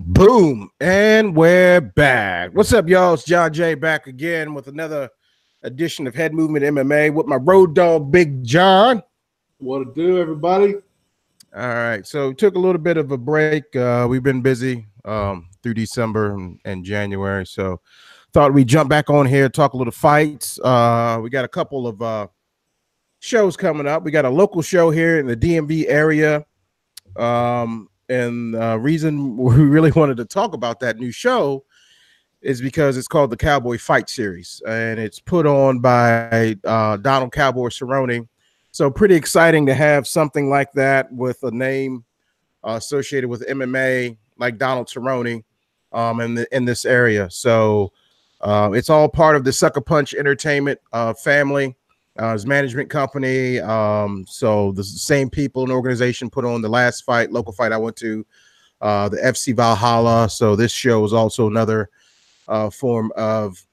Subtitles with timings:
[0.00, 0.70] Boom.
[0.78, 2.52] And we're back.
[2.52, 3.14] What's up, y'all?
[3.14, 5.10] It's John Jay back again with another
[5.64, 9.02] edition of Head Movement MMA with my road dog, Big John.
[9.58, 10.76] What to do, everybody?
[11.52, 12.06] All right.
[12.06, 13.74] So took a little bit of a break.
[13.74, 17.44] Uh, we've been busy um, through December and, and, January.
[17.44, 17.80] So
[18.32, 20.60] thought we'd jump back on here, talk a little fights.
[20.60, 22.28] Uh, we got a couple of uh,
[23.18, 24.04] shows coming up.
[24.04, 26.46] We got a local show here in the DMV area.
[27.16, 31.64] Um, and uh, reason we really wanted to talk about that new show
[32.40, 37.32] is because it's called the Cowboy Fight Series, and it's put on by uh, Donald
[37.32, 38.28] Cowboy Cerrone.
[38.70, 42.04] So pretty exciting to have something like that with a name
[42.64, 45.42] uh, associated with MMA like Donald Cerrone
[45.92, 47.28] um, in the, in this area.
[47.30, 47.92] So
[48.40, 51.76] uh, it's all part of the Sucker Punch Entertainment uh, family
[52.18, 53.60] uh, his management company.
[53.60, 57.76] Um, so the same people and organization put on the last fight, local fight I
[57.76, 58.26] went to,
[58.80, 60.28] uh, the FC Valhalla.
[60.28, 61.90] So this show is also another
[62.48, 63.64] uh, form of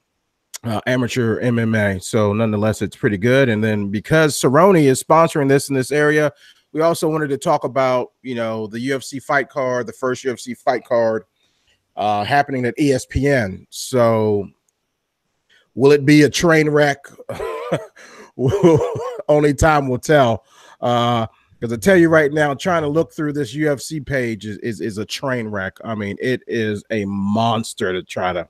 [0.64, 2.02] uh, amateur MMA.
[2.04, 3.50] So nonetheless, it's pretty good.
[3.50, 6.32] And then because Cerrone is sponsoring this in this area,
[6.72, 10.58] we also wanted to talk about you know the UFC fight card, the first UFC
[10.58, 11.24] fight card
[11.96, 13.66] uh, happening at ESPN.
[13.70, 14.50] So
[15.74, 17.00] will it be a train wreck?
[19.28, 20.46] only time will tell.
[20.82, 21.28] Uh,
[21.60, 24.82] because I tell you right now, trying to look through this UFC page is, is,
[24.82, 25.78] is a train wreck.
[25.84, 28.48] I mean, it is a monster to try to.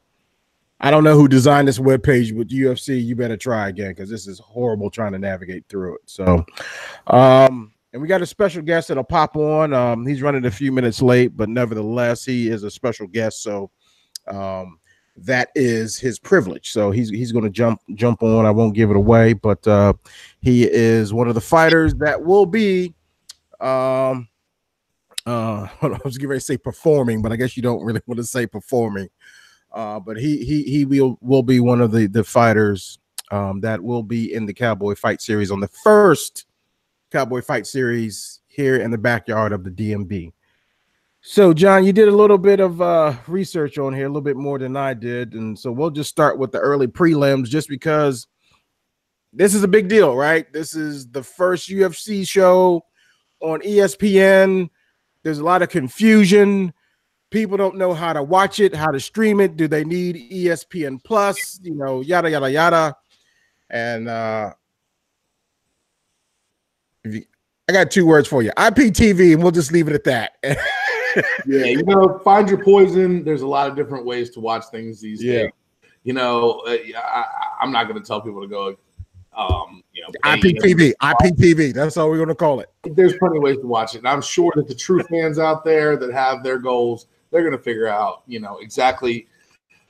[0.81, 3.03] I don't know who designed this web page with UFC.
[3.03, 6.01] You better try again because this is horrible trying to navigate through it.
[6.07, 6.43] So,
[7.07, 9.73] um, and we got a special guest that'll pop on.
[9.73, 13.41] Um, he's running a few minutes late, but nevertheless, he is a special guest.
[13.41, 13.71] So,
[14.27, 14.79] um,
[15.17, 16.71] that is his privilege.
[16.71, 18.45] So he's he's going to jump jump on.
[18.45, 19.93] I won't give it away, but uh,
[20.41, 22.93] he is one of the fighters that will be.
[23.59, 24.27] Um,
[25.25, 28.17] uh, I was getting ready to say performing, but I guess you don't really want
[28.17, 29.09] to say performing.
[29.71, 32.99] Uh, but he he he will will be one of the the fighters
[33.31, 36.45] um, that will be in the Cowboy Fight Series on the first
[37.11, 40.31] Cowboy Fight Series here in the backyard of the DMV.
[41.27, 44.37] So, John, you did a little bit of uh, research on here, a little bit
[44.37, 48.27] more than I did, and so we'll just start with the early prelims, just because
[49.33, 50.45] this is a big deal, right?
[50.53, 52.85] This is the first UFC show
[53.41, 54.69] on ESPN.
[55.23, 56.71] There's a lot of confusion.
[57.31, 59.57] People don't know how to watch it, how to stream it.
[59.57, 61.59] Do they need ESPN Plus?
[61.63, 62.95] You know, yada yada yada.
[63.71, 64.53] And uh,
[67.03, 67.25] you,
[67.67, 70.33] I got two words for you: IPTV, and we'll just leave it at that.
[71.45, 73.23] yeah, you know, find your poison.
[73.23, 75.33] There's a lot of different ways to watch things these yeah.
[75.33, 75.51] days.
[76.03, 78.75] You know, uh, I, am not going to tell people to go.
[79.35, 81.73] Um, you know, IPTV, IPTV.
[81.73, 82.69] That's all we're going to call it.
[82.83, 85.65] There's plenty of ways to watch it, and I'm sure that the true fans out
[85.65, 89.27] there that have their goals, they're going to figure out, you know, exactly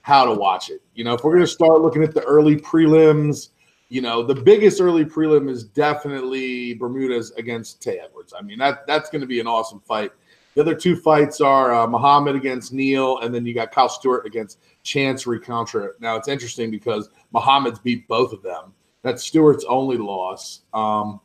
[0.02, 0.82] how to watch it.
[0.94, 3.50] You know, if we're going to start looking at the early prelims,
[3.90, 8.34] you know, the biggest early prelim is definitely Bermudez against Tay Edwards.
[8.38, 10.12] I mean, that that's going to be an awesome fight.
[10.56, 14.26] The other two fights are uh, Muhammad against Neal, and then you got Kyle Stewart
[14.26, 15.92] against Chance Rencountre.
[16.00, 18.74] Now it's interesting because Muhammad's beat both of them.
[19.02, 20.62] That's Stewart's only loss.
[20.74, 21.20] Um,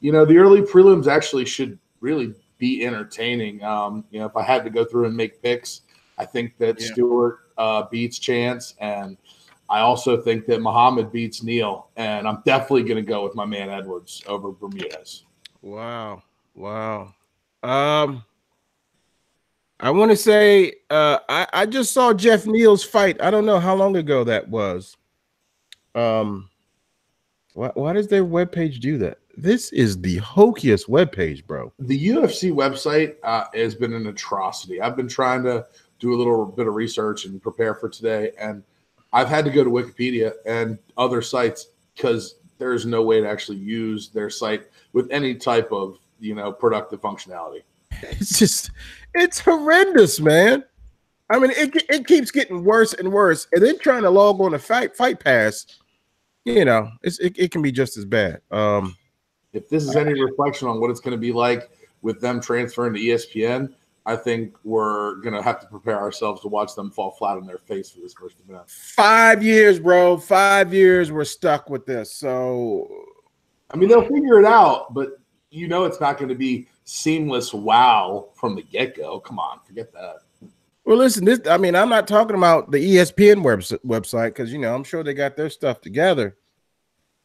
[0.00, 3.62] you know, the early prelims actually should really be entertaining.
[3.64, 5.82] Um, you know, if I had to go through and make picks,
[6.16, 6.86] I think that yeah.
[6.92, 9.16] Stewart uh, beats Chance, and
[9.68, 11.90] I also think that Muhammad beats Neal.
[11.96, 15.24] and I'm definitely going to go with my man Edwards over Bermudez.
[15.62, 16.22] Wow,
[16.54, 17.12] wow.
[17.64, 18.24] Um,
[19.80, 23.20] I want to say uh, I, I just saw Geoff Neal's fight.
[23.22, 24.96] I don't know how long ago that was.
[25.94, 26.50] Um,
[27.54, 29.18] why, why does their webpage do that?
[29.36, 31.72] This is the hokiest webpage, bro.
[31.78, 34.80] The UFC website uh, has been an atrocity.
[34.80, 35.64] I've been trying to
[36.00, 38.64] do a little bit of research and prepare for today, and
[39.12, 43.58] I've had to go to Wikipedia and other sites because there's no way to actually
[43.58, 47.62] use their site with any type of you know productive functionality.
[48.02, 48.70] It's just
[49.14, 50.64] it's horrendous, man.
[51.30, 54.54] I mean, it it keeps getting worse and worse, and then trying to log on
[54.54, 55.66] a fight fight pass,
[56.44, 58.40] you know, it's it, it can be just as bad.
[58.50, 58.96] Um,
[59.52, 61.70] if this is any reflection on what it's going to be like
[62.02, 63.74] with them transferring to ESPN,
[64.06, 67.46] I think we're going to have to prepare ourselves to watch them fall flat on
[67.46, 68.70] their face for this first event.
[68.70, 70.16] Five years, bro.
[70.16, 71.12] Five years.
[71.12, 72.12] We're stuck with this.
[72.14, 72.88] So,
[73.70, 75.18] I mean, they'll figure it out, but
[75.50, 79.20] you know, it's not going to be seamless wow from the get go.
[79.20, 80.20] Come on, forget that.
[80.84, 84.58] Well, listen, this I mean, I'm not talking about the ESPN web, website because you
[84.58, 86.36] know I'm sure they got their stuff together.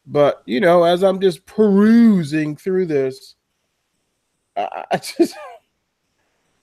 [0.06, 3.36] But you know, as I'm just perusing through this,
[4.58, 5.34] I, I just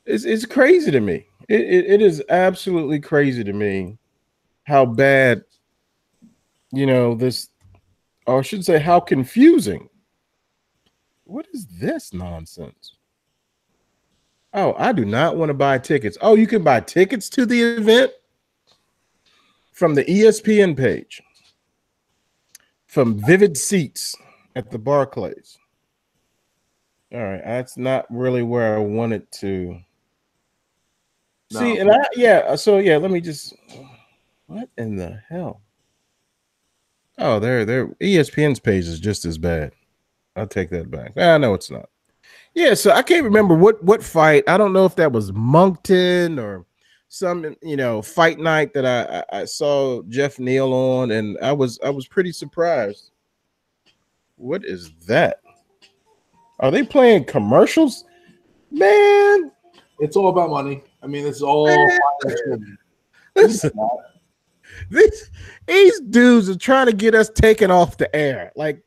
[0.04, 1.26] it's it's crazy to me.
[1.48, 3.96] It, it, it is absolutely crazy to me
[4.64, 5.42] how bad,
[6.70, 7.48] you know, this,
[8.26, 9.89] or I should say, how confusing.
[11.30, 12.96] What is this nonsense?
[14.52, 16.18] Oh, I do not want to buy tickets.
[16.20, 18.10] Oh, you can buy tickets to the event
[19.70, 21.22] from the ESPN page,
[22.88, 24.16] from Vivid Seats
[24.56, 25.56] at the Barclays.
[27.14, 29.78] All right, that's not really where I wanted to.
[31.52, 31.60] No.
[31.60, 33.54] See, and I yeah, uh, so yeah, let me just
[34.46, 35.60] what in the hell?
[37.18, 37.86] Oh, there, there.
[38.00, 39.72] ESPN's page is just as bad.
[40.36, 41.12] I'll take that back.
[41.16, 41.88] I ah, know it's not.
[42.54, 44.44] Yeah, so I can't remember what what fight.
[44.48, 46.66] I don't know if that was Moncton or
[47.08, 51.52] some you know fight night that I, I, I saw Geoff Neal on, and I
[51.52, 53.10] was I was pretty surprised.
[54.36, 55.40] What is that?
[56.60, 58.04] Are they playing commercials?
[58.70, 59.50] Man,
[59.98, 60.82] it's all about money.
[61.02, 61.68] I mean, it's all.
[63.36, 63.76] Listen,
[64.90, 65.30] these
[65.66, 68.52] these dudes are trying to get us taken off the air.
[68.56, 68.82] Like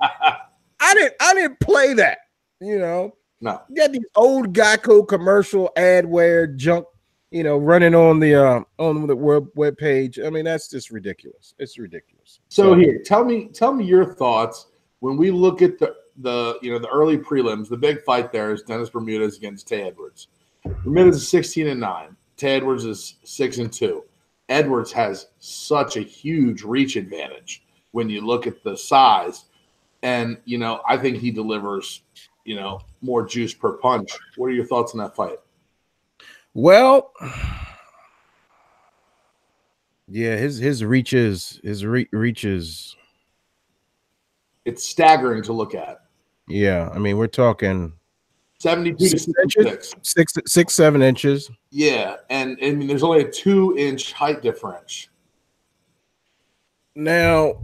[0.00, 0.38] I,
[0.82, 2.18] I didn't I didn't play that.
[2.60, 3.62] You know, no.
[3.68, 6.86] You got these old Geico commercial adware junk,
[7.30, 10.18] you know, running on the uh, on the web web page.
[10.18, 11.54] I mean, that's just ridiculous.
[11.58, 12.40] It's ridiculous.
[12.48, 14.66] So, so here, tell me, tell me your thoughts
[15.00, 17.68] when we look at the the you know the early prelims.
[17.68, 20.28] The big fight there is Dennis Bermudez against Tay Edwards.
[20.84, 22.16] Bermudez is sixteen and nine.
[22.36, 24.04] Tay Edwards is six and two.
[24.48, 29.46] Edwards has such a huge reach advantage when you look at the size.
[30.02, 32.02] And, you know, I think he delivers
[32.44, 34.10] you know, more juice per punch.
[34.36, 35.38] What are your thoughts on that fight?
[36.54, 37.12] Well,
[40.08, 42.96] yeah, his his reaches his re- reaches.
[44.64, 46.02] It's staggering to look at.
[46.48, 47.92] Yeah, I mean, we're talking
[48.58, 51.50] seventy-two six inches, six six seven inches.
[51.70, 55.08] Yeah, and I mean, there's only a two inch height difference.
[56.94, 57.54] Now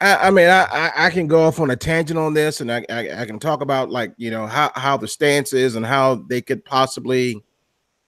[0.00, 2.84] I, I mean, I, I can go off on a tangent on this, and I,
[2.88, 6.16] I, I can talk about like you know how how the stance is and how
[6.28, 7.42] they could possibly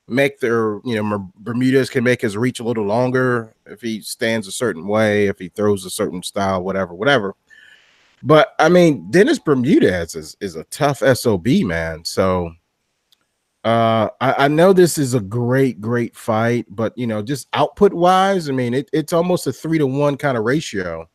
[0.09, 4.49] make their you know Bermudez can make his reach a little longer if he stands
[4.49, 7.35] a certain way, if he throws a certain style, whatever, whatever.
[8.23, 12.05] But I mean, Dennis Bermudez is is a tough sob man.
[12.05, 12.53] So
[13.65, 17.93] uh I, I know this is a great, great fight, but you know, just output
[17.93, 21.09] wise, I mean, it, it's almost a three to one kind of ratio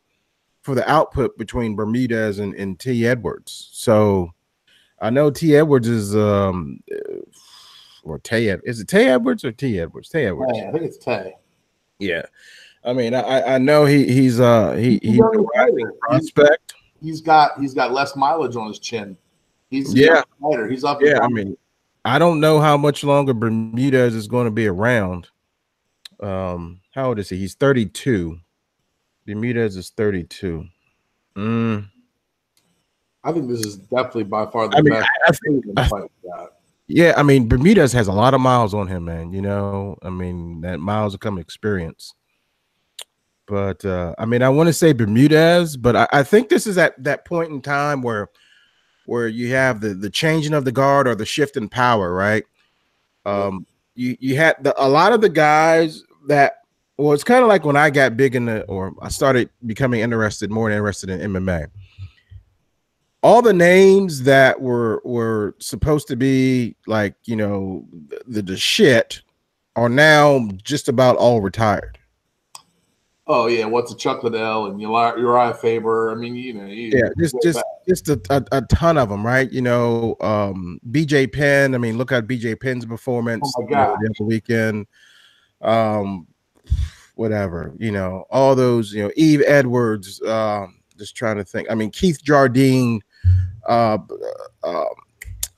[0.68, 3.06] for the output between Bermudez and, and T.
[3.06, 3.70] Edwards.
[3.72, 4.34] So
[5.00, 5.56] I know T.
[5.56, 6.80] Edwards is um
[8.02, 9.80] or Tay is it Tay Edwards or T.
[9.80, 10.10] Edwards?
[10.10, 10.58] Tay Edwards.
[10.58, 11.36] I think it's Tay.
[11.98, 12.20] Yeah.
[12.84, 16.74] I mean, I, I know he he's uh he he's, he's a prospect.
[17.00, 19.16] He's got he's got less mileage on his chin.
[19.70, 20.68] He's yeah fighter.
[20.68, 21.00] He's up.
[21.00, 21.56] Yeah, I mean,
[22.04, 25.28] I don't know how much longer Bermudez is going to be around.
[26.20, 27.38] Um, how old is he?
[27.38, 28.38] He's 32.
[29.28, 30.64] Bermudez is 32.
[31.36, 31.86] Mm.
[33.22, 35.08] I think this is definitely by far the I mean, best.
[35.26, 36.46] I, think, I,
[36.86, 39.34] yeah, I mean, Bermudez has a lot of miles on him, man.
[39.34, 42.14] You know, I mean, that miles come experience.
[43.46, 46.78] But uh, I mean, I want to say Bermudez, but I, I think this is
[46.78, 48.30] at that point in time where
[49.04, 52.44] where you have the the changing of the guard or the shift in power, right?
[53.26, 56.62] Um, you you had the, a lot of the guys that
[56.98, 60.00] well, it's kind of like when I got big in the, or I started becoming
[60.00, 61.68] interested, more interested in MMA.
[63.22, 67.84] All the names that were were supposed to be like you know
[68.26, 69.22] the, the shit
[69.76, 71.98] are now just about all retired.
[73.26, 76.10] Oh yeah, what's a Chuck Liddell and Urijah Faber?
[76.10, 79.24] I mean, you know, you yeah, just just just a, a, a, ton of them,
[79.24, 79.50] right?
[79.52, 81.74] You know, um, BJ Penn.
[81.74, 83.98] I mean, look at BJ Penn's performance oh my God.
[84.00, 84.86] the other weekend.
[85.60, 86.26] Um,
[87.14, 91.70] whatever, you know, all those, you know, Yves Edwards, um, just trying to think.
[91.70, 93.02] I mean, Keith Jardine,
[93.66, 93.98] uh,
[94.62, 94.84] uh,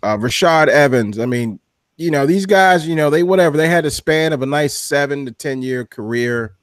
[0.02, 1.18] uh, Rashad Evans.
[1.18, 1.60] I mean,
[1.96, 4.74] you know, these guys, you know, they whatever they had a span of a nice
[4.74, 6.54] seven to ten year career.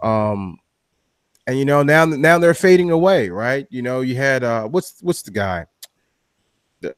[0.00, 0.58] Um,
[1.46, 3.66] and you know, now now they're fading away, right?
[3.70, 5.66] You know, you had uh what's what's the guy?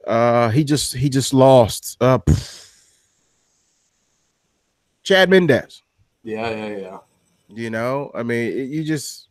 [0.06, 2.18] Uh he just he just lost uh
[5.02, 5.82] Chad Mendes.
[6.22, 6.98] Yeah, yeah, yeah.
[7.48, 9.28] You know, I mean, it, you just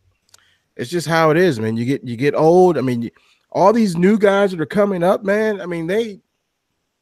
[0.76, 1.78] it's just how it is, man.
[1.78, 2.78] You get you get old.
[2.78, 3.12] I mean, you,
[3.52, 5.62] all these new guys that are coming up, man.
[5.62, 6.22] I mean, they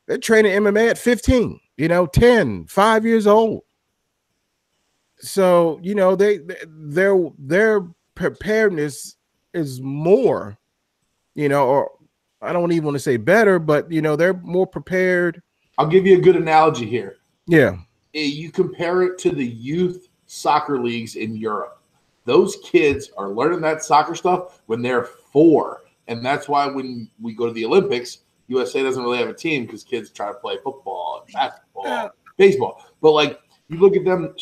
[0.08, 3.62] they're training MMA at 15, you know, 10, 5 years old.
[5.20, 9.16] So, you know, they, they their their preparedness
[9.54, 10.58] is more,
[11.36, 11.92] you know, or
[12.42, 15.42] I don't even want to say better, but you know, they're more prepared
[15.80, 17.16] I'll give you a good analogy here.
[17.48, 17.78] Yeah.
[18.14, 21.82] Eh, You compare it to the youth soccer leagues in Europe.
[22.26, 25.84] Those kids are learning that soccer stuff when they're four.
[26.08, 29.66] And that's why when we go to the Olympics, USA doesn't really have a team
[29.66, 32.10] because kids try to play football basketball, Yeah.
[32.38, 32.84] baseball.
[33.02, 34.34] But like you look at them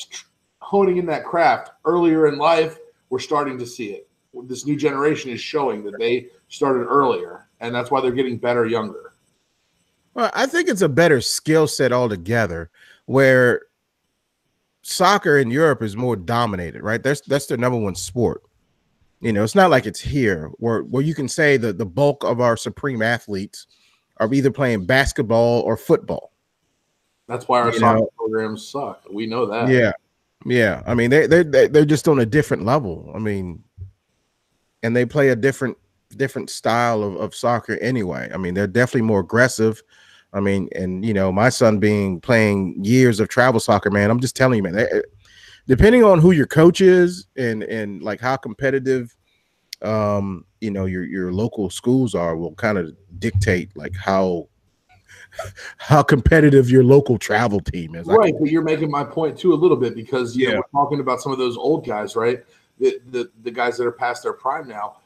[0.61, 4.09] honing in that craft earlier in life, we're starting to see it.
[4.43, 8.65] This new generation is showing that they started earlier, and that's why they're getting better
[8.65, 9.13] younger.
[10.13, 12.69] Well, I think it's a better skill set altogether
[13.07, 13.63] where
[14.83, 17.01] soccer in Europe is more dominated, right?
[17.01, 18.43] That's that's their number one sport.
[19.19, 22.23] You know, it's not like it's here where where you can say that the bulk
[22.23, 23.67] of our supreme athletes
[24.17, 26.31] are either playing basketball or football.
[27.27, 29.03] That's why our You soccer know- programs suck.
[29.11, 29.69] We know that.
[29.69, 29.91] Yeah.
[30.45, 30.83] Yeah.
[30.85, 33.11] I mean, they they they- they're just on a different level.
[33.15, 33.63] I mean,
[34.83, 35.77] and they play a different
[36.15, 38.29] different style of, of soccer anyway.
[38.33, 39.81] I mean, they're definitely more aggressive.
[40.37, 44.19] I mean, and you know, my son being playing years of travel soccer, man, I'm
[44.19, 45.01] just telling you, man, they-
[45.67, 49.13] depending on who your coach is and and like how competitive
[49.81, 54.47] um you know your your local schools are will kind of dictate like how
[55.77, 58.07] how competitive your local travel team is.
[58.07, 60.59] Right, but you're making my point too a little bit because you know, Yeah.
[60.59, 62.43] we're talking about some of those old guys, right?
[62.79, 64.97] The, the the guys that are past their prime now.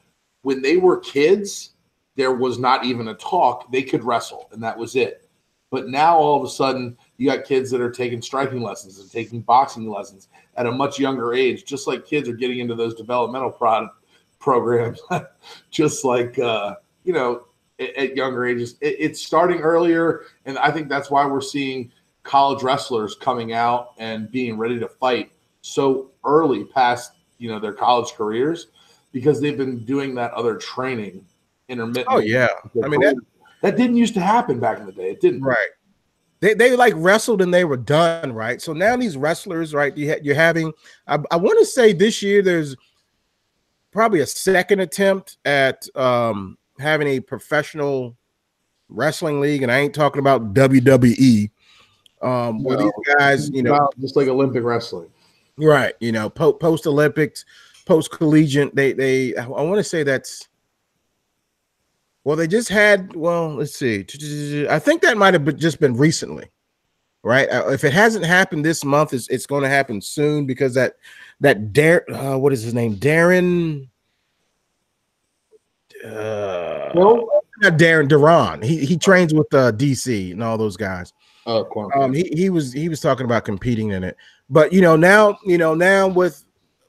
[0.43, 1.71] When they were kids,
[2.15, 3.71] there was not even a talk.
[3.71, 5.20] They could wrestle, and that was it.
[5.71, 9.09] But now all of a sudden, you got kids that are taking striking lessons and
[9.09, 11.65] taking boxing lessons at a much younger age.
[11.65, 13.87] Just like kids are getting into those developmental prod
[14.37, 14.99] programs,
[15.71, 16.75] just like uh,
[17.05, 17.45] you know
[17.79, 18.75] at, at younger ages.
[18.81, 21.91] It, it's starting earlier, and I think that's why we're seeing
[22.23, 27.73] college wrestlers coming out and being ready to fight so early past you know their
[27.73, 28.67] college careers
[29.11, 31.25] because they've been doing that other training
[31.69, 32.15] intermittently.
[32.15, 32.49] Oh yeah.
[32.83, 33.15] I mean that
[33.61, 35.11] that didn't used to happen back in the day.
[35.11, 35.41] It didn't.
[35.41, 35.69] right.
[36.39, 38.59] They they like wrestled and they were done, right?
[38.59, 39.95] So now these wrestlers, right?
[39.95, 40.73] You you're having.
[41.07, 42.75] I, I want to say this year there's
[43.91, 48.17] probably a second attempt at um having a professional
[48.89, 51.51] wrestling league, and I ain't talking about WWE.
[52.23, 52.83] Um, where No.
[52.83, 55.09] these guys, you know, just like Olympic wrestling.
[55.57, 55.93] Right.
[55.99, 57.45] You know, po- post Olympics,
[57.85, 58.75] post collegiate.
[58.75, 60.47] They they I want to say that's
[62.23, 63.15] well, they just had.
[63.15, 64.05] Well, let's see.
[64.69, 66.45] I think that might have just been recently,
[67.23, 67.49] right?
[67.49, 70.95] Uh, If it hasn't happened this month, it's it's going to happen soon because that
[71.39, 72.95] that Dar uh, what is his name?
[72.97, 73.87] Darren.
[76.05, 77.29] Uh, No.
[77.61, 78.61] not Darren Duran.
[78.61, 81.13] He he trains with uh, DC and all those guys
[81.47, 81.91] Oh, corn.
[81.95, 84.15] um he, he was he was talking about competing in it
[84.49, 86.43] but you know now you know now with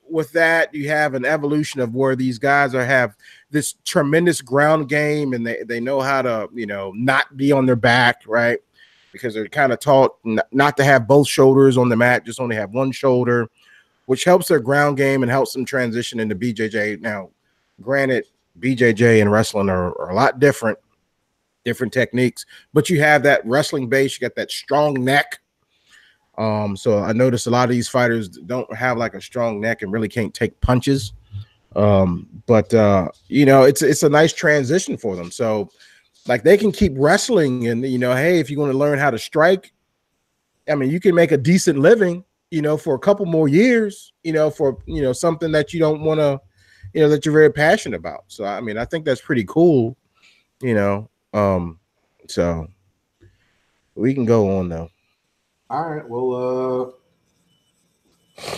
[0.08, 3.16] with that you have an evolution of where these guys are have
[3.52, 7.66] this tremendous ground game and they, they know how to you know not be on
[7.66, 8.59] their back right
[9.12, 10.16] because they're kind of taught
[10.50, 13.49] not to have both shoulders on the mat just only have one shoulder
[14.06, 17.28] which helps their ground game and helps them transition into bjj now
[17.80, 18.25] granted
[18.59, 20.78] bjj and wrestling are, are a lot different
[21.64, 25.40] different techniques but you have that wrestling base, you got that strong neck.
[26.38, 29.82] Um, so I noticed a lot of these fighters don't have like a strong neck
[29.82, 31.12] and really can't take punches.
[31.76, 35.30] Um, but uh, you know, it's it's a nice transition for them.
[35.30, 35.70] So
[36.26, 39.10] like they can keep wrestling and you know, hey, if you want to learn how
[39.10, 39.72] to strike,
[40.68, 44.12] I mean, you can make a decent living, you know, for a couple more years,
[44.22, 46.40] you know, for you know, something that you don't want to,
[46.94, 48.24] you know, that you're very passionate about.
[48.28, 49.96] So I mean, I think that's pretty cool,
[50.60, 51.08] you know.
[51.32, 51.78] Um,
[52.28, 52.68] so
[53.94, 54.90] we can go on though.
[55.70, 56.08] All right.
[56.08, 56.90] Well, uh,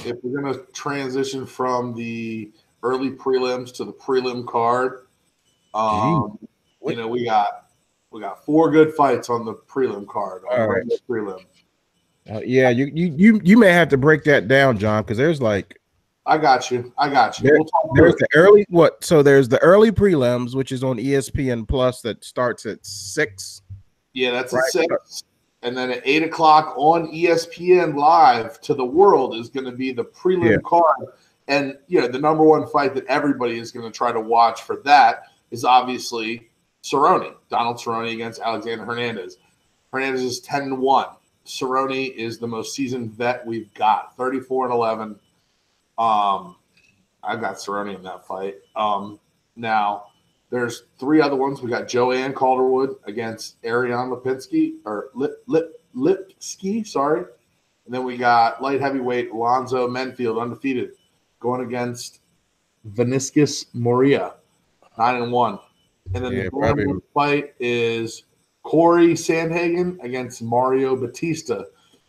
[0.05, 2.51] if we're gonna transition from the
[2.85, 5.07] early prelims to the prelim card,
[5.75, 6.39] um,
[6.87, 7.67] you know, we got
[8.11, 10.43] we got four good fights on the prelim card.
[10.53, 10.85] On All right.
[11.09, 11.45] prelim.
[12.31, 15.43] Uh, yeah, you you you you may have to break that down, John, because there's
[15.43, 15.81] like
[16.27, 16.93] I got you.
[16.97, 17.45] I got you.
[17.49, 20.99] There- We'll talk there's the early what so there's the early prelims, which is on
[20.99, 23.63] ESPN Plus that starts at six.
[24.13, 25.25] Yeah, that's at six.
[25.63, 29.93] And then at eight o'clock on ESPN Live to the world is going to be
[29.93, 30.57] the prelim Yeah.
[30.65, 31.09] card.
[31.49, 34.63] And you know, the number one fight that everybody is going to try to watch
[34.63, 36.49] for that is obviously
[36.83, 39.39] Cerrone, Donald Cerrone against Alexander Hernandez.
[39.93, 41.07] Hernandez is 10 to 1.
[41.47, 45.21] Cerrone is the most seasoned vet we've got, 34 and 11.
[45.99, 46.57] Um,
[47.23, 48.57] I've got Cerrone in that fight.
[48.75, 49.21] Um,
[49.57, 50.07] now,
[50.51, 51.63] there's three other ones.
[51.63, 57.25] We got Joanne Calderwood against Ariane Lipinski or Lip, Lip, Lipski, sorry.
[57.87, 60.93] And then we got light heavyweight Alonzo Menifield, undefeated,
[61.45, 62.21] going against
[62.85, 64.35] Vinicius Moreira,
[64.99, 65.59] nine and one.
[66.15, 68.25] And then Yeah, the probably- fight is
[68.63, 71.67] Cory Sandhagen against Mario Bautista.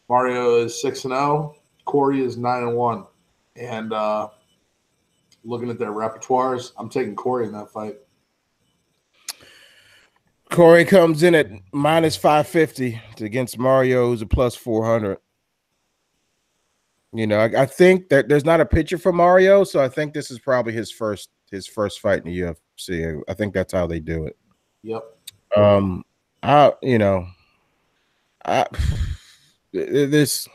[0.08, 1.56] Mario is six and zero.
[1.84, 3.06] Cory is nine and one.
[3.58, 4.30] And uh,
[5.44, 7.98] looking at their repertoires, I'm taking Cory in that fight.
[10.50, 15.18] Cory comes in at minus 550 against Mario, who's a plus 400.
[17.16, 20.14] You know, I, I, think that there's not a picture for Mario, so I think
[20.14, 23.22] this is probably his first his first fight in the UFC.
[23.30, 24.38] I think that's how they do it.
[24.84, 25.04] Yep.
[25.56, 26.04] Um,
[26.44, 27.26] I you know,
[28.44, 28.66] I
[29.72, 30.48] this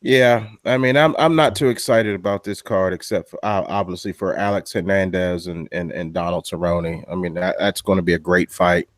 [0.00, 4.12] yeah, I mean, I'm I'm not too excited about this card, except for uh, obviously
[4.12, 7.04] for Alex Hernandez and and, and Donald Cerrone.
[7.10, 8.88] I mean, that, that's going to be a great fight.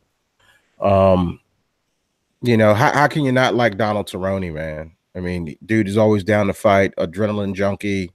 [0.81, 1.39] Um,
[2.41, 4.96] you know, how, how can you not like Donald Cerrone, man?
[5.17, 8.11] I mean, dude is always down to fight, adrenaline junkie.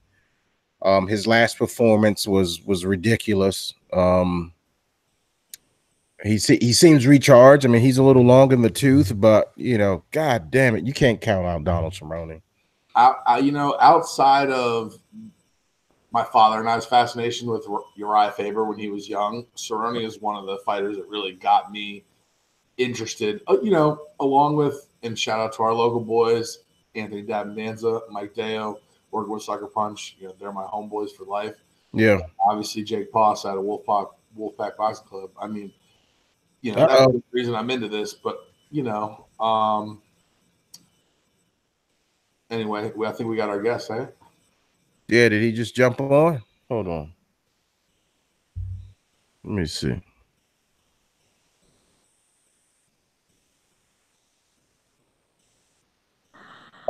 [0.81, 3.73] Um, his last performance was was ridiculous.
[3.91, 4.53] Um,
[6.23, 7.65] he he seems recharged.
[7.65, 10.85] I mean, he's a little long in the tooth, but you know, god damn it,
[10.85, 12.41] you can't count out Donald Cerrone.
[12.95, 14.97] I, I, you know, outside of
[16.11, 17.65] my father and I's fascination with
[17.99, 21.71] Urijah Faber when he was young, Cerrone is one of the fighters that really got
[21.71, 22.05] me
[22.77, 23.41] interested.
[23.47, 26.59] Uh, you know, along with and shout out to our local boys,
[26.95, 28.79] Anthony Davidanza, Mike Deo,
[29.11, 30.15] working with Sucker Punch.
[30.19, 31.55] You know, they're my homeboys for life.
[31.93, 32.19] Yeah.
[32.47, 35.29] Obviously, Jake Poss out of Wolfpack Wolfpack Boxing Club.
[35.39, 35.71] I mean,
[36.61, 36.97] you know, Uh-oh.
[36.97, 38.13] that's the reason I'm into this.
[38.13, 38.37] But
[38.71, 40.01] you know, um,
[42.53, 44.05] Anyway, I think we got our guest, eh?
[45.07, 46.43] Yeah, did he just jump on?
[46.69, 47.13] Hold on.
[49.43, 49.99] Let me see.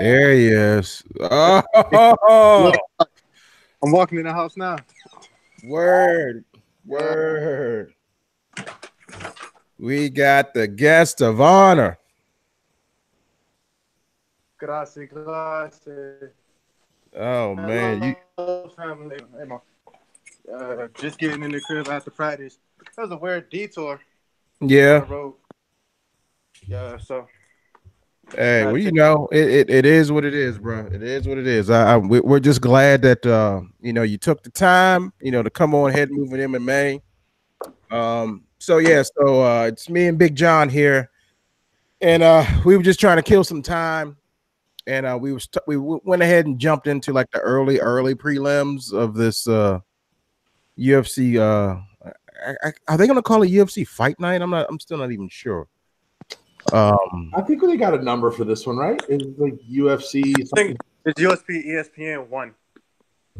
[0.03, 1.01] There he is.
[1.22, 1.63] Oh,
[3.81, 4.75] I'm walking in the house now.
[5.63, 6.43] Word,
[6.86, 7.93] word.
[9.79, 11.98] We got the guest of honor.
[14.57, 16.27] Grazie, grazie.
[17.16, 18.16] Oh man, you
[18.75, 19.22] family.
[20.53, 22.57] Uh, just getting in the crib after practice.
[22.98, 24.01] That was a weird detour.
[24.59, 25.07] Yeah.
[26.68, 26.98] Yeah.
[26.98, 27.29] So.
[28.36, 30.88] Hey, well, you know, it, it, it is what it is, bro.
[30.88, 31.70] It is what it is.
[31.70, 35.44] I, I we're just glad that uh, you know you took the time, you know,
[35.44, 37.01] to come on ahead and move in MMA.
[37.92, 41.12] Um, so yeah, so uh, it's me and Big John here,
[42.01, 44.18] and uh, we were just trying to kill some time
[44.88, 47.79] and uh, we was t- we w- went ahead and jumped into like the early
[47.79, 49.79] early prelims of this uh,
[50.77, 51.38] UFC.
[51.38, 51.79] Uh,
[52.46, 54.42] I, I, are they to call it UFC Fight Night?
[54.42, 54.68] I'm not.
[54.70, 55.68] I'm still not even sure.
[56.71, 58.99] Um, I think they got a number for this one, right?
[59.09, 60.33] It's like UFC.
[60.39, 62.55] I think it's USP ESPN one.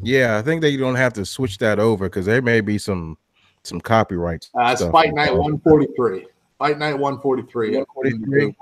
[0.02, 3.18] Yeah, I think they don't have to switch that over because there may be some
[3.64, 4.50] some copyrights.
[4.54, 6.28] Uh, it's Fight Night 143.
[6.58, 7.78] Fight Night 143.
[7.78, 8.56] 143.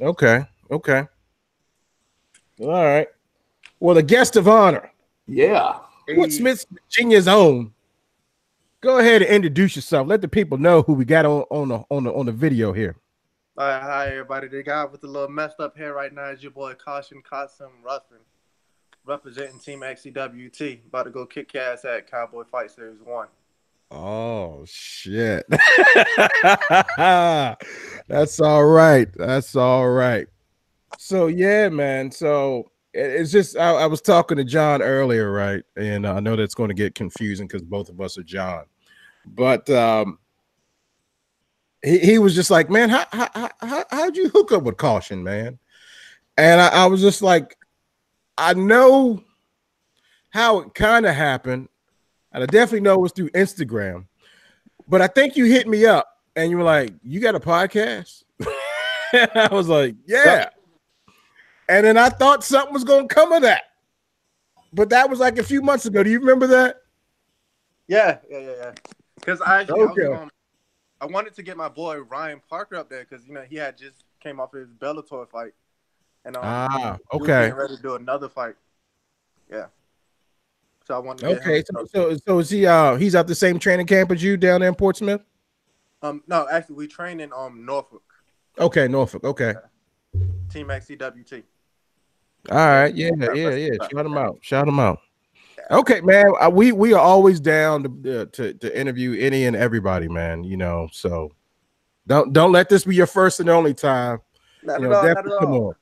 [0.00, 0.46] Okay.
[0.70, 1.06] Okay.
[2.60, 3.08] All right.
[3.80, 4.90] Well, the guest of honor.
[5.26, 5.78] Yeah.
[6.14, 7.72] What Smith Virginia's own.
[8.82, 10.08] Go ahead and introduce yourself.
[10.08, 12.72] Let the people know who we got on, on the on the on the video
[12.72, 12.96] here.
[13.56, 14.48] All right, hi everybody.
[14.48, 17.70] The guy with the little messed up hair right now is your boy Caution Qasim
[17.84, 18.18] Ruffin,
[19.06, 20.84] representing Team XCWT.
[20.86, 23.28] About to go kick ass at Cowboy Fight Series One.
[23.92, 25.46] Oh shit.
[26.98, 29.08] That's all right.
[29.14, 30.26] That's all right.
[30.98, 32.10] So yeah, man.
[32.10, 35.62] So it's just I, I, was talking to John earlier, right?
[35.76, 38.64] And I know that's going to get confusing because both of us are John.
[39.26, 40.18] But um
[41.82, 45.22] he, he was just like, man, how, how, how how'd you hook up with caution,
[45.22, 45.58] man?
[46.36, 47.56] And I, I was just like,
[48.38, 49.22] I know
[50.30, 51.68] how it kind of happened,
[52.32, 54.06] and I definitely know it was through Instagram.
[54.88, 58.24] But I think you hit me up and you were like, You got a podcast?
[59.12, 60.48] I was like, Yeah.
[61.68, 63.62] And then I thought something was going to come of that.
[64.72, 66.02] But that was like a few months ago.
[66.02, 66.76] Do you remember that?
[67.88, 68.72] Yeah, yeah, yeah, yeah.
[69.22, 70.06] Because I, okay.
[70.06, 70.30] I, um,
[71.00, 73.78] I wanted to get my boy Ryan Parker up there because you know he had
[73.78, 75.52] just came off his Bellator fight,
[76.24, 78.56] and um, ah, okay, ready to do another fight.
[79.50, 79.66] Yeah.
[80.84, 81.38] So I wanted.
[81.38, 82.66] okay, so, so so is he?
[82.66, 85.22] Uh, he's at the same training camp as you down there in Portsmouth.
[86.02, 88.02] Um, no, actually, we train in um Norfolk.
[88.58, 89.22] Okay, Norfolk.
[89.24, 89.54] Okay.
[90.50, 91.44] Team XCWT.
[92.50, 93.70] All right, yeah, yeah, yeah.
[93.80, 94.38] Shout them out.
[94.40, 94.98] Shout them out.
[95.70, 96.32] Okay, man.
[96.40, 100.44] Uh, we we are always down to, to to interview any and everybody, man.
[100.44, 101.32] You know, so
[102.06, 104.20] don't don't let this be your first and only time.
[104.62, 105.74] Not you know, all, definitely come on.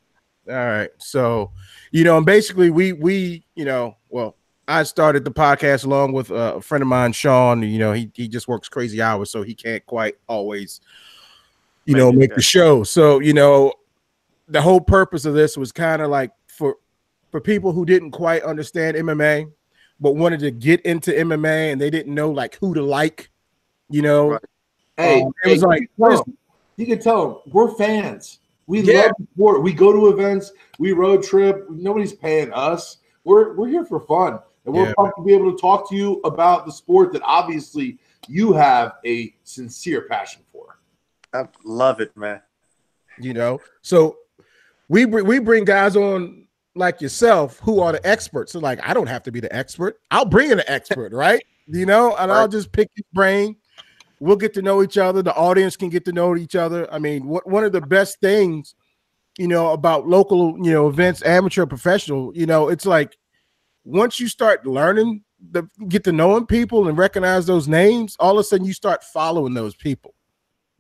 [0.49, 0.91] All right.
[0.99, 1.53] So,
[1.91, 4.37] you know, and basically we we, you know, well,
[4.69, 7.63] I started the podcast along with a friend of mine, Sean.
[7.63, 10.81] You know, he he just works crazy hours, so he can't quite always
[11.91, 12.85] you know, Make it make the show.
[12.85, 13.73] So, you know,
[14.49, 16.77] the whole purpose of this was kind of like for
[17.31, 19.51] for people who didn't quite understand MMA,
[20.01, 23.31] but wanted to get into MMA and they didn't know like who to like,
[23.89, 24.31] you know.
[24.31, 24.41] Right.
[24.97, 26.37] Hey, Um, it was like, you can tell 'em-
[26.77, 28.41] you tell them we're fans.
[28.67, 29.03] We Yeah.
[29.07, 29.63] love sport.
[29.63, 30.53] We go to events.
[30.79, 31.69] We road trip.
[31.71, 32.99] Nobody's paying us.
[33.25, 34.95] We're we're here for fun, and we're Yeah.
[34.97, 38.93] pumped to be able to talk to you about the sport that obviously you have
[39.05, 40.79] a sincere passion for.
[41.35, 42.41] I love it, man.
[43.19, 43.61] you know.
[43.83, 44.17] So
[44.89, 46.40] we we bring guys on
[46.75, 48.53] like yourself who are the experts.
[48.53, 50.01] So like I don't have to be the expert.
[50.11, 51.43] I'll bring in an expert, right?
[51.73, 53.55] You know, and I'll just pick his brain.
[54.19, 55.23] We'll get to know each other.
[55.23, 56.93] The audience can get to know each other.
[56.93, 58.75] I mean, what one of the best things,
[59.39, 63.17] you know, about local, you know, events, amateur, professional, you know, it's like
[63.85, 68.39] once you start learning the get to knowing people and recognize those names, all of
[68.39, 70.13] a sudden you start following those people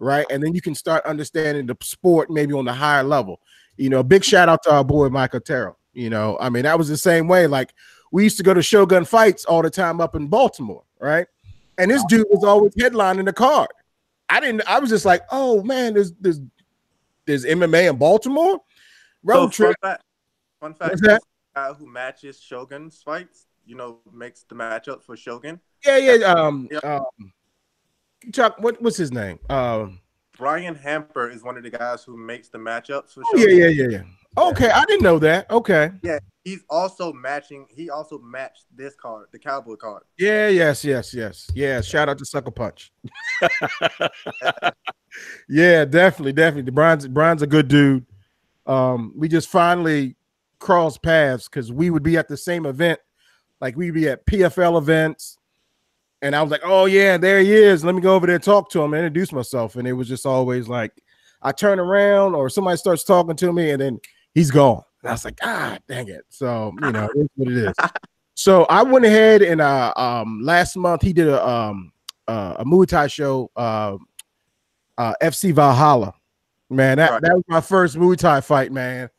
[0.00, 0.26] right?
[0.30, 3.40] And then you can start understanding the sport maybe on the higher level.
[3.76, 5.76] You know, big shout out to our boy Mike Otero.
[5.92, 7.46] You know, I mean, that was the same way.
[7.46, 7.74] Like
[8.12, 11.26] we used to go to Shogun fights all the time up in Baltimore, right?
[11.78, 13.68] And this dude was always headlining the card.
[14.28, 14.62] I didn't.
[14.68, 16.40] I was just like, oh man, there's there's
[17.26, 18.60] there's MMA in Baltimore.
[19.22, 19.76] Road So, trip.
[19.82, 20.02] Fun fact,
[20.60, 21.22] fun fact that?
[21.54, 25.60] guy who matches Shogun's fights, you know, makes the matchup for Shogun.
[25.84, 26.12] Yeah, yeah.
[26.26, 26.84] Um, Yep.
[26.84, 27.32] um,
[28.32, 29.38] Chuck, what what's his name?
[29.48, 30.00] Um,
[30.36, 33.68] Brian Hamper is one of the guys who makes the matchups for oh, yeah, yeah,
[33.68, 34.02] yeah, yeah.
[34.36, 35.50] Okay, I didn't know that.
[35.50, 35.90] Okay.
[36.02, 37.66] Yeah, he's also matching.
[37.70, 40.04] He also matched this card, the Cowboy card.
[40.18, 41.48] Yeah, yes, yes, yes.
[41.54, 42.92] Yeah, shout out to Sucker Punch.
[45.48, 46.70] yeah, definitely, definitely.
[46.70, 48.06] Brian's Brian's a good dude.
[48.66, 50.16] Um, we just finally
[50.60, 53.00] crossed paths because we would be at the same event,
[53.60, 55.38] like we'd be at PFL events.
[56.22, 57.84] And I was like, oh yeah, there he is.
[57.84, 59.76] Let me go over there talk to him and introduce myself.
[59.76, 60.92] And it was just always like
[61.42, 64.00] I turn around or somebody starts talking to me and then
[64.34, 64.82] he's gone.
[65.02, 66.24] And I was like, ah, dang it.
[66.28, 67.74] So, you know, it's what it is.
[68.34, 71.92] So I went ahead and uh um last month he did a um
[72.28, 73.96] uh, a Muay Thai show, uh,
[74.98, 76.14] uh FC Valhalla.
[76.68, 77.22] Man, that, Right.
[77.22, 79.10] that was my first Muay Thai fight, man.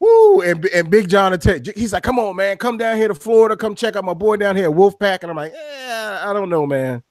[0.00, 0.40] Woo!
[0.42, 3.56] And, and Big John, atta- he's like, "Come on, man, come down here to Florida,
[3.56, 6.48] come check out my boy down here, at Wolfpack." And I'm like, "Yeah, I don't
[6.50, 7.02] know, man.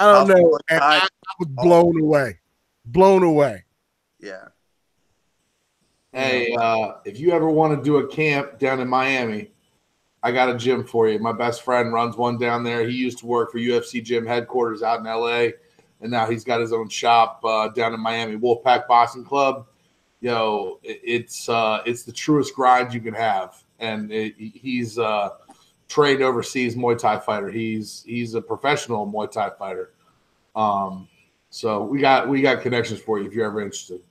[0.00, 1.06] I don't know." And I
[1.38, 2.40] was blown away,
[2.84, 3.64] blown away.
[4.18, 4.48] Yeah.
[6.14, 9.50] Hey, uh, if you ever want to do a camp down in Miami,
[10.22, 11.18] I got a gym for you.
[11.18, 12.86] My best friend runs one down there.
[12.88, 15.54] He used to work for UFC gym headquarters out in LA,
[16.00, 19.66] and now he's got his own shop uh, down in Miami, Wolfpack Boxing Club.
[20.20, 25.30] Yo, it- it's uh, it's the truest grind you can have, and it, he's uh,
[25.88, 27.50] trained overseas Muay Thai fighter.
[27.50, 29.92] He's he's a professional Muay Thai fighter.
[30.56, 31.08] Um,
[31.50, 34.02] so we got we got connections for you if you're ever interested.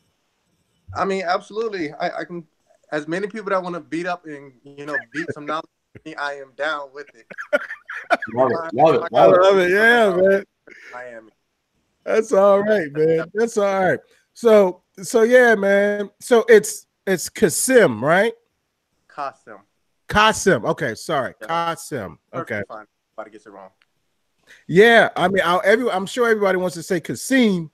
[0.95, 1.91] I mean, absolutely.
[1.93, 2.45] I, I can,
[2.91, 5.65] as many people that want to beat up and you know beat some knowledge,
[6.17, 7.25] I am down with it.
[8.33, 9.71] Love it, love it, I love it.
[9.71, 10.43] it, yeah, man.
[10.93, 11.31] Miami.
[12.03, 13.25] That's all right, man.
[13.33, 13.99] That's all right.
[14.33, 16.09] So, so yeah, man.
[16.19, 18.33] So it's it's Kasim, right?
[19.07, 19.59] Kasim.
[20.07, 20.65] Kasim.
[20.65, 21.47] Okay, sorry, Yeah.
[21.47, 22.19] Kasim.
[22.33, 22.55] Okay.
[22.55, 22.85] Perfect Fine.
[23.15, 23.69] About to get it wrong.
[24.67, 27.71] Yeah, I mean, I'll, every, I'm sure everybody wants to say Kasim.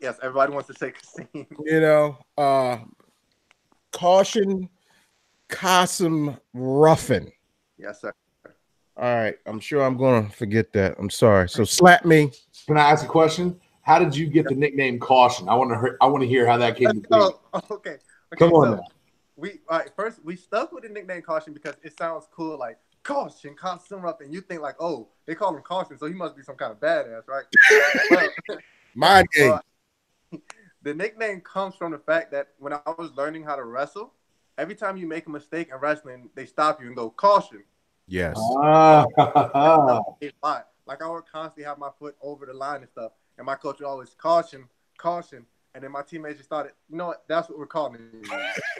[0.00, 1.28] Yes, everybody wants to say Kasim.
[1.64, 2.78] You know, uh,
[3.92, 4.68] caution,
[5.48, 7.30] Kasim Ruffin.
[7.78, 8.12] yes, sir.
[8.96, 10.96] All right, I'm sure I'm gonna forget that.
[10.98, 11.48] I'm sorry.
[11.48, 12.32] So slap me.
[12.66, 13.60] Can I ask a question?
[13.82, 15.48] How did you get the nickname Caution?
[15.48, 15.96] I want to hear.
[16.00, 17.06] I want to hear how that came to be.
[17.12, 17.74] Oh, okay.
[17.74, 17.96] okay.
[18.36, 18.82] Come on so now.
[19.36, 22.78] We all right, first we stuck with the nickname Caution because it sounds cool, like
[23.04, 26.36] Caution, Caution up, and you think like, oh, they call him Caution, so he must
[26.36, 27.44] be some kind of badass, right?
[28.48, 28.58] But-
[28.94, 29.50] Mind game.
[29.50, 29.62] Well,
[30.88, 34.14] the nickname comes from the fact that when I was learning how to wrestle,
[34.56, 37.62] every time you make a mistake in wrestling, they stop you and go caution.
[38.06, 38.38] Yes.
[38.38, 39.04] Ah,
[40.86, 43.80] Like I would constantly have my foot over the line and stuff, and my coach
[43.80, 44.64] would always caution,
[44.96, 46.72] caution, and then my teammates just started.
[46.88, 47.24] You know what?
[47.28, 48.30] That's what we're calling it.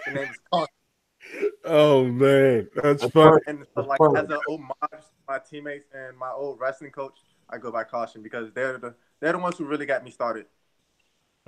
[0.07, 1.53] The name is caution.
[1.67, 3.43] Oh man, that's That's funny.
[3.47, 4.33] And so, like Perfect.
[4.33, 7.19] as an homage to my teammates and my old wrestling coach,
[7.51, 10.47] I go by caution because they're the they're the ones who really got me started.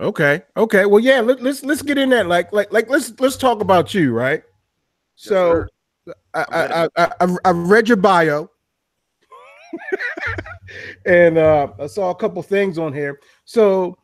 [0.01, 0.43] Okay.
[0.57, 0.87] Okay.
[0.87, 1.21] Well, yeah.
[1.21, 2.27] Let, let's let's get in that.
[2.27, 4.43] Like like like let's let's talk about you, right?
[5.15, 5.67] So
[6.33, 8.51] I, I, I I I read your bio,
[11.07, 13.21] and uh, I saw a couple things on here.
[13.45, 13.99] So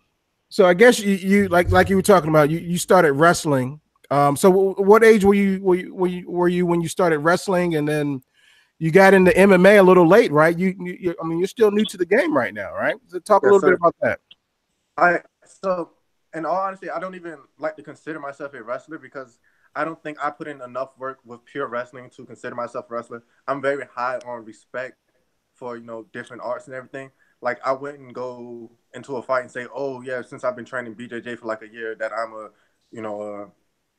[0.50, 3.80] so I guess you, you like like you were talking about you you started wrestling.
[4.11, 4.37] Um.
[4.37, 7.20] So w- what age were you were you, were you were you when you started
[7.20, 8.22] wrestling, and then
[8.78, 10.56] you got into MMA a little late, right?
[10.56, 12.94] You, you, you I mean, you're still new to the game right now, right?
[13.06, 14.20] So talk a Yes, little bit about that.
[14.98, 15.90] I so
[16.35, 19.38] in all honesty, I don't even like to consider myself a wrestler because
[19.74, 22.94] I don't think I put in enough work with pure wrestling to consider myself a
[22.94, 23.22] wrestler.
[23.46, 24.96] I'm very high on respect
[25.54, 27.11] for you know different arts and everything.
[27.40, 30.94] Like I wouldn't go into a fight and say, "Oh yeah, since I've been training
[30.94, 32.50] BJJ for like a year, that I'm a
[32.90, 33.50] you know a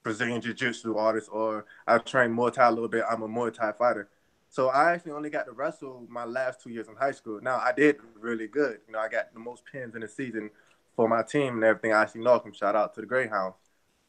[0.04, 3.04] Brazilian Jiu-Jitsu artist, or I've trained Muay Thai a little bit.
[3.10, 4.10] I'm a Muay Thai fighter."
[4.50, 7.42] So I actually only got to wrestle my last two years in high school.
[7.42, 8.80] Now I did really good.
[8.88, 10.50] You know, I got the most pins in the season
[10.98, 11.94] for my team and everything.
[11.94, 12.54] I see Malcolm.
[12.54, 13.58] Shout out to the Greyhounds.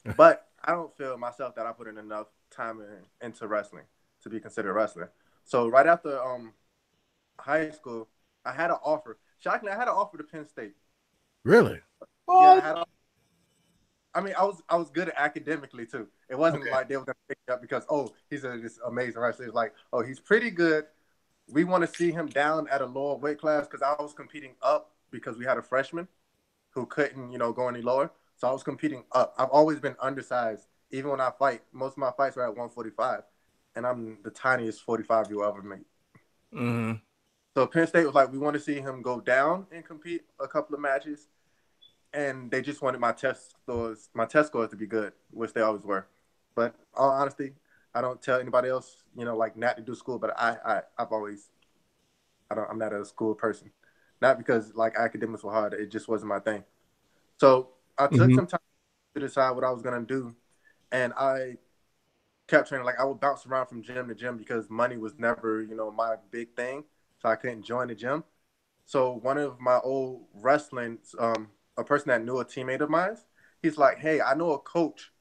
[0.17, 3.85] but I don't feel myself that I put in enough time in, into wrestling
[4.23, 5.13] to be considered a wrestler.
[5.45, 6.55] So right after um
[7.41, 8.09] high school,
[8.45, 9.19] I had an offer.
[9.39, 10.75] Shockingly, I had an offer to Penn State.
[11.45, 11.81] Really?
[12.39, 12.85] Yeah, I, had a,
[14.15, 16.09] I mean, I was I was good academically too.
[16.29, 16.71] It wasn't Okay.
[16.71, 19.47] like they were gonna pick me up because oh he's a this amazing wrestler.
[19.47, 20.87] It's like oh he's pretty good.
[21.49, 24.55] We want to see him down at a lower weight class because I was competing
[24.63, 26.09] up because we had a freshman
[26.79, 28.11] who couldn't you know go any lower.
[28.37, 29.35] So I was competing up.
[29.39, 30.67] I've always been undersized.
[30.91, 33.23] Even when I fight, most of my fights are at 145,
[33.77, 35.87] and I'm the tiniest 45 you'll ever meet.
[36.55, 36.93] Mm-hmm.
[37.55, 40.47] So Penn State was like, we want to see him go down and compete a
[40.47, 41.29] couple of matches,
[42.15, 45.61] and they just wanted my test scores, my test scores to be good, which they
[45.61, 46.07] always were.
[46.55, 47.53] But all honesty,
[47.95, 50.19] I don't tell anybody else, you know, like not to do school.
[50.19, 51.51] But I, I, I've always,
[52.51, 53.73] I don't, I'm not a school person,
[54.21, 55.75] not because like academics were hard.
[55.75, 56.65] It just wasn't my thing.
[57.39, 58.35] So I took Mhm.
[58.35, 58.61] some time
[59.15, 60.35] to decide what I was gonna do,
[60.93, 61.57] and I
[62.47, 62.87] kept training.
[62.87, 65.91] Like I would bounce around from gym to gym because money was never, you know,
[65.91, 66.85] my big thing.
[67.21, 68.25] So I couldn't join the gym.
[68.87, 73.17] So one of my old wrestling, um, a person that knew a teammate of mine,
[73.63, 75.13] he's like, "Hey, I know a coach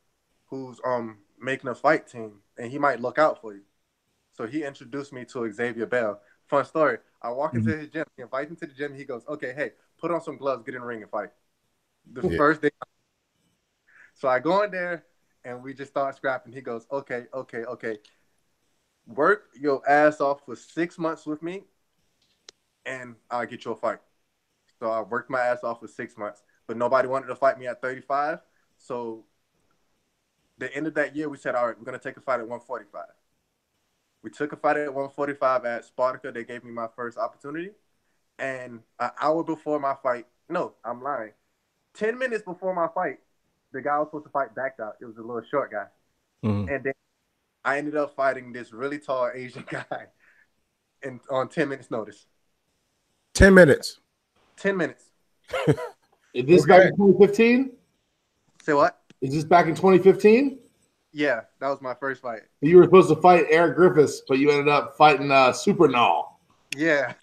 [0.47, 3.63] who's um making a fight team, and he might look out for you."
[4.33, 6.21] So he introduced me to Xavier Bell.
[6.47, 6.97] Fun story.
[7.21, 7.79] I walk into mm-hmm.
[7.79, 8.05] his gym.
[8.15, 8.95] He invites me to the gym.
[8.95, 11.29] He goes, "Okay, hey, put on some gloves, get in the ring and fight."
[12.05, 12.37] The Yeah.
[12.37, 12.69] first day.
[14.13, 15.05] So I go in there
[15.43, 16.53] and we just start scrapping.
[16.53, 17.99] He goes, "Okay, okay, okay.
[19.05, 21.65] Work your ass off for six months with me,
[22.85, 23.99] and I'll get you a fight."
[24.79, 27.67] So I worked my ass off for six months, but nobody wanted to fight me
[27.67, 28.39] at 35.
[28.77, 29.25] So
[30.57, 32.47] the end of that year, we said, "All right, we're gonna take a fight at
[32.47, 33.09] 145."
[34.23, 36.33] We took a fight at 145 at Spartica.
[36.33, 37.71] They gave me my first opportunity,
[38.39, 41.31] and an hour before my fight, no, I'm lying.
[41.93, 43.19] Ten minutes before my fight,
[43.71, 44.95] the guy I was supposed to fight backed out.
[45.01, 45.85] It was a little short guy.
[46.43, 46.69] Mhm.
[46.69, 46.93] And then
[47.63, 50.07] I ended up fighting this really tall Asian guy
[51.03, 52.25] in on 10 minutes notice.
[53.33, 53.99] Ten minutes.
[54.57, 55.11] 10 minutes.
[56.33, 56.67] Is this Okay.
[56.69, 57.77] back in 2015?
[58.63, 58.99] Say what?
[59.21, 60.59] Is this back in 2015?
[61.17, 62.41] Yeah, that was my first fight.
[62.61, 66.39] You were supposed to fight Eric Griffiths, but you ended up fighting uh, Super Null.
[66.75, 67.13] Yeah.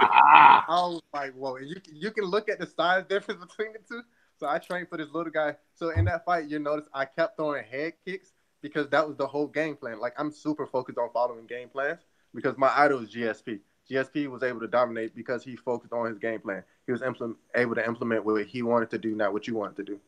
[0.00, 1.56] Ah, I was like, whoa.
[1.56, 4.02] And you, you can look at the size difference between the two.
[4.38, 5.56] So I trained for this little guy.
[5.74, 9.26] So in that fight, you notice I kept throwing head kicks because that was the
[9.26, 9.98] whole game plan.
[9.98, 12.02] Like I'm super focused on following game plans
[12.36, 13.58] because my idol is GSP.
[13.90, 16.62] GSP was able to dominate because he focused on his game plan.
[16.86, 19.74] He was implement, able to implement what he wanted to do, not what you wanted
[19.78, 20.00] to do.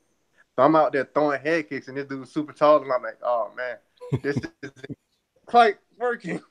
[0.56, 3.18] So I'm out there throwing head kicks, and this dude's super tall, and I'm like,
[3.22, 3.76] oh man,
[4.22, 4.72] this is
[5.46, 6.40] quite working.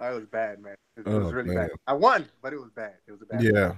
[0.00, 0.76] Oh, it was bad, man.
[0.96, 1.66] It, it was Oh, really man.
[1.66, 1.70] bad.
[1.88, 2.94] I won, but it was bad.
[3.08, 3.42] It was a bad.
[3.42, 3.74] Yeah.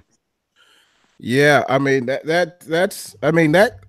[1.18, 3.80] Yeah, I mean that that that's I mean that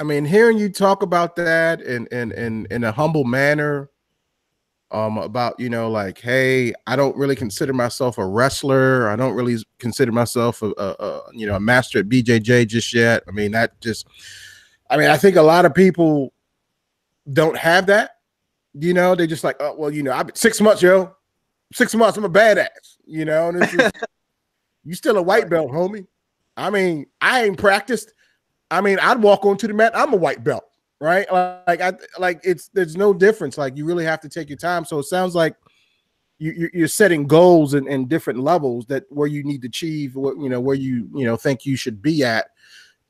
[0.00, 3.90] I mean hearing you talk about that in in in in a humble manner
[4.92, 9.34] um about you know like hey I don't really consider myself a wrestler I don't
[9.34, 13.32] really consider myself a, a, a you know a master at BJJ just yet I
[13.32, 14.06] mean that just
[14.88, 16.32] I mean I think a lot of people
[17.32, 18.12] don't have that
[18.74, 21.16] you know they just like oh well you know I've been six months yo
[21.72, 23.96] six months I'm a badass you know and it's just,
[24.86, 26.06] you still a white belt, homie.
[26.56, 28.14] I mean, I ain't practiced.
[28.70, 29.92] I mean, I'd walk onto the mat.
[29.94, 30.64] I'm a white belt,
[31.00, 31.26] right?
[31.32, 33.58] Like, I like it's there's no difference.
[33.58, 34.84] Like, you really have to take your time.
[34.84, 35.54] So it sounds like
[36.38, 40.14] you, you- you're setting goals and in, different levels that where you need to achieve
[40.16, 42.48] what you know where you you know think you should be at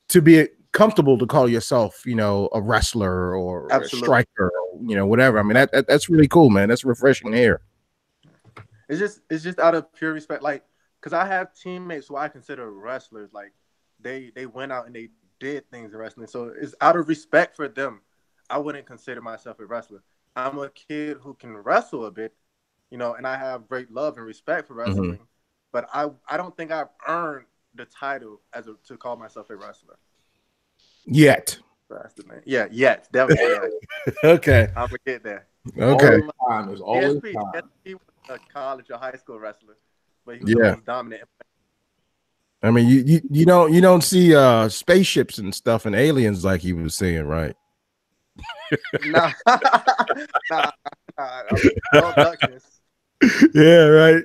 [0.09, 4.95] to be comfortable to call yourself you know a wrestler or a striker or you
[4.95, 5.39] know whatever.
[5.39, 6.69] I mean, that, that that's really cool, man.
[6.69, 7.61] That's refreshing hear.
[8.89, 10.63] It's just it's just out of pure respect, like
[11.01, 13.33] because I have teammates who I consider wrestlers.
[13.33, 13.51] Like
[13.99, 17.55] they they went out and they did things in wrestling, so it's out of respect
[17.55, 18.01] for them.
[18.49, 20.03] I wouldn't consider myself a wrestler.
[20.35, 22.33] I'm a kid who can wrestle a bit,
[22.91, 24.89] you know, and I have great love and respect for mm-hmm.
[24.89, 25.19] wrestling.
[25.71, 27.45] But I I don't think I've earned
[27.75, 29.97] the title as a, to call myself a wrestler.
[31.05, 31.57] Yet,
[31.89, 32.41] That's the name.
[32.45, 33.69] Yeah, yes, definitely.
[34.05, 34.15] yes.
[34.23, 35.47] okay, I'm gonna get there.
[35.77, 36.67] okay, Always time.
[36.67, 37.69] There's always GSP, time.
[37.85, 39.75] GSP was a college or high school wrestler,
[40.25, 40.75] but he was Yeah.
[40.85, 41.23] dominant.
[42.63, 46.43] I mean, you, you you don't you don't see uh spaceships and stuff and aliens
[46.43, 47.55] like he was saying, right?
[49.05, 50.71] nah, nah,
[51.17, 51.41] nah,
[51.93, 52.13] no
[53.53, 54.23] yeah, right.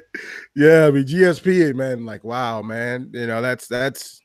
[0.55, 3.11] Yeah, I mean GSP, man, like wow, man.
[3.12, 4.21] You know, that's that's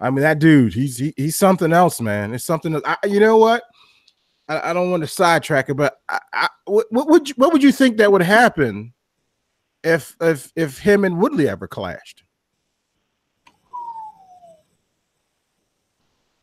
[0.00, 2.34] I mean, that dude, he's he, he's something else, man.
[2.34, 3.62] It's something that I, you know what?
[4.48, 7.52] I, I don't want to sidetrack it, but I, I, what, what would you, what
[7.52, 8.92] would you think that would happen
[9.82, 12.22] if if if him and Woodley ever clashed?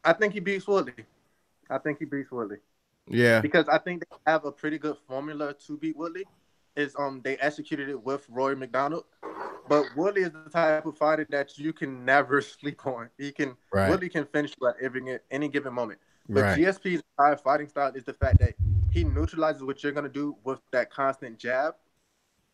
[0.04, 1.06] I think he beats Woodley.
[1.70, 2.58] I think he beats Woodley.
[3.08, 6.26] Yeah, because I think they have a pretty good formula to beat Woodley.
[6.76, 9.06] Is um they executed it with Rory MacDonald.
[9.68, 13.10] but Woodley is the type of fighter that you can never sleep on.
[13.18, 13.89] He can right.
[13.89, 16.00] Woodley can finish at every any given moment.
[16.30, 16.60] But right.
[16.60, 18.54] GSP's entire fighting style is the fact that
[18.92, 21.76] he neutralizes what you're gonna do with that constant jab.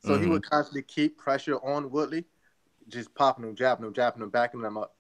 [0.02, 0.24] So mm-hmm.
[0.24, 2.26] he would constantly keep pressure on Woodley,
[2.88, 4.96] just popping him, jabbing him, jabbing him, backing him up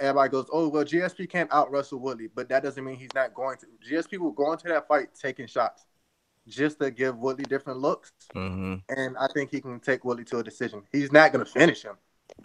[0.00, 3.34] everybody goes, "Oh, well, GSP can't out wrestle Woodley," but that doesn't mean he's not
[3.34, 3.66] going to.
[3.88, 5.86] GSP will go into that fight taking shots,
[6.48, 8.74] just to give Woodley different looks, mm-hmm.
[8.88, 10.82] and I think he can take Woodley to a decision.
[10.92, 11.96] He's not going to finish him,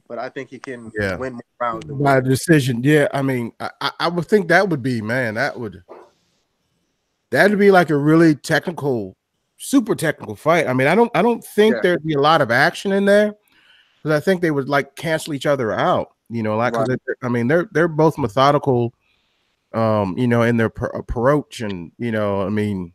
[0.07, 1.15] but I think he can yeah.
[1.15, 1.85] win more rounds.
[1.85, 3.07] By decision, yeah.
[3.13, 5.35] I mean, I, I would think that would be man.
[5.35, 5.83] That would
[7.31, 9.15] that would be like a really technical,
[9.57, 10.67] super technical fight.
[10.67, 11.81] I mean, I don't I don't think yeah.
[11.81, 13.35] there'd be a lot of action in there
[13.97, 16.13] because I think they would like cancel each other out.
[16.29, 16.99] You know, like right.
[17.23, 18.93] I mean, they're they're both methodical,
[19.73, 22.93] um, you know, in their approach, and you know, I mean,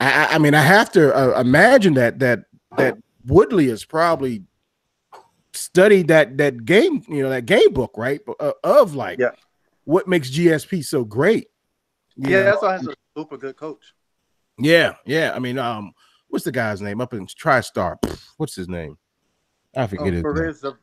[0.00, 2.44] I, I mean, I have to uh, imagine that that
[2.76, 4.44] that Woodley is probably
[5.52, 8.20] studied that that game, you know, that game book, right?
[8.40, 9.30] Uh, of like, yeah.
[9.84, 11.48] what makes GSP so great.
[12.16, 12.44] Yeah, know?
[12.44, 13.94] that's why he's a super good coach.
[14.58, 15.32] Yeah, yeah.
[15.34, 15.92] I mean, um,
[16.28, 17.96] what's the guy's name up in TriStar?
[18.36, 18.98] What's his name?
[19.76, 20.74] I forget oh, his name.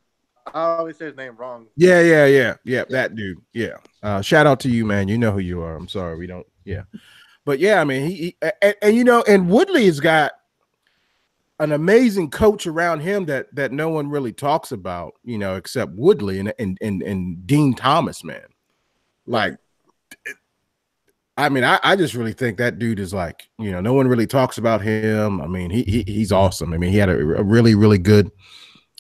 [0.54, 1.68] I always say his name wrong.
[1.76, 2.84] Yeah, yeah, yeah, yeah.
[2.90, 3.40] That dude.
[3.54, 3.78] Yeah.
[4.04, 5.08] Uh, shout out to you, man.
[5.08, 5.76] You know who you are.
[5.76, 6.48] I'm sorry we don't.
[6.66, 6.84] Yeah,
[7.46, 10.34] but yeah, I mean, he, he and, and, you know, and Woodley has got
[11.60, 15.92] an amazing coach around him that that no one really talks about, you know, except
[15.94, 18.46] Woodley and and and, and Din Thomas, man.
[19.28, 19.58] Like,
[21.38, 24.08] I mean, I, I just really think that dude is like, you know, no one
[24.08, 25.40] really talks about him.
[25.42, 26.74] I mean, he, he he's awesome.
[26.74, 28.32] I mean, he had a, a really really good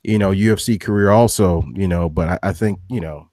[0.03, 3.29] you know, UFC career also, you know, but I, I think, you know,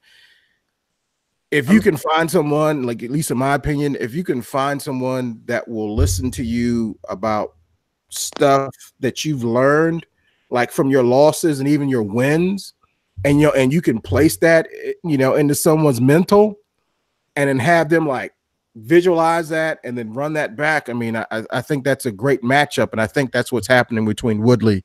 [1.50, 4.80] if you can find someone, like at least in my opinion, if you can find
[4.80, 7.54] someone that will listen to you about
[8.10, 10.04] stuff that you've learned,
[10.50, 12.74] like from your losses and even your wins,
[13.24, 16.58] and you know, and you can place that, eh, you know, into someone's mental,
[17.34, 18.34] and then have them like
[18.76, 20.88] visualize that and then run that back.
[20.88, 24.04] I mean, I, I think that's a great matchup, and I think that's what's happening
[24.04, 24.84] between Woodley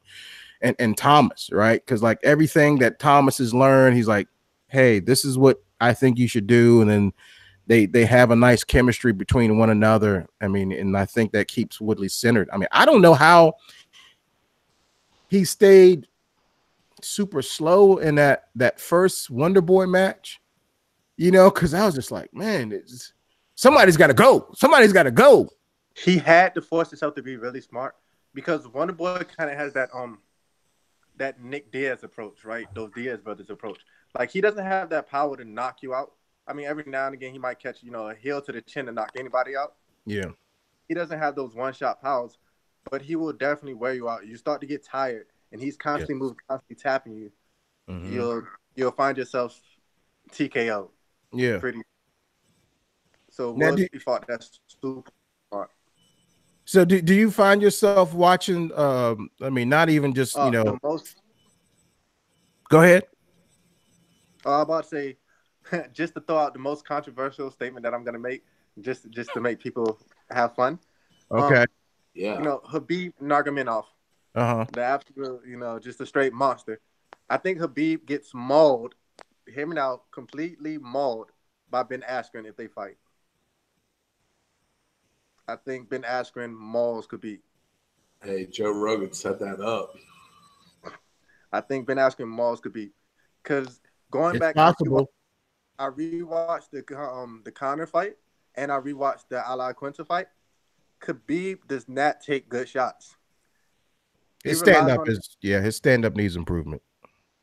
[0.63, 1.85] and, and Thomas, right?
[1.85, 4.27] Because like everything that Thomas has learned, he's like,
[4.67, 6.81] hey, this is what I think you should do.
[6.81, 7.13] And then
[7.67, 10.27] they they have a nice chemistry between one another.
[10.41, 12.49] I mean, and I think that keeps Woodley centered.
[12.51, 13.53] I mean, I don't know how
[15.27, 16.07] he stayed
[17.01, 20.41] super slow in that that first Wonder Boy match,
[21.17, 22.81] you know, because I was just like, man,
[23.55, 24.47] somebody's got to go.
[24.55, 25.49] Somebody's got to go.
[25.95, 27.95] He had to force himself to be really smart
[28.33, 30.19] because Wonder Boy kind of has that um
[31.17, 32.67] that Nick Diaz approach, right?
[32.73, 33.79] Those Diaz brothers approach.
[34.17, 36.13] Like he doesn't have that power to knock you out.
[36.47, 38.61] I mean, every now and again he might catch, you know, a heel to the
[38.61, 39.75] chin to knock anybody out.
[40.05, 40.31] Yeah.
[40.87, 42.37] He doesn't have those one shot powers,
[42.89, 44.27] but he will definitely wear you out.
[44.27, 46.19] You start to get tired and he's constantly yeah.
[46.19, 47.31] moving, constantly tapping you.
[47.89, 48.13] Mm-hmm.
[48.13, 48.43] You'll
[48.75, 49.59] you'll find yourself
[50.31, 50.89] TKO.
[51.33, 51.59] Yeah.
[51.59, 51.81] Pretty.
[53.29, 55.11] So now, you fought that super
[56.65, 60.49] so do, do you find yourself watching um I mean not even just you uh,
[60.49, 61.17] know most
[62.69, 63.03] go ahead.
[64.45, 65.17] Uh, I'm about to say
[65.93, 68.43] just to throw out the most controversial statement that I'm gonna make,
[68.81, 69.99] just just to make people
[70.29, 70.79] have fun.
[71.31, 71.61] Okay.
[71.61, 71.67] Um,
[72.13, 72.37] yeah.
[72.37, 73.85] You know, Khabib Nurmagomedov.
[74.35, 74.65] Uh-huh.
[74.71, 76.79] The absolute, you know, just a straight monster.
[77.29, 78.95] I think Khabib gets mauled,
[79.47, 81.31] him now completely mauled
[81.69, 82.97] by Ben Askren if they fight.
[85.47, 87.41] I think Ben Askren Malls could beat.
[88.23, 89.95] Hey, Joe Rogan set that up.
[91.51, 92.93] I think Ben Askren Malls could beat
[93.43, 95.11] because going it's back, possible.
[95.77, 98.15] I rewatched the um the Conor fight
[98.55, 100.27] and I rewatched the Al Iaquinta fight.
[101.01, 103.15] Khabib does not take good shots.
[104.43, 106.81] His stand up is yeah, his stand up needs improvement.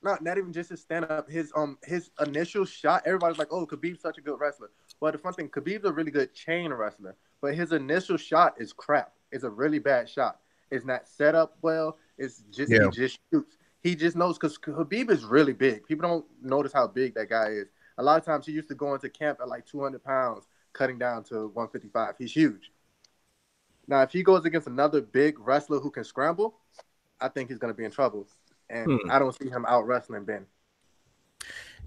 [0.03, 1.31] Not not even just his stand up.
[1.31, 4.71] His um his initial shot, everybody's like, oh, Khabib's such a good wrestler.
[5.01, 8.73] But the fun thing, Khabib's a really good chain wrestler but his initial shot is
[8.73, 9.13] crap.
[9.33, 10.41] It's a really bad shot.
[10.71, 11.99] It's not set up well.
[12.19, 12.85] It's just yeah.
[12.85, 13.57] he just shoots.
[13.83, 15.87] he just knows because Khabib is really big.
[15.87, 17.69] People don't notice how big that guy is.
[17.99, 20.99] A lot of times he used to go into camp at like 200 pounds, cutting
[20.99, 22.15] down to 155.
[22.19, 22.73] He's huge.
[23.89, 26.55] Now, if he goes against another big wrestler who can scramble,
[27.21, 28.29] I think he's going to be in trouble.
[28.69, 29.11] And hmm.
[29.11, 30.47] I don't see him out wrestling Ben.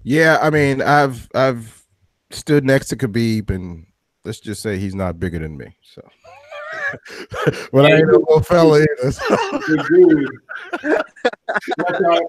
[0.02, 1.82] Yeah, I mean, I've I've
[2.30, 3.86] stood next to Khabib, and
[4.24, 5.76] let's just say he's not bigger than me.
[5.82, 6.02] So,
[7.72, 9.12] but I ain't a little fella either.
[9.12, 9.36] So.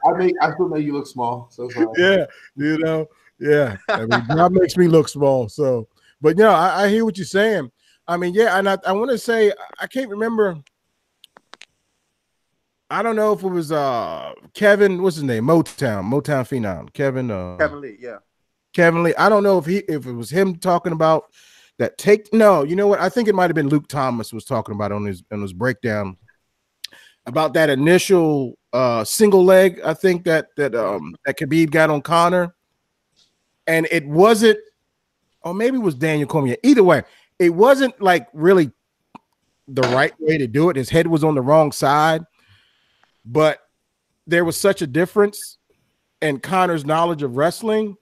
[0.06, 1.48] I make I still make you look small.
[1.50, 2.26] So yeah,
[2.56, 3.08] you know,
[3.40, 3.78] yeah.
[3.90, 5.50] I mean, that makes me look small.
[5.50, 5.88] So,
[6.22, 7.72] but yeah, I, I hear what you're saying.
[8.08, 10.58] I mean, yeah, and I, I want to say I can't remember.
[12.90, 15.46] I don't know if it was uh Kevin, what's his name?
[15.46, 17.32] Motown, Motown Phenom, Kevin.
[17.32, 18.18] Uh, Kevin Lee, yeah.
[18.74, 19.16] Kevin Lee.
[19.18, 21.26] I don't know if he if it was him talking about
[21.78, 22.34] that take.
[22.34, 23.00] No, you know what?
[23.00, 25.54] I think it might have been Luke Thomas was talking about on his on his
[25.54, 26.18] breakdown
[27.26, 29.82] about that initial uh single leg.
[29.84, 32.56] I think that that um that Khabib got on Conor,
[33.68, 34.60] and it wasn't,
[35.42, 36.58] or maybe it was Daniel Cormier.
[36.64, 37.04] Either way,
[37.40, 38.72] it wasn't like really
[39.68, 40.76] the right way to do it.
[40.76, 42.24] His head was on the wrong side,
[43.26, 43.60] but
[44.28, 45.58] there was such a difference
[46.22, 47.98] in Conor's knowledge of wrestling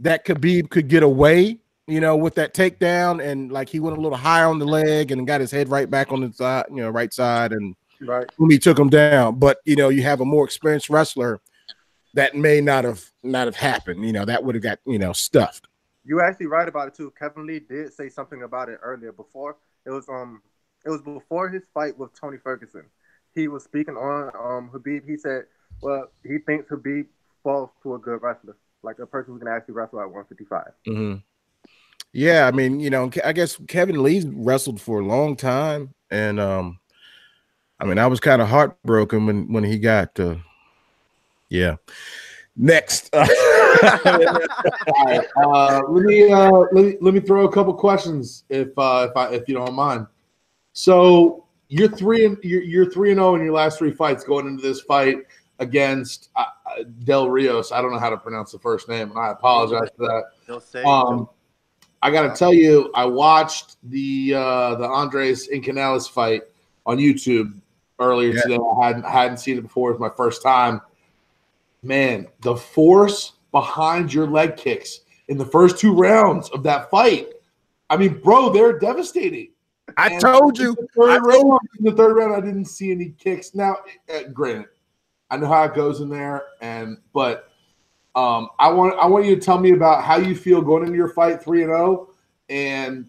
[0.00, 1.58] that Khabib could get away,
[1.88, 5.10] you know, with that takedown and like he went a little higher on the leg
[5.10, 8.28] and got his head right back on the side, you know, right side, and right.
[8.50, 9.38] he took him down.
[9.38, 11.40] But you know, you have a more experienced wrestler
[12.12, 14.04] that may not have not have happened.
[14.04, 15.66] You know, that would have got you know stuffed.
[16.04, 17.12] You're actually right about it too.
[17.18, 19.12] Kevin Lee did say something about it earlier.
[19.12, 20.42] Before it was um
[20.84, 22.84] it was before his fight with Tony Ferguson.
[23.34, 25.08] He was speaking on um Khabib.
[25.08, 25.44] He said,
[25.80, 27.06] well, he thinks Khabib
[27.42, 30.64] falls to a good wrestler, like a person who can actually wrestle at 155.
[30.86, 31.18] Mm-hmm.
[32.18, 36.40] Yeah, I mean, you know, I guess Kevin Lee wrestled for a long time, and
[36.40, 36.80] um,
[37.78, 40.34] I mean, I was kind of heartbroken when when he got, uh,
[41.48, 41.76] yeah.
[42.56, 43.08] Next.
[43.14, 43.24] uh,
[45.88, 49.28] let me uh, let me let me throw a couple questions if uh, if I
[49.32, 50.04] if you don't mind.
[50.72, 54.48] So you're three and you're, you're three and zero in your last three fights going
[54.48, 55.18] into this fight
[55.60, 57.70] against uh, uh, Del Rios.
[57.70, 60.84] I don't know how to pronounce the first name, and I apologize for that.
[60.84, 61.28] Um,
[62.00, 66.42] I got to tell you, I watched the uh, the Andres Canales fight
[66.86, 67.54] on YouTube
[67.98, 68.42] earlier yeah.
[68.42, 68.58] today.
[68.58, 69.90] I hadn't hadn't seen it before.
[69.90, 70.80] It was my first time
[71.82, 77.28] man, the force behind your leg kicks in the first two rounds of that fight.
[77.90, 79.50] I mean, bro, they're devastating.
[79.96, 80.74] I and told you.
[80.74, 83.54] The third, round, in the third round, I didn't see any kicks.
[83.54, 83.78] Now,
[84.14, 84.68] uh, granted,
[85.30, 87.47] I know how it goes in there, and but
[88.18, 90.96] um, I want I want you to tell me about how you feel going into
[90.96, 92.14] your fight three and zero, oh
[92.50, 93.06] and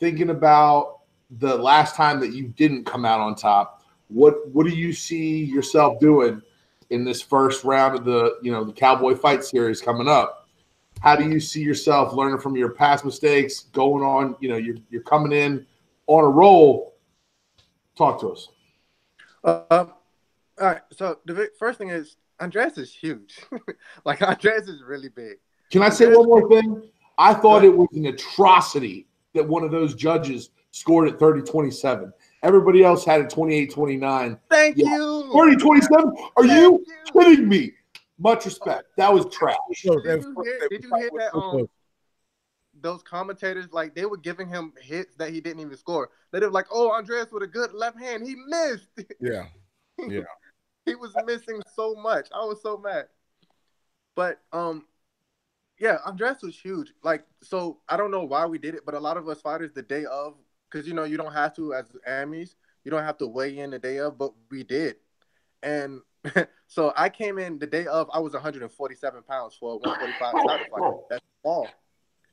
[0.00, 1.00] thinking about
[1.38, 3.84] the last time that you didn't come out on top.
[4.08, 6.42] What what do you see yourself doing
[6.90, 10.48] in this first round of the you know the Cowboy Fight Series coming up.
[11.00, 14.34] How do you see yourself learning from your past mistakes, going on?
[14.40, 15.64] You know, you're you're coming in
[16.08, 16.96] on a roll.
[17.96, 18.48] Talk to us.
[19.44, 19.92] Uh, um,
[20.60, 20.80] all right.
[20.90, 23.38] So the first thing is Andres is huge.
[24.04, 25.36] like Andres is really big.
[25.70, 26.90] Can I say one more thing?
[27.18, 32.12] I thought it was an atrocity that one of those judges scored at 30 27.
[32.42, 34.38] Everybody else had it 28 29.
[34.48, 34.96] Thank yeah.
[34.96, 35.30] you.
[35.34, 36.12] 30 27?
[36.36, 37.72] Are you, you, kidding me?
[38.18, 38.84] Much respect.
[38.96, 39.56] That was trash.
[39.68, 41.34] Did you hear, did you hear that?
[41.34, 41.68] Um,
[42.82, 46.10] those commentators, like, they were giving him hits that he didn't even score.
[46.32, 48.26] They were like, oh, Andreas with a good left hand.
[48.26, 48.88] He missed.
[49.20, 49.44] Yeah.
[49.98, 50.20] Yeah.
[50.86, 52.28] He was missing so much.
[52.34, 53.06] I was so mad.
[54.14, 54.86] But, um,
[55.78, 56.92] yeah, Andres was huge.
[57.02, 59.72] Like, so I don't know why we did it, but a lot of us fighters,
[59.72, 60.34] the day of
[60.70, 62.54] because you know you don't have to as amis
[62.84, 64.96] you don't have to weigh in the day of but we did
[65.62, 66.00] and
[66.66, 70.66] so i came in the day of i was 147 pounds for a 145 title
[70.70, 71.68] fight that's all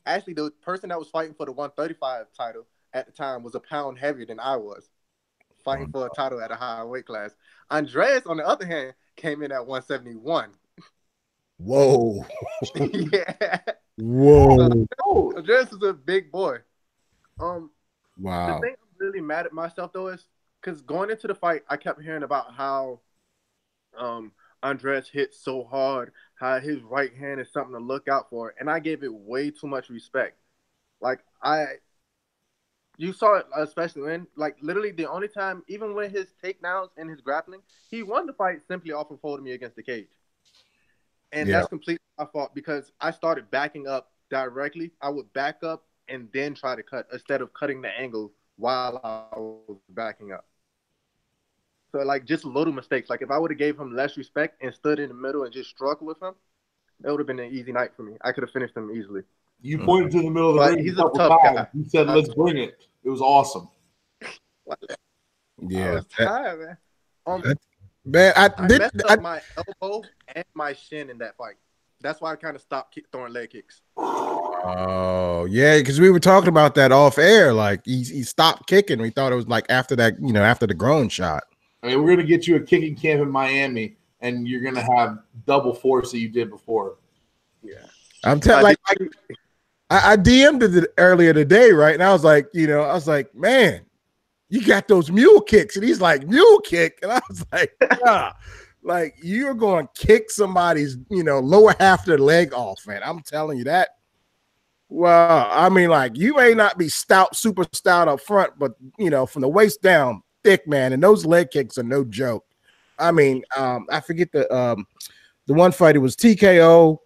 [0.06, 3.60] actually the person that was fighting for the 135 title at the time was a
[3.60, 4.89] pound heavier than i was
[5.68, 7.36] fighting for a title at a higher weight class.
[7.70, 10.51] Andreas on the other hand came in at 171
[11.57, 12.26] whoa.
[12.76, 13.59] Yeah.
[13.97, 14.86] Whoa.
[15.01, 16.59] So, andreas is a big boy.
[17.39, 17.72] Um
[18.20, 18.59] Wow.
[18.59, 20.28] The thing I'm really mad at myself though is
[20.61, 23.01] because going into the fight, I kept hearing about how
[23.97, 24.32] um
[24.63, 28.70] Andres hit so hard, how his right hand is something to look out for, and
[28.70, 30.38] I gave it way too much respect.
[30.99, 31.65] Like I,
[32.98, 37.10] you saw it especially when, like, literally the only time, even with his takedowns and
[37.10, 40.08] his grappling, he won the fight simply off of holding me against the cage,
[41.32, 41.58] and yeah.
[41.58, 44.91] that's completely my fault because I started backing up directly.
[45.02, 49.00] I would back up and then try to cut instead of cutting the angle while
[49.04, 50.45] I was backing up.
[51.91, 53.10] So like just little mistakes.
[53.10, 55.54] Like if I would have gave him less respect and stood in the middle and
[55.54, 56.34] just struck with him,
[57.04, 58.14] it would have been an easy night for me.
[58.22, 59.22] I could have finished him easily.
[59.62, 60.84] You pointed to the middle of the But ring.
[60.86, 61.58] he's a a tough times.
[61.58, 61.68] guy.
[61.74, 63.70] You said, "Let's bring it." It was awesome.
[64.24, 64.76] I
[65.68, 66.78] Yeah, was tired, man.
[67.26, 67.58] Um, That-
[68.05, 68.34] man.
[68.36, 68.80] I I did.
[68.80, 69.41] messed I, up my
[69.82, 70.03] elbow
[70.36, 71.55] and my shin in that fight.
[72.01, 73.82] That's why I kind of stopped kick, throwing leg kicks.
[73.97, 77.53] Oh yeah, because we were talking about that off air.
[77.53, 79.01] Like he, he stopped kicking.
[79.01, 81.43] We thought it was like after that, you know, after the grown shot.
[81.82, 85.20] I mean, we're gonna get you a kicking camp in Miami, and you're gonna have
[85.47, 86.97] double force that you did before.
[87.64, 87.78] Yeah.
[88.24, 89.14] I'm telling I like, did-
[89.90, 91.94] I, I DM'd it earlier today, right?
[91.94, 93.86] And I was like, you know, I was like, man,
[94.50, 97.74] you got those mule kicks, and he's like, mule kick, and I was like,
[98.84, 103.02] like you're going to kick somebody's, you know, lower half their leg off, man.
[103.04, 103.90] I'm telling you that.
[104.90, 109.10] Well, I mean, like you may not be stout, super stout up front, but you
[109.10, 112.46] know, from the waist down, thick man, and those leg kicks are no joke.
[112.98, 114.88] I mean, um, I forget the um,
[115.46, 115.98] the one fight.
[115.98, 117.00] It was TKO.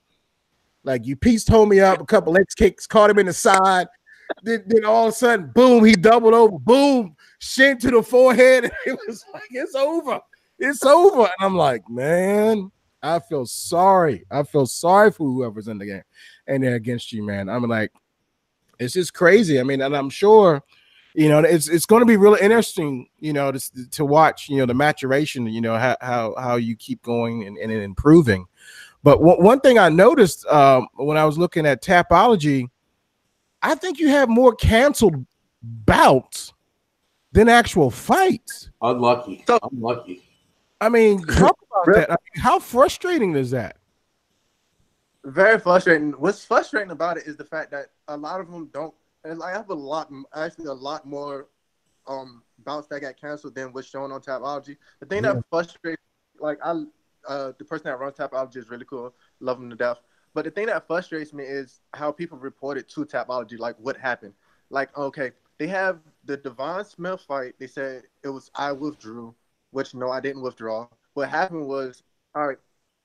[0.84, 3.88] Like you pieced homie up, a couple X kicks, caught him in the side.
[4.44, 8.64] Then, then all of a sudden, boom, he doubled over, boom, shin to the forehead.
[8.86, 10.20] And it was like, it's over.
[10.58, 11.24] It's over.
[11.24, 12.72] And I'm like, man,
[13.04, 14.26] I feel sorry.
[14.32, 16.04] I feel sorry for whoever's in the game
[16.48, 17.50] and they're against you, man.
[17.50, 17.92] I'm like,
[18.80, 19.60] it's just crazy.
[19.60, 20.62] I mean, and I'm sure,
[21.14, 24.58] you know, it's it's going to be really interesting, you know, to, to watch, you
[24.58, 28.46] know, the maturation, you know, how how, how you keep going and, and improving.
[29.04, 32.70] But one, one thing I noticed um, when I was looking at Tapology,
[33.62, 35.26] I think you have more canceled
[35.64, 36.54] bouts
[37.32, 38.70] than actual fights.
[38.82, 39.44] Unlucky.
[39.48, 40.24] So- Unlucky.
[40.80, 42.10] I mean, talk about that.
[42.12, 43.78] I mean, how frustrating is that?
[45.24, 46.12] Very frustrating.
[46.14, 48.94] What's frustrating about it is the fact that a lot of them don't.
[49.24, 51.48] And I have a lot, actually, a lot more
[52.08, 54.78] um bouts that got canceled than what's shown on Tapology.
[55.00, 55.34] The thing Yeah.
[55.34, 56.02] that frustrates,
[56.40, 56.84] like I,
[57.28, 59.98] uh, the person that runs Tapology is really cool, love him to death.
[60.34, 64.34] But the thing that frustrates me is how people reported to Tapology, like what happened.
[64.70, 67.56] Like, okay, they have the Devon Smith fight.
[67.60, 69.36] They said it was I withdrew,
[69.72, 70.88] which no, I didn't withdraw.
[71.14, 72.04] What happened was,
[72.34, 72.58] all right,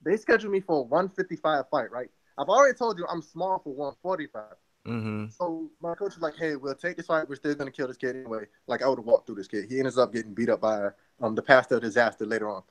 [0.05, 2.09] they scheduled me for a 155 fight, right?
[2.39, 4.43] I've already told you I'm small for 145.
[4.87, 5.27] Mm-hmm.
[5.31, 7.29] So my coach was like, "Hey, we'll take this fight.
[7.29, 9.67] We're still gonna kill this kid anyway." Like I would have walked through this kid.
[9.69, 10.91] He ends up getting beat up by
[11.21, 12.63] um the pastor of disaster later on.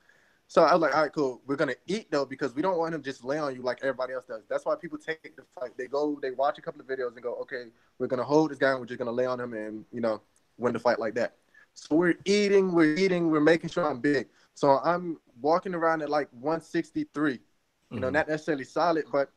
[0.48, 1.42] So I was like, "All right, cool.
[1.46, 4.12] We're gonna eat though because we don't want him just lay on you like everybody
[4.12, 4.42] else does.
[4.48, 5.76] That's why people take the fight.
[5.76, 7.66] They go, they watch a couple of videos and go, "Okay,
[7.98, 8.70] we're gonna hold this guy.
[8.70, 10.22] and We're just gonna lay on him and you know
[10.56, 11.36] win the fight like that."
[11.74, 14.28] So we're eating, we're eating, we're making sure I'm big.
[14.54, 17.42] So I'm walking around at like 163.
[17.90, 18.12] You know, Mhm.
[18.12, 19.30] not necessarily solid, but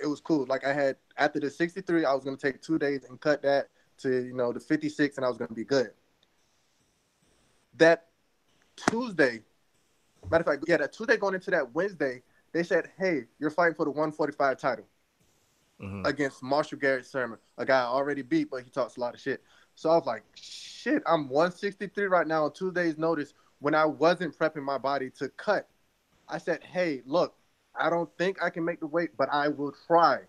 [0.00, 0.46] it was cool.
[0.46, 3.68] Like I had after the 63, I was gonna take two days and cut that
[3.98, 5.92] to you know the 56, and I was gonna be good.
[7.74, 8.08] That
[8.76, 9.42] Tuesday,
[10.30, 13.74] matter of fact, yeah, that Tuesday going into that Wednesday, they said, "Hey, you're fighting
[13.74, 14.86] for the 145 title
[15.80, 16.06] Mhm.
[16.06, 19.20] against Marshall Garrett Sermon, a guy I already beat, but he talks a lot of
[19.20, 19.42] shit."
[19.74, 24.36] So I was like, "Shit, I'm 163 right now on Tuesday's notice." When I wasn't
[24.36, 25.68] prepping my body to cut,
[26.28, 27.36] I said, "Hey, look,
[27.74, 30.26] I don't think I can make the weight, but I will try."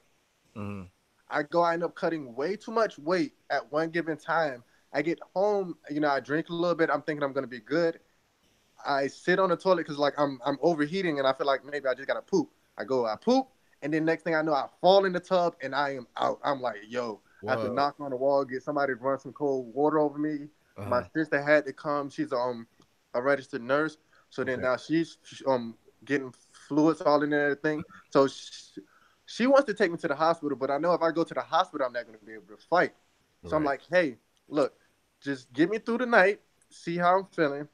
[0.55, 0.89] Mhm.
[1.29, 4.63] I go, I end up cutting way too much weight at one given time.
[4.91, 6.91] I get home, you know, I drink a little bit.
[6.91, 7.99] I'm thinking I'm gonna be good.
[8.85, 11.87] I sit on the toilet because like I'm I'm overheating and I feel like maybe
[11.87, 12.49] I just gotta poop.
[12.77, 13.47] I go, I poop,
[13.81, 16.39] and then next thing I know, I fall in the tub and I am out.
[16.43, 19.33] I'm like, yo, I have to knock on the wall, get somebody to run some
[19.33, 20.47] cold water over me.
[20.77, 20.89] Uh-huh.
[20.89, 22.09] My sister had to come.
[22.09, 22.67] She's um
[23.13, 23.97] a registered nurse,
[24.29, 24.61] so then Okay.
[24.61, 25.17] now she's
[25.47, 25.75] um
[26.05, 26.33] getting
[26.67, 27.85] fluids all in there and everything.
[28.09, 28.81] So she,
[29.25, 31.33] she wants to take me to the hospital, but I know if I go to
[31.33, 32.93] the hospital, I'm not going to be able to fight.
[33.45, 34.17] So I'm like, hey,
[34.47, 34.73] look,
[35.21, 37.67] just get me through the night, see how I'm feeling,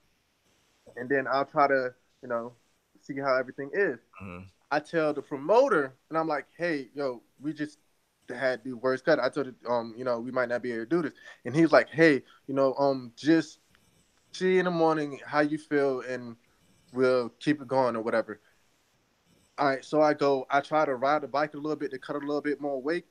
[0.99, 2.53] and then I'll try to, you know,
[3.01, 3.99] see how everything is.
[4.21, 4.49] Mhm.
[4.71, 7.79] I tell the promoter, and I'm like, hey, yo, we just
[8.29, 9.19] had the worst cut.
[9.19, 11.13] I told it, um, you know, we might not be able to do this.
[11.45, 13.59] And he's like, hey, you know, um, just
[14.33, 16.35] see in the morning how you feel, and
[16.93, 18.41] we'll keep it going or whatever.
[19.57, 21.99] All right, so I go, I try to ride the bike a little bit to
[21.99, 23.05] cut a little bit more weight,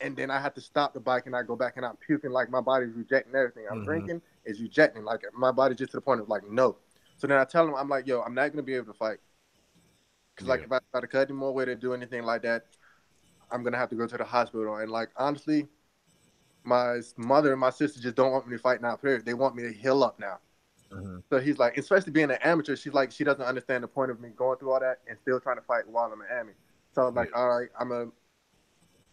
[0.00, 2.30] and then I have to stop the bike and I go back and I'm puking
[2.30, 3.66] like my body's rejecting everything.
[3.70, 3.84] I'm Mhm.
[3.84, 5.04] drinking, it's rejecting.
[5.04, 6.76] Like my body's just to the point of like, no.
[7.20, 9.18] So then I tell him, I'm like, yo, I'm not gonna be able to fight.
[10.36, 12.64] Cause like if I try to cut any more weight or do anything like that,
[13.50, 14.76] I'm gonna have to go to the hospital.
[14.76, 15.68] And like honestly,
[16.64, 18.96] my mother and my sister just don't want me to fight now.
[18.96, 19.26] Period.
[19.26, 20.38] They want me to heal up now.
[20.90, 21.22] Mhm.
[21.30, 24.20] So he's like, especially being an amateur, she's like, she doesn't understand the point of
[24.20, 26.56] me going through all that and still trying to fight while I'm an amateur.
[26.94, 28.06] So I'm like, all right, I'm a,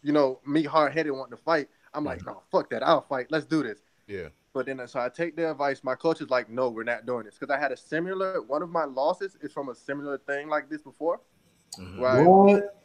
[0.02, 1.68] you know, me hard headed wanting to fight.
[1.94, 3.26] I'm like, no, fuck that, I'll fight.
[3.30, 3.80] Let's do this.
[4.06, 4.28] Yeah.
[4.54, 5.84] But then, so I take their advice.
[5.84, 8.42] My coach is like, "No, we're not doing this," because I had a similar.
[8.42, 11.20] One of my losses is from a similar thing like this before.
[11.78, 11.98] Mhm.
[11.98, 12.82] Where I What?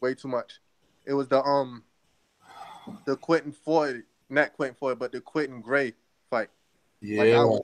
[0.00, 0.60] way too much.
[1.04, 1.84] It was the um,
[3.04, 5.94] the Quentin Floyd, not Quentin Floyd, but the Quentin Gray
[6.30, 6.50] fight.
[7.00, 7.22] Yeah.
[7.22, 7.62] Like I was,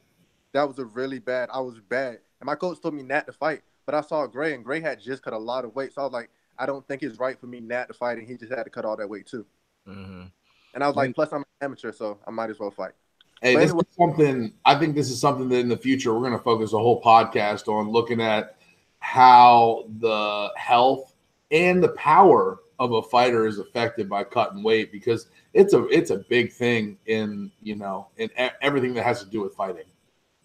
[0.52, 1.48] that was a really bad.
[1.52, 3.62] I was bad, and my coach told me not to fight.
[3.86, 6.04] But I saw Gray, and Gray had just cut a lot of weight, so I
[6.04, 8.52] was like, I don't think it's right for me not to fight, and he just
[8.52, 9.46] had to cut all that weight too.
[9.86, 10.30] Mhm.
[10.74, 12.92] And I was like, plus I'm an amateur, so I might as well fight.
[13.40, 14.52] Hey, this anyway- is something.
[14.64, 17.00] I think this is something that in the future we're going to focus a whole
[17.02, 18.56] podcast on looking at
[18.98, 21.14] how the health
[21.50, 26.10] and the power of a fighter is affected by cutting weight because it's a it's
[26.10, 28.30] a big thing in you know in
[28.60, 29.84] everything that has to do with fighting.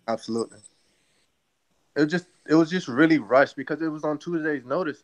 [0.07, 0.59] Absolutely.
[1.95, 5.03] It was just it was just really rushed because it was on Tuesday's notice.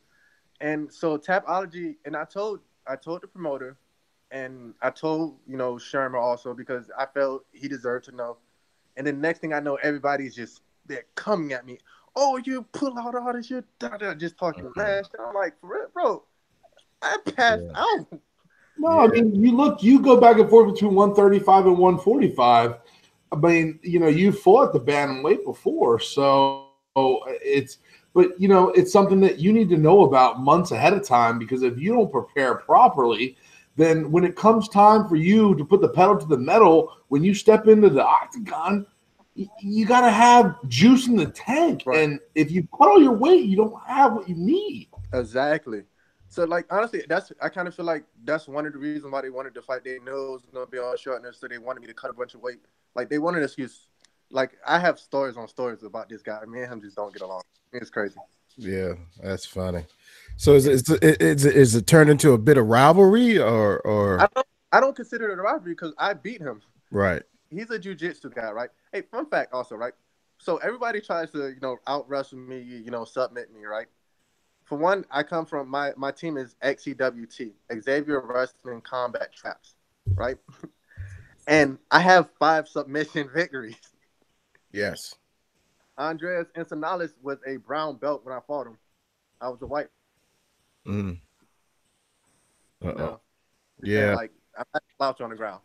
[0.59, 3.77] And so Tapology and I told I told the promoter
[4.31, 8.37] and I told, you know, Shermer also because I felt he deserved to know.
[8.97, 11.79] And then next thing I know, everybody's just they're coming at me.
[12.15, 14.73] Oh, you pull out all this shit, da, da, just talking Mhm.
[14.73, 15.05] trash.
[15.17, 16.23] And I'm like, for real, bro,
[17.01, 17.83] I passed Yeah.
[17.83, 18.21] out.
[18.77, 22.77] No, I mean you look, you go back and forth between 135 and 145.
[23.31, 27.77] I mean, you know, you fought the bantamweight before, so it's
[28.13, 31.39] but you know, it's something that you need to know about months ahead of time
[31.39, 33.37] because if you don't prepare properly,
[33.75, 37.23] then when it comes time for you to put the pedal to the metal, when
[37.23, 38.85] you step into the octagon,
[39.61, 41.83] you got to have juice in the tank.
[41.85, 41.99] Right.
[41.99, 44.89] And if you put all your weight, you don't have what you need.
[45.13, 45.83] Exactly.
[46.31, 49.21] So like honestly, that's I kind of feel like that's one of the reasons why
[49.21, 49.83] they wanted to fight.
[49.83, 52.13] They knew it was gonna be all shortness, so they wanted me to cut a
[52.13, 52.59] bunch of weight.
[52.95, 53.87] Like they wanted an excuse.
[54.29, 56.39] Like I have stories on stories about this guy.
[56.45, 57.41] Me and him just don't get along.
[57.73, 58.15] It's crazy.
[58.55, 59.83] Yeah, that's funny.
[60.41, 64.19] So is it, is it, is it turned into a bit of rivalry or or
[64.21, 66.63] I don't I don't consider it a rivalry because I beat him.
[66.89, 67.21] right?
[67.51, 68.71] He's a jujitsu guy, right?
[68.91, 69.93] Hey, fun fact also, right?
[70.39, 73.85] So everybody tries to, you know, out wrestle me, you know, submit me, right?
[74.63, 79.75] For one, I come from my my team is XEWT, Xavier Wrestling Combat Traps,
[80.15, 80.37] right?
[81.47, 83.75] and I have five submission victories.
[84.71, 85.13] Yes.
[85.99, 88.79] Andreas Ensenales was a brown belt when I fought him.
[89.39, 89.89] I was a white.
[90.87, 91.19] Mm.
[92.83, 92.97] Uh-oh.
[92.97, 93.21] know?
[93.83, 94.15] Yeah.
[94.15, 95.61] Like I'm not a slouch on the ground.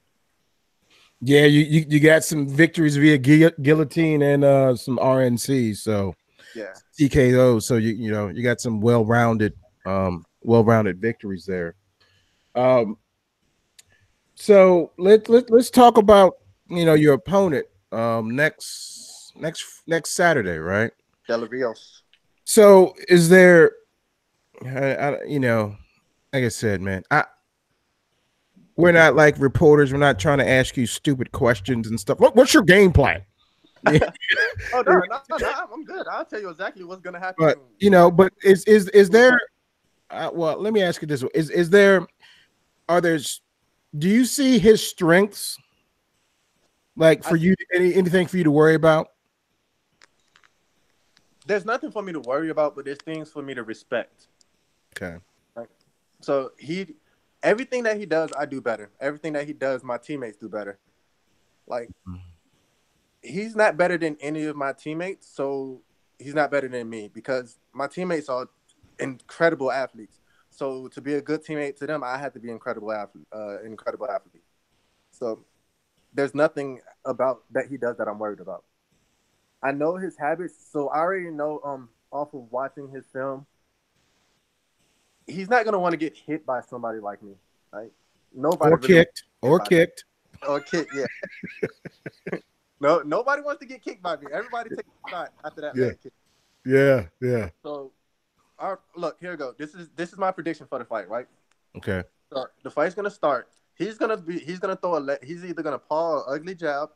[1.21, 6.15] Yeah, you, you you got some victories via guillotine and uh some RNC, so
[6.55, 6.75] Yeah.
[6.99, 7.63] TKO.
[7.63, 9.55] So you you know you got some well-rounded
[9.87, 11.75] um well-rounded victories there.
[12.55, 12.99] Um
[14.35, 16.35] so let, let let's talk about
[16.69, 20.91] you know your opponent um next next next Saturday, right?
[21.27, 22.03] Del Rios.
[22.45, 23.73] So is there
[24.65, 25.77] I, I, you know,
[26.33, 27.25] like I said, man, I
[28.77, 29.93] we're not like reporters.
[29.93, 32.21] We're not trying to ask you stupid questions and stuff.
[32.21, 33.23] What, what's your game plan?
[33.87, 35.01] Oh no, no,
[35.31, 36.07] no, no, I'm good.
[36.11, 37.37] I'll tell you exactly what's gonna happen.
[37.39, 39.39] But you know, but is is is there?
[40.11, 41.29] Uh, well, let me ask you this: way.
[41.35, 42.05] Is is there?
[42.89, 43.43] Are there's?
[43.97, 45.57] Do you see his strengths?
[46.97, 49.09] Like for I- you, any anything for you to worry about?
[51.47, 54.27] there's nothing for me to worry about, but there's things for me to respect.
[54.97, 55.17] Okay.
[56.21, 56.97] So he,
[57.43, 58.91] everything that he does, I do better.
[59.01, 60.79] Everything that he does, my teammates do better.
[61.67, 62.21] Like, Mhm.
[63.23, 65.83] he's not better than any of my teammates, so
[66.19, 68.49] he's not better than me because my teammates are
[68.99, 70.21] incredible athletes.
[70.51, 73.63] So to be a good teammate to them, I have to be incredible athlete, uh,
[73.63, 74.45] incredible athlete.
[75.11, 75.45] So
[76.15, 78.65] there's nothing about that he does that I'm worried about.
[79.63, 83.47] I know his habits, so I already know um off of watching his film
[85.27, 87.35] he's not gonna want to get hit by somebody like me,
[87.73, 87.91] right?
[88.35, 90.05] Nobody Or kicked, or kicked.
[90.47, 92.39] or kicked, yeah.
[92.81, 94.27] no, nobody wants to get kicked by me.
[94.33, 95.91] Everybody takes a shot after that Yeah.
[96.03, 96.13] kick.
[96.65, 97.51] Yeah, yeah.
[97.63, 97.93] So,
[98.59, 99.55] our, look here we go.
[99.57, 101.27] This is this is my prediction for the fight, right?
[101.77, 102.03] Okay.
[102.33, 103.49] So the fight's gonna start.
[103.75, 104.39] He's gonna be.
[104.39, 105.01] He's gonna throw a.
[105.01, 106.91] Le- he's either gonna paw an ugly jab,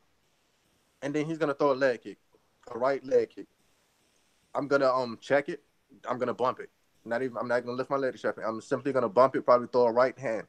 [1.03, 2.19] and then he's gonna throw a leg kick,
[2.75, 3.47] a right leg kick.
[4.55, 5.63] I'm gonna um check it.
[6.09, 6.71] I'm gonna bump it.
[7.05, 7.37] Not even.
[7.39, 8.45] I'm not gonna lift my leg to check it.
[8.47, 9.43] I'm simply gonna bump it.
[9.43, 10.47] Probably throw a right hand.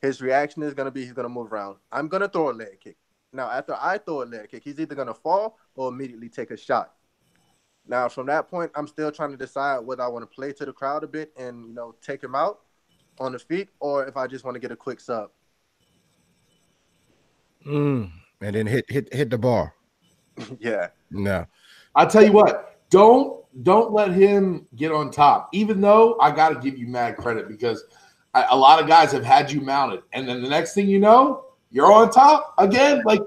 [0.00, 1.76] His reaction is gonna be he's gonna move around.
[1.92, 2.96] I'm gonna throw a leg kick.
[3.32, 6.56] Now after I throw a leg kick, he's either gonna fall or immediately take a
[6.56, 6.94] shot.
[7.86, 10.64] Now from that point, I'm still trying to decide whether I want to play to
[10.64, 12.60] the crowd a bit and you know take him out
[13.18, 15.30] on the feet, or if I just want to get a quick sub.
[17.66, 18.10] Mm.
[18.40, 19.74] And then hit hit hit the bar.
[20.58, 21.46] yeah, No.
[21.94, 25.48] I tell you what, don't don't let him get on top.
[25.52, 27.84] Even though I got to give you mad credit because
[28.34, 30.98] I, a lot of guys have had you mounted, and then the next thing you
[30.98, 33.02] know, you're on top again.
[33.04, 33.22] Like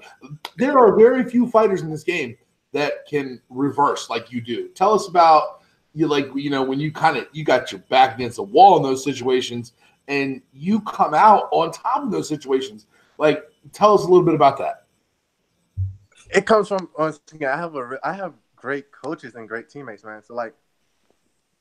[0.57, 2.38] there are very few fighters in this game
[2.71, 4.69] that can reverse like you do.
[4.69, 5.61] Tell us about
[5.93, 8.78] you like you know when you kind of you got your back against the wall
[8.78, 9.74] in those situations
[10.07, 12.88] and you come out on top of those situations.
[13.17, 14.86] Like tell us a little bit about that.
[16.34, 17.11] It comes from I
[17.41, 18.34] have a I have
[18.64, 20.24] great coaches and great teammates, man.
[20.24, 20.55] So like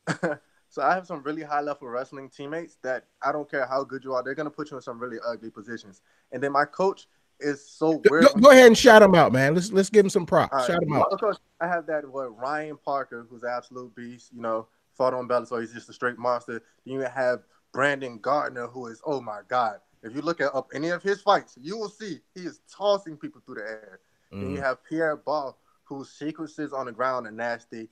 [0.68, 4.04] So I have some really high level wrestling teammates that I don't care how good
[4.04, 6.00] you are, they're gonna put you in some really ugly positions.
[6.30, 7.08] And then my coach
[7.40, 8.24] is so weird.
[8.24, 9.54] Go, go ahead and shout him out, man.
[9.54, 10.54] Let's let's give him some props.
[10.54, 10.66] Right.
[10.68, 11.10] Shout him out.
[11.20, 14.30] Coach, I have that what Ryan Parker, who's an absolute beast.
[14.32, 16.62] You know, fought on Bellator, he's just a straight monster.
[16.86, 17.40] Then you have
[17.72, 19.80] Brandon Gardner, who is oh my god.
[20.04, 23.16] If you look at up any of his fights, you will see he is tossing
[23.16, 24.00] people through the air.
[24.32, 24.40] Mm.
[24.40, 27.88] Then you have Pierre Ball, whose sequences on the ground are nasty.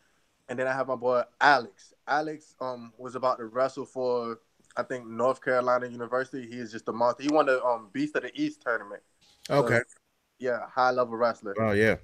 [0.48, 1.94] And then I have my boy Alex.
[2.06, 4.40] Alex um was about to wrestle for
[4.76, 6.46] I think North Carolina University.
[6.46, 7.22] He is just a monster.
[7.22, 9.02] He won the um Beast of the East tournament.
[9.48, 9.78] Okay.
[9.78, 9.84] So,
[10.38, 11.54] yeah, high level wrestler.
[11.60, 11.96] Oh yeah.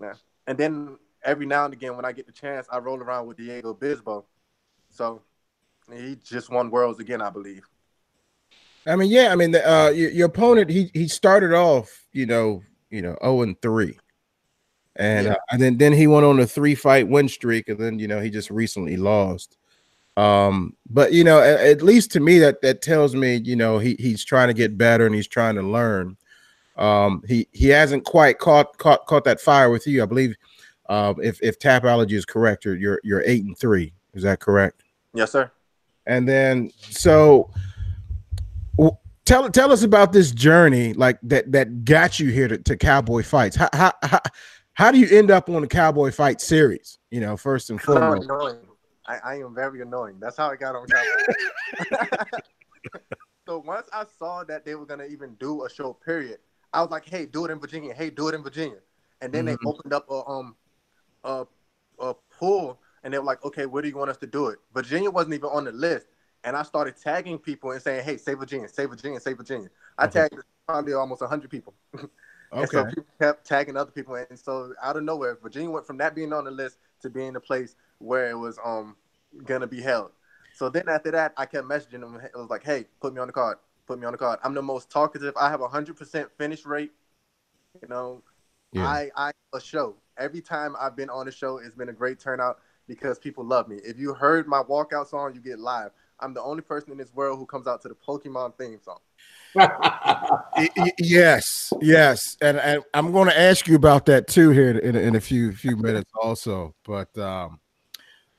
[0.00, 0.14] Yeah.
[0.46, 3.36] And then every now and again when I get the chance, I roll around with
[3.36, 4.24] Diego Bisbo.
[4.90, 5.22] So
[5.92, 7.66] he just won worlds again, I believe.
[8.86, 12.62] I mean, yeah, I mean, uh, your, your opponent he he started off, you know,
[12.90, 13.98] you know, zero oh and three,
[14.98, 15.32] and, yeah.
[15.32, 18.08] uh, and then then he went on a three fight win streak, and then you
[18.08, 19.56] know he just recently lost.
[20.16, 23.78] Um, but you know, at, at, least to me, that that tells me you know
[23.78, 26.16] he he's trying to get better and he's trying to learn.
[26.76, 30.34] Um, he he hasn't quite caught caught caught that fire with you, I believe.
[30.88, 33.92] Uh, if if Tapology is correct, you're you're, you're eight and three.
[34.14, 34.84] Is that correct?
[35.14, 35.50] Yes, sir.
[36.06, 37.50] And then so
[39.26, 43.22] tell tell us about this journey like that that got you here to, to cowboy
[43.22, 44.20] fights how, how, how,
[44.76, 46.98] how do you end up on the Cowboy Fight series?
[47.10, 48.28] You know, first and foremost.
[49.06, 50.16] I, I am very annoying.
[50.20, 52.12] That's how I got on Cowboy.
[53.48, 56.38] so once I saw that they were gonna even do a show, period,
[56.74, 57.94] I was like, "Hey, do it in Virginia.
[57.94, 58.80] Hey, do it in Virginia."
[59.22, 59.56] And then mm-hmm.
[59.64, 60.56] they opened up a um
[61.24, 61.46] a
[61.98, 64.58] a pool, and they were like, "Okay, where do you want us to do it?"
[64.74, 66.08] Virginia wasn't even on the list,
[66.44, 70.04] and I started tagging people and saying, "Hey, say Virginia, say Virginia, say Virginia." I
[70.04, 70.28] okay.
[70.28, 71.72] tagged probably almost hundred people.
[72.52, 72.60] Okay.
[72.60, 75.98] And so people kept tagging other people, and so out of nowhere, Virginia went from
[75.98, 78.96] that being on the list to being the place where it was um
[79.44, 80.12] gonna be held.
[80.54, 82.16] So then after that, I kept messaging them.
[82.22, 83.58] It was like, "Hey, put me on the card.
[83.86, 84.38] Put me on the card.
[84.42, 85.36] I'm the most talkative.
[85.36, 86.92] I have a hundred percent finish rate.
[87.82, 88.22] You know,
[88.72, 88.86] yeah.
[88.86, 89.96] I I a show.
[90.18, 93.68] Every time I've been on the show, it's been a great turnout because people love
[93.68, 93.76] me.
[93.84, 95.90] If you heard my walkout song, you get live.
[96.20, 99.00] I'm the only person in this world who comes out to the Pokemon theme song
[100.98, 105.16] yes, yes, and, and I'm going to ask you about that too here in, in
[105.16, 106.74] a few few minutes also.
[106.84, 107.60] But um,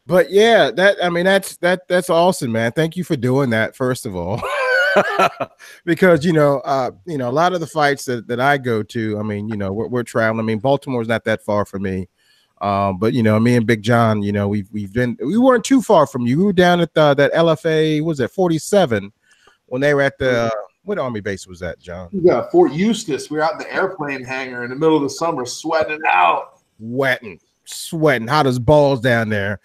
[0.06, 2.72] but yeah, that I mean that's that that's awesome, man.
[2.72, 4.42] Thank you for doing that first of all.
[5.86, 8.84] because you know, uh, you know, a lot of the fights that, that I go
[8.84, 10.40] to, I mean, you know, we're, we're traveling.
[10.40, 12.08] I mean, Baltimore's not that far from me,
[12.62, 15.64] um, but you know, me and Big John, you know, we've we've been we weren't
[15.64, 16.40] too far from you.
[16.40, 19.12] We were down at the, that LFA, was it 47
[19.68, 20.50] when they were at the uh,
[20.88, 22.08] what army base was that, John?
[22.14, 23.30] Yeah, Fort Eustis.
[23.30, 26.06] We were out in the airplane hangar in the middle of the summer, sweating it
[26.08, 29.60] out, wetting, sweating, hot as balls down there.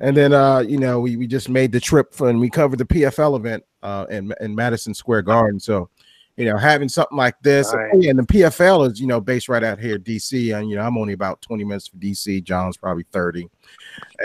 [0.00, 2.78] And then, uh, you know, we, we just made the trip for, and we covered
[2.78, 5.60] the PFL event uh, in, in Madison Square Garden.
[5.60, 5.90] So,
[6.36, 7.92] you know, having something like this, right.
[7.92, 10.56] and the PFL is, you know, based right out here, DC.
[10.56, 12.42] And, you know, I'm only about 20 minutes from DC.
[12.42, 13.48] John's probably 30.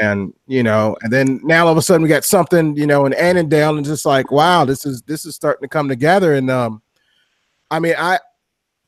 [0.01, 3.05] And, you know, and then now all of a sudden we got something, you know,
[3.05, 6.35] in Annandale, and just like, wow, this is this is starting to come together.
[6.35, 6.81] And um,
[7.69, 8.19] I mean, I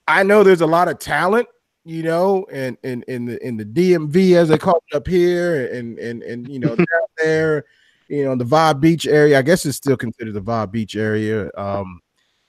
[0.07, 1.47] I know there's a lot of talent,
[1.84, 5.07] you know, and in, in, in the in the DMV as they call it up
[5.07, 6.88] here, and and and you know, down
[7.22, 7.65] there,
[8.07, 9.38] you know, the Vibe Beach area.
[9.38, 11.49] I guess it's still considered the Vibe Beach area.
[11.57, 12.01] Um,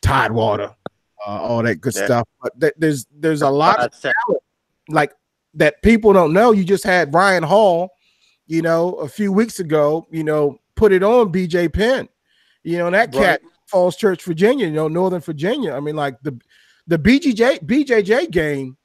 [0.02, 0.74] Tidewater,
[1.26, 2.04] uh, all that good yeah.
[2.04, 2.28] stuff.
[2.42, 4.42] But th- there's there's a lot of talent
[4.88, 5.12] like
[5.54, 6.52] that people don't know.
[6.52, 7.90] You just had Ryan Hall,
[8.46, 12.08] you know, a few weeks ago, you know, put it on BJ Penn.
[12.62, 13.52] You know, that cat right.
[13.66, 15.72] Falls Church, Virginia, you know, Northern Virginia.
[15.72, 16.38] I mean, like the
[16.86, 18.76] the BJJ BJJ game,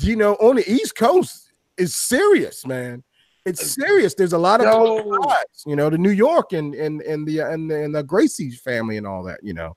[0.00, 3.02] you know, on the East Coast is serious, man.
[3.44, 4.14] It's serious.
[4.14, 5.36] There's a lot of no.
[5.66, 9.06] you know, the New York and and and the and, and the Gracie family and
[9.06, 9.76] all that, you know.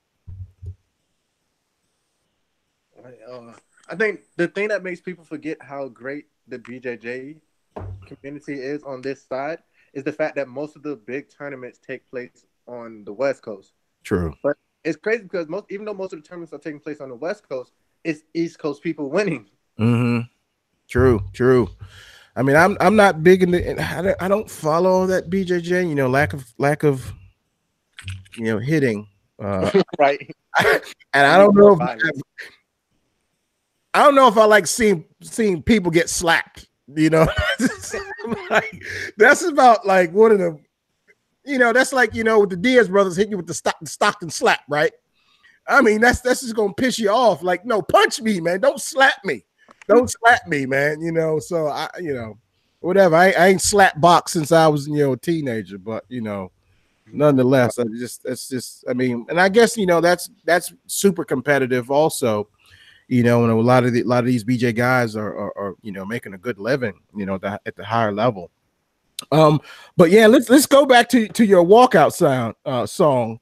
[3.30, 3.52] Uh,
[3.88, 7.36] I think the thing that makes people forget how great the BJJ
[8.06, 9.58] community is on this side
[9.92, 13.72] is the fact that most of the big tournaments take place on the West Coast.
[14.04, 14.34] True.
[14.42, 17.08] But it's crazy because most, even though most of the tournaments are taking place on
[17.08, 17.72] the West Coast,
[18.04, 19.46] it's East Coast people winning.
[19.78, 20.20] Mm-hmm.
[20.88, 21.22] True.
[21.32, 21.68] True.
[22.36, 23.82] I mean, I'm I'm not big in the.
[23.82, 25.88] I don't, I don't follow that BJJ.
[25.88, 27.12] You know, lack of lack of,
[28.36, 30.30] you know, hitting Uh, right.
[30.58, 32.20] and I don't know if
[33.98, 36.68] I don't know if I like seeing seeing people get slapped.
[36.94, 37.26] You know,
[38.50, 38.84] like
[39.16, 40.56] that's about like one of the,
[41.44, 43.88] you know, that's like you know with the Diaz brothers hitting you with the Stockton,
[43.88, 44.92] Stockton slap, right?
[45.66, 47.42] I mean, that's that's just gonna piss you off.
[47.42, 48.60] Like, no, punch me, man.
[48.60, 49.44] Don't slap me.
[49.88, 51.00] Don't slap me, man.
[51.00, 52.38] You know, so I, you know,
[52.78, 53.16] whatever.
[53.16, 56.52] I, I ain't slap box since I was, you know, a teenager, but you know,
[57.12, 61.24] nonetheless, I just that's just I mean, and I guess you know that's that's super
[61.24, 62.48] competitive also.
[63.08, 65.58] You know, and a lot of the, a lot of these BJ guys are, are,
[65.58, 68.50] are you know making a good living, you know, the, at the higher level.
[69.32, 69.60] Um,
[69.96, 73.40] but yeah, let's let's go back to to your walkout sound uh song.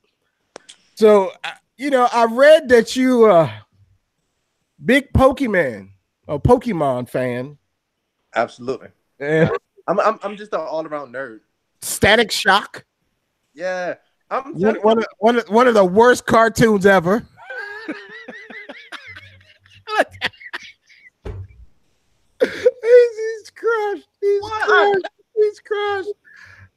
[0.95, 1.33] So
[1.77, 3.51] you know, I read that you uh
[4.85, 5.91] big Pokemon
[6.29, 7.59] a Pokemon fan.
[8.35, 8.89] Absolutely.
[9.21, 9.51] Yeah.
[9.87, 11.41] I'm I'm, I'm just an all around nerd.
[11.81, 12.85] Static Shock.
[13.55, 13.95] Yeah.
[14.29, 17.25] I'm one, one, of, one, of, one of the worst cartoons ever.
[21.23, 21.33] He's,
[22.43, 24.09] he's crushed.
[24.21, 24.63] He's what?
[24.63, 25.07] crushed.
[25.35, 26.13] He's crushed.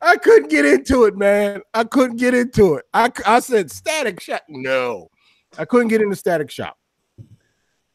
[0.01, 1.61] I couldn't get into it, man.
[1.73, 2.85] I couldn't get into it.
[2.93, 4.43] I, I said Static Shock.
[4.47, 5.09] No,
[5.57, 6.77] I couldn't get into Static Shock.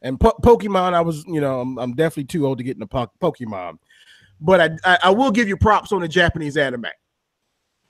[0.01, 2.85] And po- Pokemon, I was, you know, I'm, I'm, definitely too old to get into
[2.85, 3.79] po- Pokemon,
[4.39, 6.85] but I, I, I will give you props on the Japanese anime.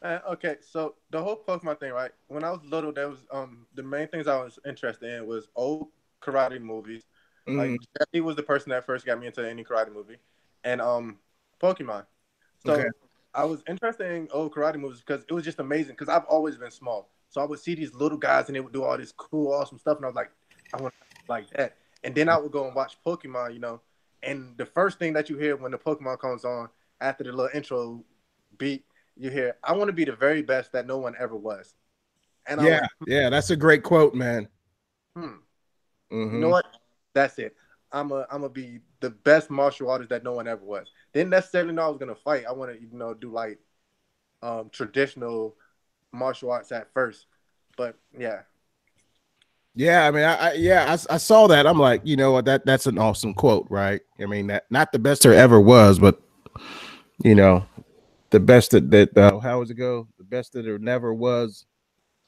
[0.02, 2.12] Uh, okay, so the whole Pokemon thing, right?
[2.28, 5.50] When I was little, there was um the main things I was interested in was
[5.56, 5.88] old
[6.22, 7.04] karate movies.
[7.48, 7.58] Mm.
[7.58, 7.80] Like
[8.12, 10.18] he was the person that first got me into any karate movie,
[10.64, 11.18] and um
[11.62, 12.06] Pokemon.
[12.66, 12.88] So okay.
[13.34, 15.94] I was interested in old karate movies because it was just amazing.
[15.94, 18.74] Because I've always been small, so I would see these little guys and they would
[18.74, 20.32] do all this cool, awesome stuff, and I was like,
[20.74, 20.94] I want
[21.28, 21.76] like that.
[22.04, 23.82] And then I would go and watch Pokemon, you know.
[24.22, 26.70] And the first thing that you hear when the Pokemon comes on
[27.02, 28.04] after the little intro
[28.58, 28.86] beat,
[29.18, 31.76] you hear, I want to be the very best that no one ever was.
[32.48, 34.48] And yeah, yeah, that's a great quote, man.
[35.16, 35.26] Hmm.
[36.12, 36.36] Mm-hmm.
[36.36, 36.66] You know what?
[37.16, 37.56] That's it.
[37.92, 40.92] I'm a I'm gonna be the best martial artist that no one ever was.
[41.14, 42.46] Didn't necessarily know I was gonna fight.
[42.48, 43.58] I want to you know do like
[44.44, 45.56] um traditional
[46.12, 47.26] martial arts at first,
[47.78, 48.42] but yeah,
[49.76, 51.68] yeah, I mean, I, I yeah, I, I, saw that.
[51.68, 54.02] I'm like, you know what, that that's an awesome quote, right?
[54.22, 56.22] I mean, that not the best there ever was, but
[57.22, 57.66] you know,
[58.30, 60.08] the best that that uh, how does it go?
[60.18, 61.66] The best that there never was.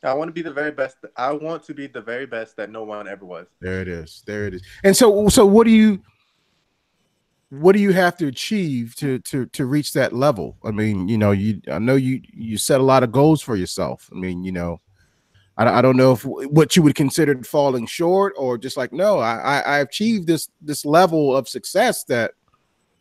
[0.04, 0.98] I want to be the very best.
[1.16, 3.48] I want to be the very best that no one ever was.
[3.62, 4.24] There it is.
[4.26, 4.62] There it is.
[4.84, 6.02] And so, so what do you,
[7.50, 10.58] what do you have to achieve to to to reach that level?
[10.64, 13.56] I mean, you know, you I know you you set a lot of goals for
[13.56, 14.10] yourself.
[14.14, 14.82] I mean, you know,
[15.58, 19.20] I, I don't know if what you would consider falling short or just like no,
[19.20, 22.32] I, I achieved this this level of success that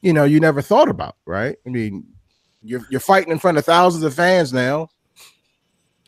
[0.00, 1.56] you know you never thought about, right?
[1.66, 2.06] I mean,
[2.62, 4.88] you're you're fighting in front of thousands of fans now.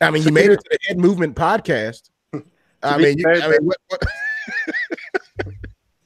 [0.01, 2.09] I mean, you made it to the Head Movement podcast.
[2.83, 4.01] I mean, you, I mean, what, what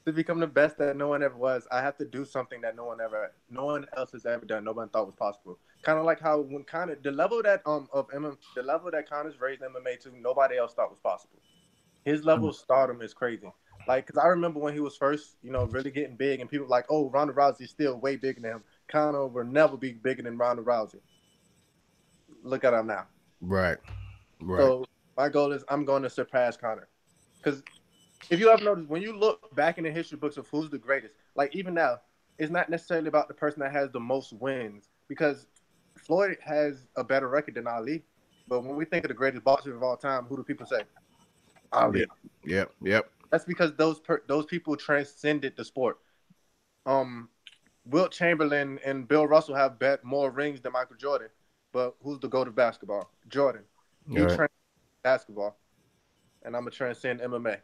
[0.06, 2.76] to become the best that no one ever was, I have to do something that
[2.76, 4.64] no one ever, no one else has ever done.
[4.64, 5.58] No one thought was possible.
[5.82, 9.08] Kind of like how when Conor, the level that um of MMA, the level that
[9.08, 11.38] Conor's raised MMA to, nobody else thought was possible.
[12.04, 13.50] His level of stardom is crazy.
[13.88, 16.66] Like, cause I remember when he was first, you know, really getting big, and people
[16.66, 18.64] like, oh, Ronda Rousey's still way bigger than him.
[18.88, 21.00] Conor will never be bigger than Ronda Rousey.
[22.42, 23.06] Look at him now.
[23.44, 23.78] Right.
[24.40, 24.60] Right.
[24.60, 24.84] So
[25.16, 26.88] my goal is I'm going to surpass Conor,
[27.42, 27.62] because
[28.30, 30.78] if you have noticed, when you look back in the history books of who's the
[30.78, 32.00] greatest, like even now,
[32.38, 35.46] it's not necessarily about the person that has the most wins because
[35.98, 38.02] Floyd has a better record than Ali.
[38.48, 40.82] But when we think of the greatest boxer of all time, who do people say?
[41.72, 42.06] Ali.
[42.44, 42.72] Yep.
[42.82, 43.10] Yep.
[43.30, 45.98] That's because those per- those people transcended the sport.
[46.86, 47.28] Um,
[47.86, 51.28] Wilt Chamberlain and Bill Russell have bet more rings than Michael Jordan,
[51.74, 53.10] but who's the goat of basketball?
[53.28, 53.62] Jordan.
[54.08, 54.28] He right.
[54.28, 54.50] transcended
[55.02, 55.58] basketball,
[56.44, 57.58] and I'm gonna transcend MMA.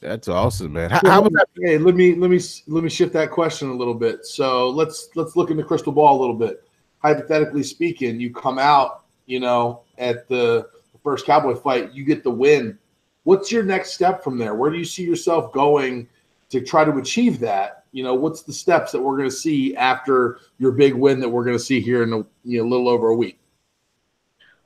[0.00, 0.90] That's awesome, man.
[0.90, 1.46] How, how was that?
[1.62, 4.26] Hey, let me let me let me shift that question a little bit.
[4.26, 6.64] So let's let's look in the crystal ball a little bit.
[6.98, 10.68] Hypothetically speaking, you come out, you know, at the
[11.04, 12.76] first Cowboy fight, you get the win.
[13.22, 14.54] What's your next step from there?
[14.54, 16.08] Where do you see yourself going
[16.50, 17.84] to try to achieve that?
[17.92, 21.28] You know, what's the steps that we're going to see after your big win that
[21.28, 23.38] we're going to see here in a you know, a little over a week?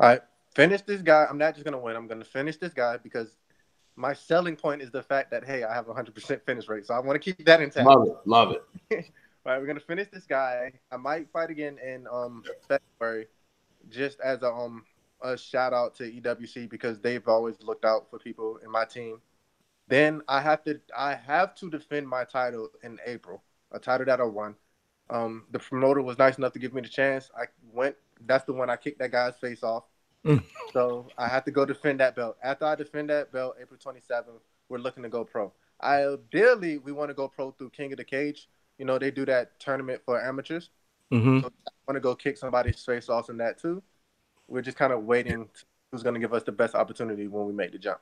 [0.00, 0.22] All right,
[0.54, 1.26] finish this guy.
[1.28, 1.96] I'm not just going to win.
[1.96, 3.36] I'm going to finish this guy because
[3.96, 6.86] my selling point is the fact that hey, I have a hundred percent finish rate,
[6.86, 7.86] so I want to keep that intact.
[7.86, 8.62] Love it, love it.
[9.44, 10.72] All right, we're gonna finish this guy.
[10.90, 13.26] I might fight again in um February,
[13.90, 14.84] just as a um
[15.22, 19.20] a shout out to EWC because they've always looked out for people in my team.
[19.88, 24.20] Then I have to I have to defend my title in April, a title that
[24.20, 24.54] I won.
[25.10, 27.30] Um, the promoter was nice enough to give me the chance.
[27.36, 27.96] I went.
[28.24, 29.84] That's the one I kicked that guy's face off.
[30.24, 30.42] Mm.
[30.72, 32.36] So I have to go defend that belt.
[32.42, 35.52] After I defend that belt, April 27th, we're looking to go pro.
[35.82, 38.48] Ideally, we want to go pro through King of the Cage.
[38.78, 40.70] You know, they do that tournament for amateurs.
[41.12, 41.40] Mm-hmm.
[41.40, 43.82] So I want to go kick somebody's face off in that too.
[44.48, 45.48] We're just kind of waiting
[45.90, 48.00] who's going to give us the best opportunity when we make the jump.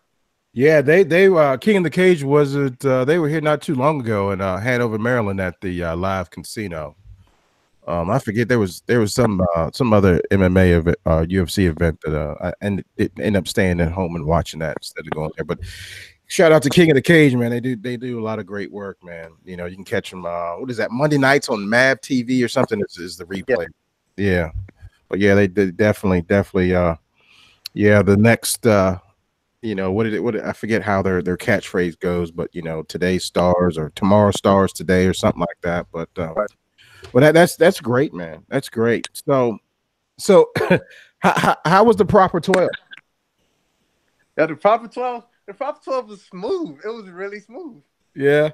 [0.53, 3.63] Yeah, they they uh King of the Cage was it uh, they were here not
[3.63, 6.97] too long ago in uh Hanover, Maryland at the uh, live casino.
[7.87, 11.67] Um I forget there was there was some uh some other MMA event uh UFC
[11.67, 15.07] event that uh I ended, it ended up staying at home and watching that instead
[15.07, 15.45] of going there.
[15.45, 15.61] But
[16.27, 17.53] shout out to King of the Cage, man.
[17.53, 19.31] They do they do a lot of great work, man.
[19.45, 22.49] You know, you can catch them uh what is that Monday nights on MAVTV or
[22.49, 23.69] something is, is the replay.
[24.17, 24.51] Yeah.
[25.09, 26.97] But yeah, they, they definitely definitely uh
[27.73, 28.99] yeah, the next uh
[29.63, 32.55] you know what did it what did, I forget how their their catchphrase goes, but
[32.55, 35.87] you know today's stars or tomorrow stars today or something like that.
[35.93, 36.35] But uh,
[37.13, 38.45] well, that that's that's great, man.
[38.49, 39.09] That's great.
[39.27, 39.59] So
[40.19, 40.51] so
[41.21, 42.71] how, how how was the proper twelve?
[44.39, 46.79] Yeah, the proper 12, the proper 12 was smooth.
[46.83, 47.83] It was really smooth.
[48.15, 48.51] Yeah,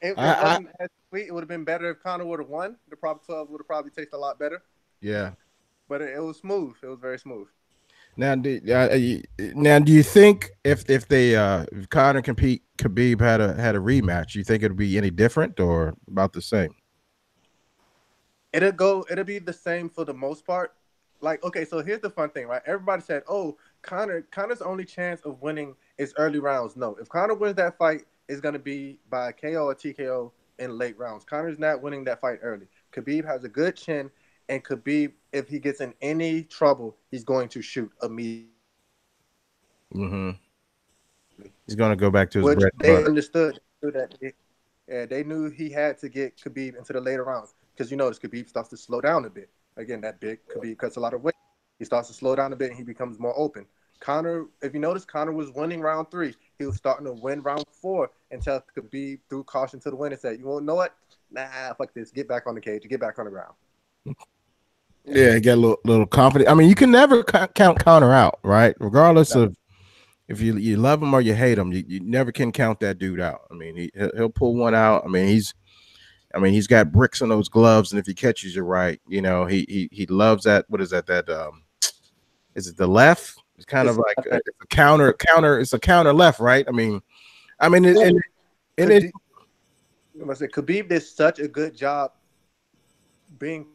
[0.00, 1.26] It, it I- I- wasn't as sweet.
[1.26, 2.76] It would have been better if Conor would have won.
[2.88, 4.62] The proper 12 would have probably tasted a lot better.
[5.02, 5.32] yeah.
[5.88, 6.76] But it, it was smooth.
[6.82, 7.48] It was very smooth.
[8.18, 12.64] Now, do, uh, you- now, do you think if if they uh if Conor compete
[12.76, 16.42] Khabib had a had a rematch, you think it'd be any different or about the
[16.42, 16.74] same?
[18.52, 19.06] It'll go.
[19.08, 20.74] It'll be the same for the most part.
[21.20, 22.62] Like, okay, so here's the fun thing, right?
[22.66, 27.34] Everybody said, "Oh, Conor, Conor's only chance of winning is early rounds." No, if Conor
[27.34, 31.24] wins that fight, it's gonna be by KO or TKO in late rounds.
[31.24, 32.66] Conor's not winning that fight early.
[32.92, 34.10] Khabib has a good chin,
[34.48, 38.48] and Khabib, if he gets in any trouble, he's going to shoot immediately.
[39.94, 40.30] Mm-hmm.
[41.66, 43.06] He's gonna go back to his Which bread they butter.
[43.06, 44.14] understood that.
[44.20, 44.32] They,
[44.88, 48.18] yeah, they knew he had to get Khabib into the later rounds because you notice
[48.18, 49.50] Khabib starts to slow down a bit.
[49.76, 51.34] Again, that big Khabib cuts a lot of weight.
[51.78, 53.66] He starts to slow down a bit and he becomes more open.
[54.00, 56.34] Conor, if you notice, Conor was winning round three.
[56.58, 60.20] He was starting to win round four until Khabib threw caution to the wind and
[60.20, 60.94] said, "You won't know what?
[61.30, 62.10] Nah, fuck this.
[62.10, 62.82] Get back on the cage.
[62.88, 63.54] Get back on the ground."
[65.04, 66.50] Yeah, get a little little confident.
[66.50, 68.74] I mean, you can never count Conor out, right?
[68.78, 69.56] Regardless of
[70.28, 72.98] if you you love him or you hate him, you, you never can count that
[72.98, 73.42] dude out.
[73.50, 75.04] I mean, he he'll, he'll pull one out.
[75.04, 75.54] I mean, he's
[76.34, 79.22] I mean, he's got bricks on those gloves, and if he catches you right, you
[79.22, 80.66] know, he he he loves that.
[80.68, 81.06] What is that?
[81.06, 81.62] That um,
[82.54, 83.38] is it the left?
[83.56, 85.58] It's kind of like a, a counter counter.
[85.58, 86.66] It's a counter left, right?
[86.68, 87.00] I mean,
[87.58, 88.20] I mean, it, and
[88.76, 89.12] and it,
[90.28, 92.12] I said Khabib did such a good job
[93.38, 93.66] being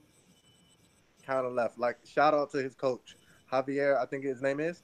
[1.24, 1.78] counter left.
[1.80, 3.18] Like shout out to his coach
[3.52, 4.84] Javier, I think his name is.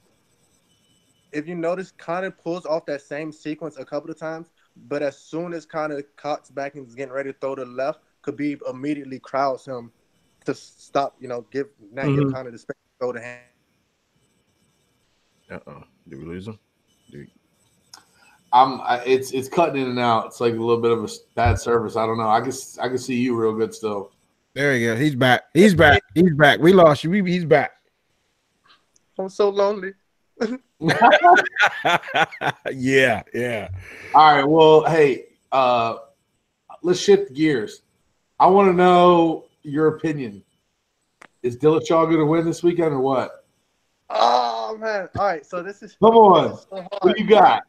[1.32, 4.50] If you notice, Conor pulls off that same sequence a couple of times,
[4.88, 7.70] but as soon as Conor cuts back and is getting ready to throw to the
[7.70, 9.92] left, Khabib immediately crowds him
[10.44, 11.16] to stop.
[11.20, 12.16] You know, give not Mhm.
[12.16, 13.42] give Conor the space to throw the hand.
[15.50, 16.58] uh oh, did we lose him?
[18.52, 18.80] I'm.
[18.80, 20.26] I, it's it's cutting in and out.
[20.26, 21.96] It's like a little bit of a bad service.
[21.96, 22.28] I don't know.
[22.28, 24.10] I can I can see you real good still.
[24.54, 24.96] There you go.
[24.96, 25.44] He's back.
[25.54, 26.02] He's back.
[26.14, 26.58] He's back.
[26.60, 27.10] We lost you.
[27.10, 27.72] We, he's back.
[29.18, 29.92] I'm so lonely.
[32.72, 33.68] yeah, yeah.
[34.14, 34.44] All right.
[34.44, 35.96] Well, hey, uh,
[36.82, 37.82] let's shift gears.
[38.38, 40.42] I want to know your opinion.
[41.42, 43.44] Is Dillashaw going to win this weekend or what?
[44.08, 45.08] Oh man!
[45.16, 46.52] All right, so this is Come on.
[46.52, 46.88] is so.
[47.02, 47.62] What you got?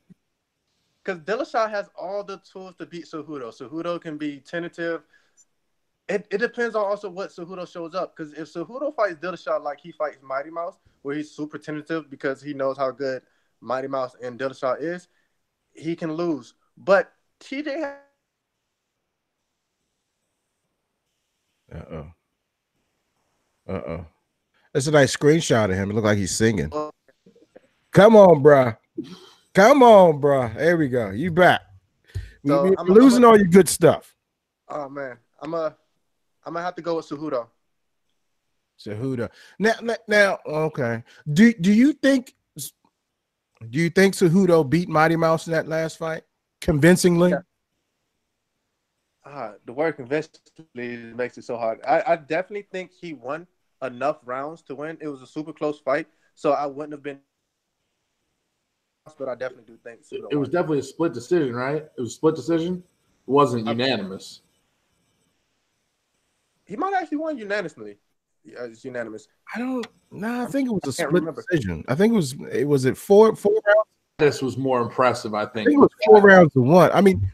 [1.04, 3.52] because Dillashaw has all the tools to beat Cejudo.
[3.52, 5.04] Cejudo can be tentative.
[6.10, 8.16] It, it depends on also what Cejudo shows up.
[8.16, 12.42] Because if Cejudo fights Dillashaw like he fights Mighty Mouse, where he's super tentative because
[12.42, 13.22] he knows how good
[13.62, 15.08] Mighty Mouse and Dillashaw is,
[15.74, 16.54] he can lose.
[16.78, 17.96] But TJ,
[21.74, 22.06] Uh oh.
[23.70, 24.06] Uh oh.
[24.74, 25.90] That's a nice screenshot of him.
[25.92, 26.70] It looked like he's singing.
[27.92, 28.78] Come on, bruh.
[29.54, 30.54] Come on, bruh.
[30.56, 31.12] There we go.
[31.12, 31.62] You back.
[32.46, 34.16] So, we- I'm- we're losing a- all your good stuff.
[34.70, 35.76] oh man, I'm a,
[36.46, 37.48] I'm gonna have to go with Cejudo.
[38.80, 39.30] Cejudo.
[39.60, 41.04] Now, now, now, okay.
[41.32, 46.24] Do do you think do you think Cejudo beat Mighty Mouse in that last fight
[46.62, 47.30] convincingly?
[47.32, 47.42] Yeah.
[49.24, 51.80] Ah, the word convincingly makes it so hard.
[51.88, 53.46] I, I definitely think he won
[53.84, 54.98] enough rounds to win.
[55.00, 57.20] It was a super close fight, so I wouldn't have been.
[59.18, 60.54] But I definitely do think Cejudo It was won.
[60.54, 61.84] definitely a split decision, right?
[61.98, 62.78] It was a split decision.
[63.28, 64.42] It wasn't unanimous.
[66.72, 67.98] He might actually won unanimously.
[68.46, 69.28] Yeah, it's unanimous.
[69.54, 69.86] I don't.
[70.10, 71.44] Nah, I think it was a split remember.
[71.52, 71.84] decision.
[71.90, 72.34] I think it was.
[72.52, 73.90] It was it four four rounds.
[74.18, 75.68] This was more impressive, I I think.
[75.68, 76.90] think it was four rounds to one.
[76.94, 77.30] I mean,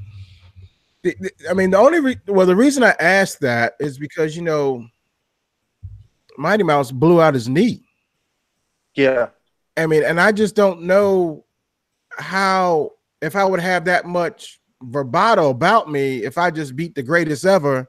[1.04, 4.36] the, the- I mean, the only re- well, the reason I asked that is because
[4.36, 4.86] you know,
[6.38, 7.84] Mighty Mouse blew out his knee.
[8.96, 9.30] Yeah,
[9.78, 11.46] I mean, and I just don't know
[12.18, 17.04] how if I would have that much bravado about me if I just beat the
[17.04, 17.88] greatest ever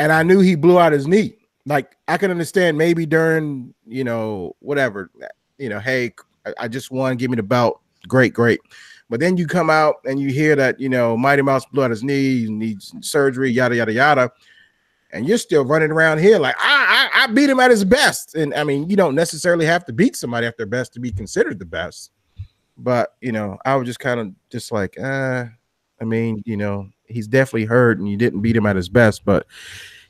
[0.00, 1.36] and I knew he blew out his knee.
[1.66, 5.10] Like I can understand maybe during, you know, whatever,
[5.58, 6.14] you know, hey,
[6.58, 7.82] I just won, give me the belt.
[8.08, 8.60] Great, great.
[9.10, 11.90] But then you come out and you hear that, you know, Mighty Mouse blew out
[11.90, 14.32] his knee, needs surgery, yada, yada, yada.
[15.12, 18.36] And you're still running around here like, I, I, I beat him at his best.
[18.36, 21.12] And I mean, you don't necessarily have to beat somebody at their best to be
[21.12, 22.10] considered the best.
[22.78, 25.44] But, you know, I was just kind of just like, uh,
[26.00, 29.24] I mean, you know, he's definitely hurt and you didn't beat him at his best,
[29.24, 29.46] but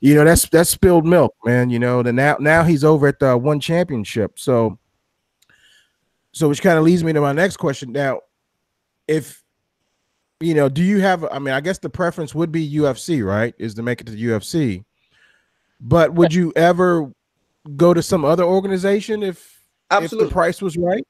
[0.01, 1.71] you know, that's that's spilled milk, man.
[1.71, 4.39] You know, the now now he's over at the one championship.
[4.39, 4.79] So
[6.33, 7.93] so which kind of leads me to my next question.
[7.93, 8.21] Now,
[9.07, 9.43] if
[10.41, 13.55] you know, do you have I mean, I guess the preference would be UFC, right?
[13.59, 14.85] Is to make it to the UFC.
[15.81, 17.13] But would you ever
[17.77, 20.25] go to some other organization if Absolutely.
[20.25, 21.07] if the price was right?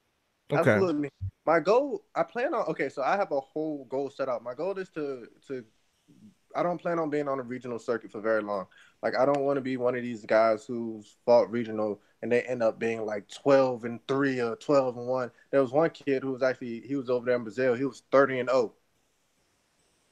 [0.51, 0.71] Okay.
[0.71, 1.09] Absolutely.
[1.45, 2.65] My goal, I plan on.
[2.67, 4.43] Okay, so I have a whole goal set out.
[4.43, 5.63] My goal is to to.
[6.55, 8.67] I don't plan on being on a regional circuit for very long.
[9.01, 12.41] Like I don't want to be one of these guys who's fought regional and they
[12.43, 15.31] end up being like twelve and three or twelve and one.
[15.51, 17.73] There was one kid who was actually he was over there in Brazil.
[17.73, 18.73] He was thirty and 0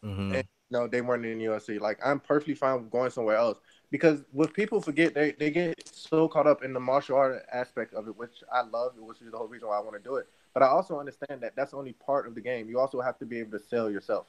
[0.05, 0.35] mm-hmm.
[0.35, 1.79] And no, they weren't in the UFC.
[1.79, 3.59] Like I'm perfectly fine with going somewhere else
[3.91, 7.93] because what people forget, they, they get so caught up in the martial art aspect
[7.93, 10.15] of it, which I love, which is the whole reason why I want to do
[10.15, 10.27] it.
[10.53, 12.69] But I also understand that that's only part of the game.
[12.69, 14.27] You also have to be able to sell yourself.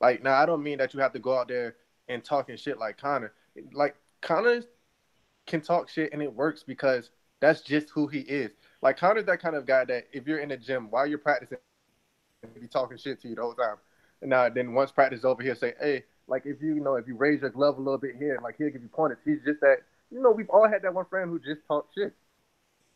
[0.00, 1.76] Like now, I don't mean that you have to go out there
[2.08, 3.32] and talking shit like Conor.
[3.72, 4.62] Like Conor
[5.46, 8.52] can talk shit and it works because that's just who he is.
[8.82, 11.58] Like Conor's that kind of guy that if you're in the gym while you're practicing,
[12.54, 13.76] he be talking shit to you the whole time.
[14.20, 16.94] And now then once practice is over, here say, hey, like if you, you know
[16.96, 19.18] if you raise your glove a little bit here, like he'll give you pointers.
[19.24, 19.78] He's just that
[20.10, 22.14] you know we've all had that one friend who just talks shit.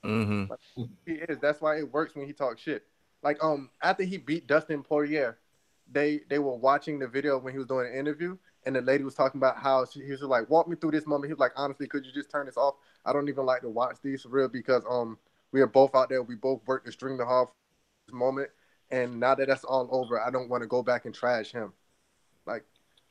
[0.04, 0.50] Mm-hmm.
[0.50, 1.38] Like, he is.
[1.40, 2.84] That's why it works when he talks shit.
[3.22, 5.38] Like um after he beat Dustin Poirier,
[5.92, 9.04] they they were watching the video when he was doing an interview, and the lady
[9.04, 11.40] was talking about how she, he was like, "Walk me through this moment." He was
[11.40, 12.74] like, "Honestly, could you just turn this off?
[13.04, 15.18] I don't even like to watch these for real because um
[15.52, 16.22] we are both out there.
[16.22, 17.54] We both worked extremely hard for
[18.06, 18.50] this moment,
[18.90, 21.72] and now that that's all over, I don't want to go back and trash him.
[22.46, 22.64] Like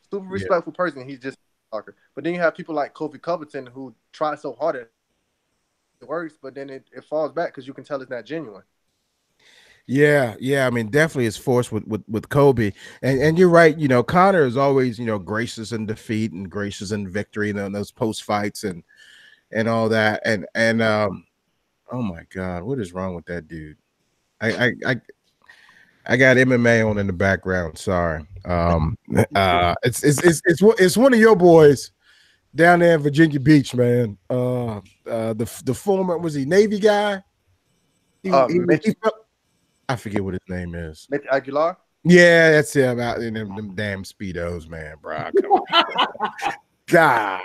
[0.10, 0.78] super respectful yeah.
[0.78, 1.08] person.
[1.08, 1.38] He's just
[1.72, 1.96] talker.
[2.16, 4.90] But then you have people like Colby Covington who try so hard at
[6.02, 8.64] it works, but then it, it falls back because you can tell it's not genuine.
[9.88, 10.68] Yeah, yeah.
[10.68, 12.74] I mean, definitely it's forced with with with Colby.
[13.02, 13.78] and and you're right.
[13.78, 17.58] You know, Conor is always you know gracious in defeat and gracious in victory, and
[17.58, 18.84] you know, those post fights and
[19.52, 20.22] and all that.
[20.26, 21.26] And and um,
[21.92, 23.78] oh my God, what is wrong with that dude?
[24.40, 25.02] I I I,
[26.06, 27.78] I got MMA on in the background.
[27.78, 28.26] Sorry.
[28.46, 28.98] Um,
[29.36, 31.92] uh, it's it's it's it's it's one of your boys
[32.54, 34.18] down there in Virginia Beach, man.
[34.30, 34.78] Uh,
[35.08, 37.24] uh, the the former was he Navy guy?
[38.24, 38.96] He, uh, he, he,
[39.92, 41.06] I forget what his name is.
[41.10, 41.78] Mitch Aguilar.
[42.06, 45.30] Yeah, that's him out in them, them damn speedos, man, bro.
[46.88, 47.42] God.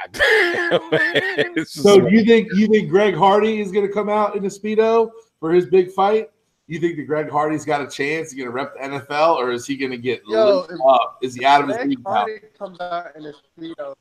[1.67, 4.49] so do you think you think Greg Hardy is going to come out in the
[4.49, 6.31] speedo for his big fight?
[6.69, 9.51] You think that Greg Hardy's got a chance to get a rep the NFL, or
[9.51, 11.19] is he going to get Yo, up?
[11.23, 13.95] Is he out of his league Hardy comes out in a speedo.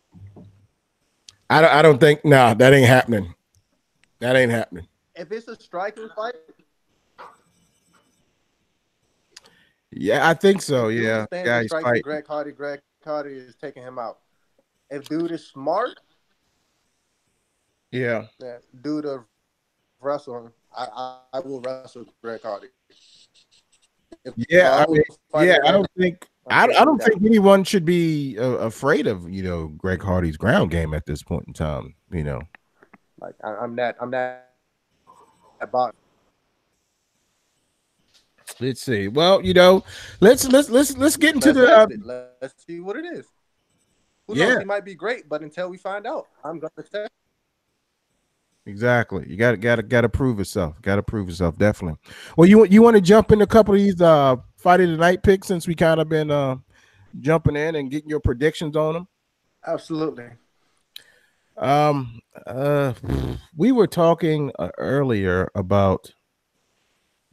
[1.50, 3.34] I don't, I don't think no, nah, that ain't happening.
[4.20, 4.88] That ain't happening.
[5.16, 6.36] If it's a striking fight,
[9.96, 10.90] yeah, I think so.
[10.90, 12.52] Yeah, yeah, he's fighting Greg Hardy.
[12.52, 14.20] Greg Hardy is taking him out.
[14.90, 16.00] If dude is smart,
[17.92, 19.26] yeah, yeah dude of
[20.02, 22.68] wrestling, I, I, I will wrestle Greg Hardy.
[24.26, 25.02] If yeah, I mean,
[25.48, 29.44] yeah, I don't think I, I don't think anyone should be uh, afraid of you
[29.44, 31.96] know Greg Hardy's ground game at this point in time.
[32.12, 32.42] You know,
[33.20, 34.52] like I, am not I'm that
[35.62, 35.96] about.
[38.60, 39.08] Let's see.
[39.08, 39.84] Well, you know,
[40.22, 42.14] let's let's let's let's get into let's the.
[42.14, 43.26] Uh, let's see what it is.
[44.28, 44.50] Who yeah.
[44.50, 44.60] knows?
[44.60, 47.08] He might be great, but until we find out, I'm gonna say.
[48.66, 49.26] Exactly.
[49.28, 50.82] You gotta got to got to prove yourself.
[50.82, 51.58] Got to prove yourself.
[51.58, 52.00] Definitely.
[52.36, 55.22] Well, you you want to jump in a couple of these uh fighting the night
[55.22, 56.56] picks since we kind of been uh
[57.20, 59.08] jumping in and getting your predictions on them.
[59.68, 60.30] Absolutely.
[61.58, 62.20] Um.
[62.48, 62.94] Uh.
[63.56, 66.14] We were talking uh, earlier about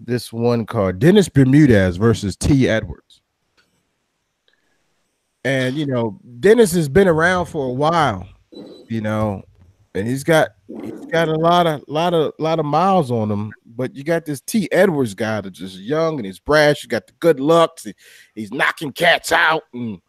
[0.04, 3.22] this one card, Dennis Bermudez versus Te Edwards.
[5.44, 8.28] And you know, Dennis has been around for a while.
[8.88, 9.42] You know,
[9.94, 10.50] and he's got
[10.82, 13.52] he's got a lot of lot of lot of miles on him.
[13.64, 16.82] But you got this Te Edwards guy that's just young and he's brash.
[16.82, 17.86] He's got the good looks.
[18.34, 20.00] He's knocking cats out and.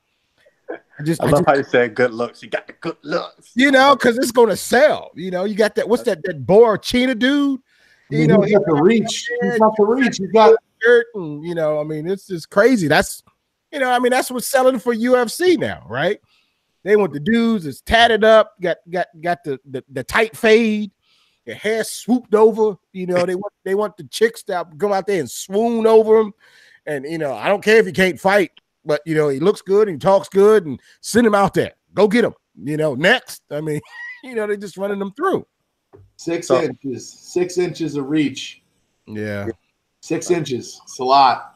[0.99, 2.41] I just I love I just, how you said good looks.
[2.43, 3.51] You got the good looks.
[3.55, 5.11] You know, because it's gonna sell.
[5.15, 5.89] You know, you got that.
[5.89, 6.23] What's that?
[6.23, 7.59] That Borrachinha dude.
[8.13, 9.29] You know, he's got the reach.
[9.41, 10.17] He's got the reach.
[10.17, 12.87] He's got shirt and you know, I mean, it's just crazy.
[12.87, 13.23] That's
[13.71, 16.19] you know, I mean, that's what's selling for UFC now, right?
[16.83, 20.91] They want the dudes that's tatted up, got got got the the, the tight fade,
[21.45, 22.75] their hair swooped over.
[22.91, 26.17] You know, they want they want the chicks to come out there and swoon over
[26.17, 26.33] them.
[26.85, 28.51] And you know, I don't care if he can't fight,
[28.83, 31.73] but you know, he looks good and he talks good, and send him out there.
[31.93, 32.33] Go get him.
[32.61, 33.41] You know, next.
[33.49, 33.79] I mean,
[34.23, 35.45] you know, they're just running them through.
[36.17, 38.63] Six So- inches, six inches of reach.
[39.05, 39.47] Yeah.
[40.01, 40.79] Six inches.
[40.83, 41.55] It's a lot.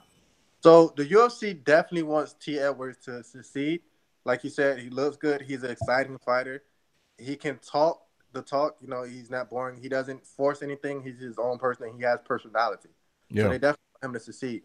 [0.63, 3.81] So the UFC definitely wants Te Edwards to succeed.
[4.25, 5.41] Like you said, he looks good.
[5.41, 6.63] He's an exciting fighter.
[7.17, 8.01] He can talk
[8.33, 8.75] the talk.
[8.81, 9.81] You know, he's not boring.
[9.81, 11.01] He doesn't force anything.
[11.01, 11.93] He's his own person.
[11.97, 12.89] He has personality.
[13.29, 13.43] Yeah.
[13.43, 14.63] So they definitely want him to succeed.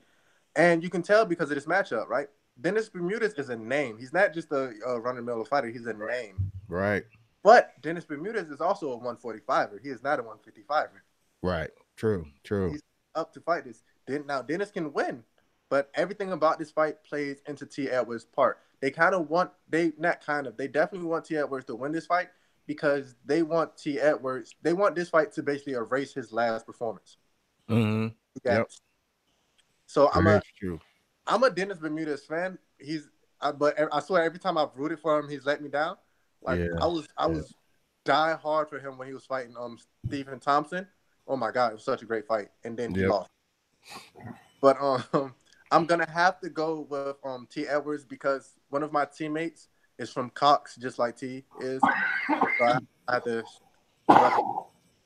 [0.56, 2.28] And you can tell because of this matchup, right?
[2.60, 3.96] Dennis Bermudez is a name.
[3.98, 5.68] He's not just a, a run of the mill fighter.
[5.68, 6.50] He's a name.
[6.68, 7.04] Right.
[7.42, 9.82] But Dennis Bermudez is also a 145er.
[9.82, 11.02] He is not a 155er.
[11.42, 11.70] Right.
[11.96, 12.26] True.
[12.44, 12.70] True.
[12.70, 12.82] He's-
[13.14, 13.82] Up to fight this.
[14.26, 15.22] Now Dennis can win,
[15.68, 18.60] but everything about this fight plays into Te Edwards' part.
[18.80, 21.92] They kind of want they not kind of they definitely want Te Edwards to win
[21.92, 22.30] this fight
[22.66, 24.54] because they want Te Edwards.
[24.62, 27.18] They want this fight to basically erase his last performance.
[27.68, 28.14] Mm-hmm.
[28.44, 28.58] Yeah.
[28.58, 28.70] Yep.
[29.86, 30.80] So I'm a true.
[31.26, 32.58] I'm a Dennis Bermudez fan.
[32.78, 33.10] He's
[33.42, 35.96] I, but I swear every time I've rooted for him, he's let me down.
[36.42, 36.66] Like Yeah.
[36.80, 37.54] I was I was
[38.04, 40.86] dying hard for him when he was fighting um Stephen Thompson.
[41.26, 43.30] Oh my god, it was such a great fight, and then he lost.
[44.60, 45.34] But um,
[45.70, 50.10] I'm gonna have to go with um Te Edwards because one of my teammates is
[50.10, 51.80] from Cox, just like T is.
[52.58, 52.78] So I,
[53.08, 53.44] I had to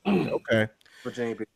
[0.07, 0.67] Okay.
[1.03, 1.47] Virginia Beach.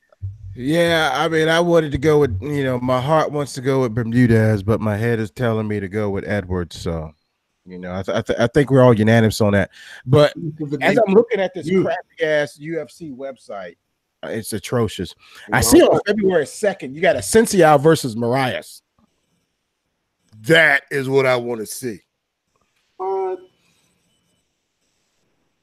[0.53, 3.81] Yeah, I mean, I wanted to go with you know, my heart wants to go
[3.81, 6.79] with Bermudez, but my head is telling me to go with Edwards.
[6.79, 7.13] So,
[7.71, 9.71] you know, I, th- I, th- I think we're all unanimous on that.
[10.05, 10.33] But
[10.81, 13.77] as I'm looking at this You- crappy ass UFC website,
[14.23, 15.15] uh, it's atrocious.
[15.51, 18.81] I see on February 2nd, you got Assunção versus Moraes.
[20.41, 21.99] That is what I want to see.
[22.97, 23.39] What?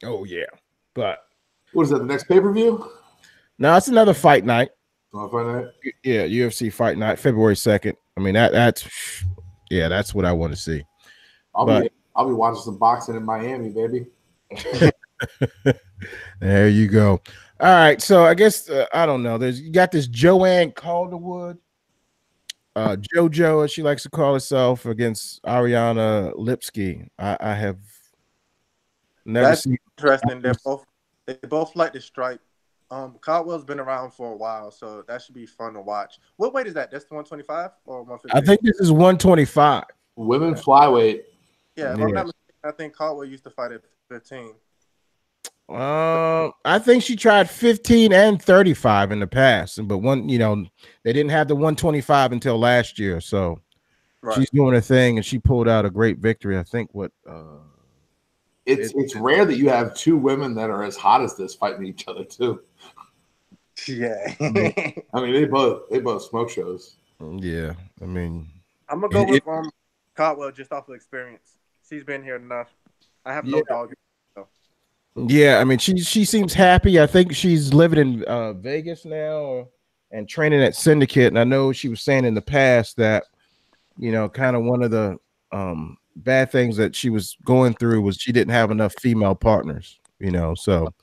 [0.03, 0.45] Oh yeah,
[0.93, 1.19] but
[1.73, 1.99] What is that?
[1.99, 2.89] The next pay per view?
[3.57, 4.69] no, it's another fight night.
[5.11, 5.93] Want to find?
[6.03, 7.93] Yeah, UFC fight night, February 2nd.
[8.15, 8.87] I mean, that that's
[9.69, 10.83] yeah, that's what I want to see.
[11.53, 14.05] I'll But- be I'll be watching some boxing in Miami, baby.
[16.39, 17.21] There you go.
[17.59, 19.37] All right, so I guess uh, I don't know.
[19.37, 21.57] There's you got this Joanne Calderwood,
[22.77, 27.07] uh, JoJo, as she likes to call herself, against Ariane Lipski.
[27.19, 27.79] I, I have
[29.25, 29.77] never That's- seen.
[29.97, 30.41] Interesting.
[30.41, 30.85] They're both
[31.25, 32.39] they both like to strike.
[32.91, 36.19] Um, Caldwell's been around for a while, so that should be fun to watch.
[36.37, 36.91] What weight is that?
[36.91, 38.37] That's 125 or 150?
[38.37, 39.83] I think this is 125.
[40.15, 41.23] Women flyweight.
[41.79, 42.05] Yeah, if Yeah.
[42.05, 44.53] I'm not mistaken, I think Caldwell used to fight at 15.
[45.69, 50.65] Um, I think she tried 15 and 35 in the past, but one, you know,
[51.03, 53.21] they didn't have the 125 until last year.
[53.21, 53.59] So
[54.21, 54.35] Right.
[54.35, 56.57] she's doing her thing, and she pulled out a great victory.
[56.57, 57.59] I think what uh
[58.65, 61.85] It's it's rare that you have two women that are as hot as this fighting
[61.85, 62.61] each other too.
[63.87, 64.33] yeah.
[65.13, 66.95] I mean, they both they both smoke shows.
[67.21, 68.47] yeah, I mean,
[68.89, 69.69] I'm gonna go It- with um
[70.15, 71.58] Caldwell just off of experience.
[71.89, 72.69] She's been here enough.
[73.25, 73.63] I have no Yeah.
[73.67, 73.93] dog.
[75.27, 77.01] yeah, I mean, she she seems happy.
[77.01, 79.67] I think she's living in uh Vegas now
[80.11, 81.27] and training at Syndicate.
[81.27, 83.25] And I know she was saying in the past that,
[83.97, 85.17] you know, kind of one of the
[85.51, 89.99] um bad things that she was going through was she didn't have enough female partners,
[90.19, 90.53] you know.
[90.55, 90.93] So,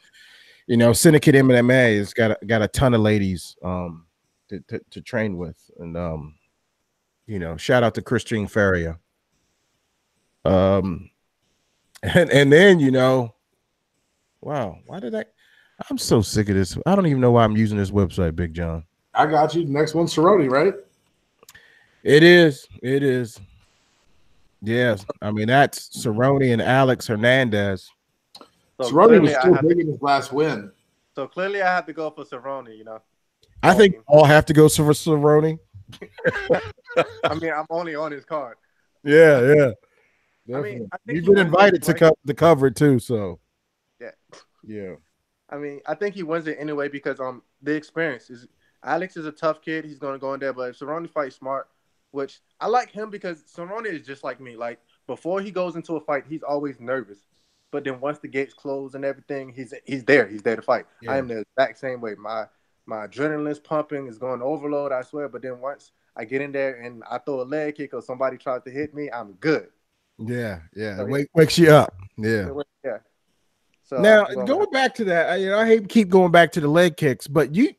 [0.67, 4.07] you know, Syndicate MMA has got a, got a ton of ladies um
[4.49, 5.59] to, to, to train with.
[5.79, 6.37] And um,
[7.27, 8.99] you know, shout out to Christine Feria.
[10.47, 11.11] Um
[12.03, 13.35] and and then you know,
[14.41, 15.25] wow, why did I
[15.91, 16.79] I'm so sick of this.
[16.87, 18.85] I don't even know why I'm using this website, Big John.
[19.13, 19.67] I got you.
[19.67, 20.75] Next one, Cerrone, right?
[22.03, 22.67] It is.
[22.83, 23.39] It is.
[24.63, 25.05] Yes.
[25.21, 27.91] I mean, that's Cerrone and Alex Hernandez.
[28.81, 30.73] So Cerrone was clearly, I still have to, big in his last win.
[31.15, 33.01] so clearly I have to go for Cerrone, you know.
[33.63, 35.59] I think all have to go for Cerrone.
[37.25, 38.57] I mean, I'm only on his card.
[39.03, 39.71] Yeah, yeah.
[40.55, 43.41] I mean, I You've been invited to co- the cover too, so
[44.01, 44.11] Yeah.
[44.65, 44.95] yeah.
[45.49, 48.47] I mean, I think he wins it anyway because um the experience is
[48.85, 49.85] Alex is a tough kid.
[49.85, 51.69] He's gonna go in there, but if Cerrone fights smart,
[52.11, 54.57] which I like him because Cerrone is just like me.
[54.57, 57.27] Like before he goes into a fight, he's always nervous,
[57.73, 60.27] but then once the gates close and everything, he's he's there.
[60.27, 60.87] He's there to fight.
[61.03, 61.13] Yeah.
[61.13, 62.15] I am the exact same way.
[62.15, 62.47] My
[62.87, 64.93] my adrenaline's pumping, is going to overload.
[64.93, 65.29] I swear.
[65.29, 68.39] But then once I get in there and I throw a leg kick or somebody
[68.39, 69.69] tries to hit me, I'm good.
[70.19, 70.97] Yeah, yeah.
[70.97, 71.95] So, wake, wakes you up.
[72.17, 72.49] Yeah.
[72.85, 72.99] Yeah.
[73.85, 76.33] So Now going- going back to that, I, you know, I hate to keep going
[76.33, 77.71] back to the leg kicks, but you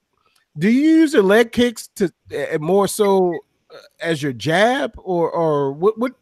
[0.58, 3.34] do you use your leg kicks to uh, more so
[3.74, 6.14] uh, as your jab or or what what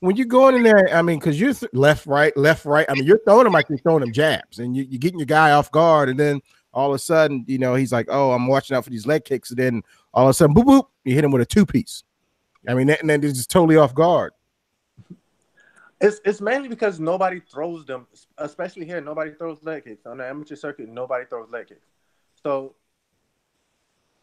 [0.00, 2.86] when you're going in there, I mean, because you're th- left, right, left, right.
[2.88, 5.26] I mean, you're throwing them like you're throwing them jabs, and you, are getting your
[5.26, 6.40] guy off guard, and then
[6.72, 9.24] all of a sudden, you know, he's like, "Oh, I'm watching out for these leg
[9.24, 11.64] kicks," and then all of a sudden, boop boop, you hit him with a two
[11.64, 12.04] piece.
[12.68, 14.32] I mean, and then he's just totally off guard.
[16.00, 18.06] It's it's mainly because nobody throws them,
[18.38, 19.00] especially here.
[19.00, 20.88] Nobody throws leg kicks on the amateur circuit.
[20.88, 21.86] Nobody throws leg kicks,
[22.42, 22.74] so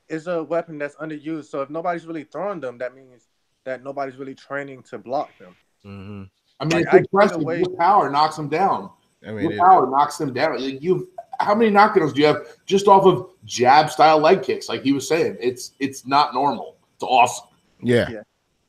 [0.07, 1.45] it's a weapon that's underused.
[1.45, 3.29] So if nobody's really throwing them, that means
[3.63, 5.55] that nobody's really training to block them.
[5.85, 6.23] Mm-hmm.
[6.59, 7.41] I mean, like, impressive.
[7.41, 8.91] Way- power knocks them down.
[9.25, 10.59] I mean, it, power knocks them down.
[10.59, 11.09] You,
[11.39, 14.69] how many knockdowns do you have just off of jab style leg kicks?
[14.69, 16.77] Like he was saying, it's it's not normal.
[16.95, 17.47] It's awesome.
[17.81, 18.09] Yeah.
[18.09, 18.21] yeah.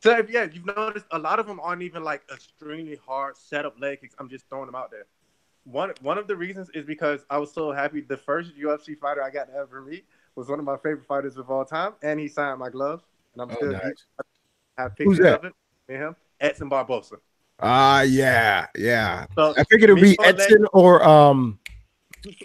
[0.05, 3.81] So if, yeah, you've noticed a lot of them aren't even like extremely hard setup
[3.81, 4.15] leg kicks.
[4.19, 5.07] I'm just throwing them out there.
[5.65, 8.03] One one of the reasons is because I was so happy.
[8.03, 10.05] The first UFC fighter I got to ever meet
[10.37, 13.03] was one of my favorite fighters of all time, and he signed my gloves,
[13.33, 14.05] and I'm oh, still nice.
[14.77, 15.55] have pictures of it.
[15.89, 17.17] Me him, Edson Barboza.
[17.61, 19.25] Ah, uh, yeah, yeah.
[19.35, 21.59] So, I figured it'd be Edson or um,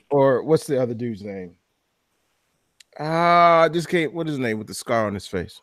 [0.10, 1.58] or what's the other dude's name?
[2.98, 4.14] Ah, uh, this came.
[4.14, 5.60] What is his name with the scar on his face?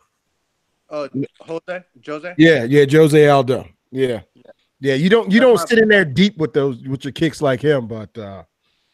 [0.88, 1.08] Oh,
[1.40, 2.34] Jose, Jose.
[2.38, 3.68] Yeah, yeah, Jose Aldo.
[3.90, 4.42] Yeah, yeah.
[4.80, 7.60] yeah you don't you don't sit in there deep with those with your kicks like
[7.60, 8.44] him, but uh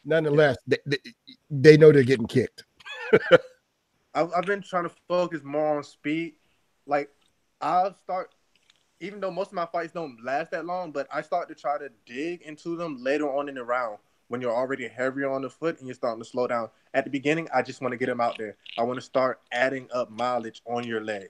[0.05, 0.97] nonetheless, they, they,
[1.49, 2.63] they know they're getting kicked.
[4.15, 6.33] I've, I've been trying to focus more on speed.
[6.85, 7.09] Like
[7.61, 8.33] I'll start,
[8.99, 11.77] even though most of my fights don't last that long, but I start to try
[11.77, 15.49] to dig into them later on in the round when you're already heavier on the
[15.49, 16.69] foot and you're starting to slow down.
[16.93, 18.57] At the beginning, I just want to get them out there.
[18.77, 21.29] I want to start adding up mileage on your leg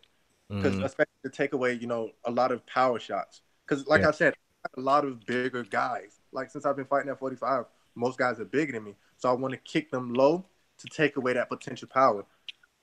[0.49, 0.83] because mm-hmm.
[0.83, 3.41] especially to take away, you know, a lot of power shots.
[3.67, 4.09] Because like yeah.
[4.09, 4.33] I said,
[4.77, 6.19] a lot of bigger guys.
[6.31, 7.65] Like since I've been fighting at 45,
[7.95, 10.45] most guys are bigger than me, so I want to kick them low
[10.79, 12.25] to take away that potential power.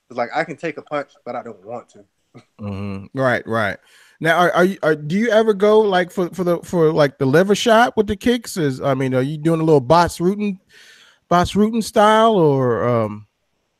[0.09, 2.05] It's like I can take a punch, but I don't want to.
[2.59, 3.17] Mm-hmm.
[3.17, 3.77] Right, right.
[4.19, 7.17] Now, are, are you are do you ever go like for for the for like
[7.17, 8.55] the liver shot with the kicks?
[8.55, 10.59] Is I mean, are you doing a little Bas Rutten,
[11.27, 13.27] Bas Rutten style or um?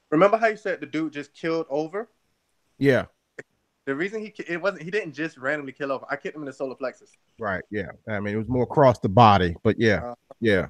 [0.09, 2.09] Remember how you said the dude just killed over?
[2.77, 3.05] Yeah.
[3.85, 6.03] The reason he it wasn't he didn't just randomly kill off.
[6.09, 7.11] I kicked him in the solar plexus.
[7.39, 7.63] Right.
[7.71, 7.91] Yeah.
[8.07, 10.67] I mean, it was more across the body, but yeah, uh, yeah.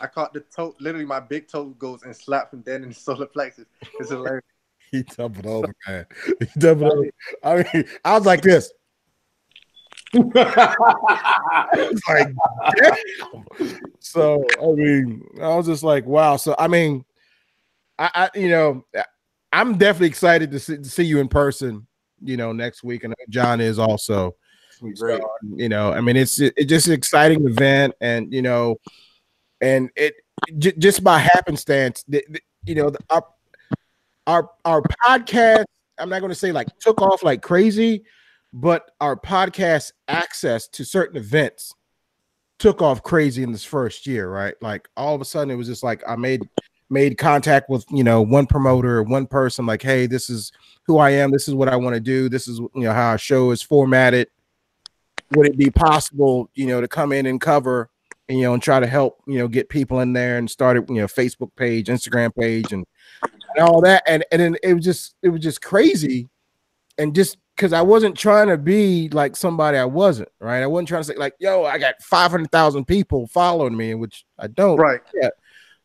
[0.00, 0.74] I caught the toe.
[0.80, 3.66] Literally, my big toe goes and slapped him dead in the solar plexus.
[3.98, 4.44] It's hilarious.
[4.90, 6.06] he tumbled over, man.
[6.38, 7.10] He tumbled over.
[7.42, 8.72] I mean, I was like this.
[10.14, 10.34] like,
[12.76, 12.94] damn.
[14.00, 16.36] So I mean, I was just like, wow.
[16.36, 17.04] So I mean,
[17.98, 18.86] I, I you know,
[19.52, 21.87] I'm definitely excited to see, to see you in person.
[22.22, 24.34] You know, next week, and John is also.
[24.94, 25.20] So,
[25.56, 28.76] you know, I mean, it's it's just an exciting event, and you know,
[29.60, 30.14] and it
[30.58, 33.24] j- just by happenstance, the, the, you know, the, our
[34.26, 35.64] our our podcast.
[35.98, 38.04] I'm not going to say like took off like crazy,
[38.52, 41.74] but our podcast access to certain events
[42.58, 44.54] took off crazy in this first year, right?
[44.60, 46.42] Like all of a sudden, it was just like I made
[46.90, 50.52] made contact with you know one promoter, one person, like, hey, this is
[50.88, 51.30] who I am.
[51.30, 52.28] This is what I want to do.
[52.28, 54.28] This is you know how our show is formatted.
[55.36, 57.90] Would it be possible, you know, to come in and cover
[58.28, 60.76] and you know and try to help you know get people in there and start
[60.76, 62.84] started you know Facebook page, Instagram page, and,
[63.22, 64.02] and all that.
[64.06, 66.28] And and then it was just it was just crazy,
[66.96, 70.62] and just because I wasn't trying to be like somebody I wasn't, right?
[70.62, 73.94] I wasn't trying to say like, yo, I got five hundred thousand people following me,
[73.94, 75.00] which I don't, right?
[75.14, 75.30] Yeah,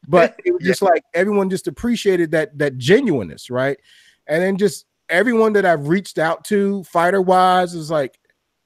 [0.08, 3.78] but it was just like everyone just appreciated that that genuineness, right?
[4.28, 8.18] And then just everyone that I've reached out to, fighter wise, is like,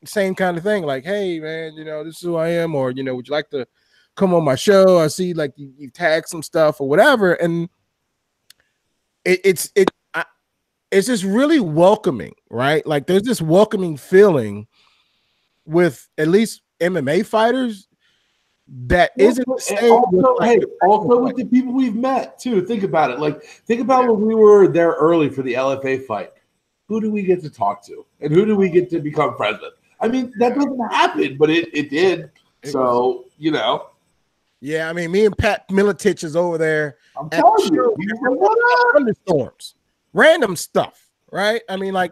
[0.05, 0.83] same kind of thing.
[0.83, 3.33] Like, hey man, you know, this is who I am, or you know, would you
[3.33, 3.67] like to
[4.15, 4.99] come on my show?
[4.99, 7.69] I see like you, you tagged some stuff or whatever, and
[9.25, 10.25] it, it's it I,
[10.91, 12.85] it's just really welcoming, right?
[12.85, 14.67] Like there's this welcoming feeling
[15.65, 17.86] with at least MMA fighters
[18.67, 19.91] that isn't the same.
[19.91, 22.65] Also, with, like, hey, also with the people we've met too.
[22.65, 23.19] Think about it.
[23.19, 26.33] Like think about when we were there early for the LFA fight.
[26.87, 29.59] Who do we get to talk to, and who do we get to become friends
[29.61, 29.73] with?
[29.99, 32.31] I mean, that doesn't happen, but it, it did.
[32.63, 33.89] so, you know.
[34.59, 36.97] Yeah, I mean, me and Pat Miletich is over there.
[37.19, 37.95] I'm telling you,
[38.93, 39.75] thunderstorms,
[40.13, 41.61] random stuff, right?
[41.69, 42.11] I mean, like,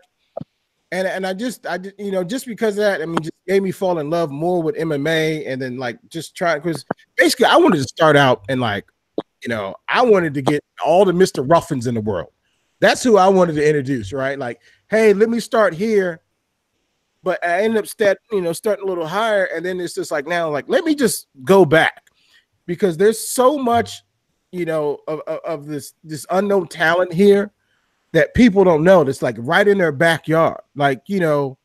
[0.91, 3.64] and and I just, I you know, just because of that, I mean, just made
[3.64, 6.86] me fall in love more with MMA, and then like just try because
[7.18, 8.86] basically, I wanted to start out and like,
[9.44, 12.32] you know, I wanted to get all the Mister Ruffins in the world.
[12.80, 14.38] That's who I wanted to introduce, right?
[14.38, 16.22] Like, hey, let me start here
[17.26, 20.12] but I ended up start, you know, starting a little higher, and then it's just
[20.12, 22.03] like now, like let me just go back
[22.68, 24.03] because there's so much,
[24.52, 27.52] you know, of, of, of this this unknown talent here
[28.16, 30.62] that people don't know that's like right in their backyard.
[30.74, 31.58] Like, you know,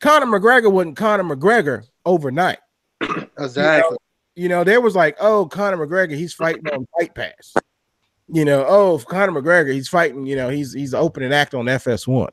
[0.00, 2.58] Conor McGregor wasn't Conor McGregor overnight.
[3.40, 3.96] Exactly.
[4.34, 7.54] You know, there was like, oh, Conor McGregor, he's fighting on Fight Pass.
[8.26, 12.30] You know, oh, Conor McGregor, he's fighting, you know, he's he's opening act on FS1.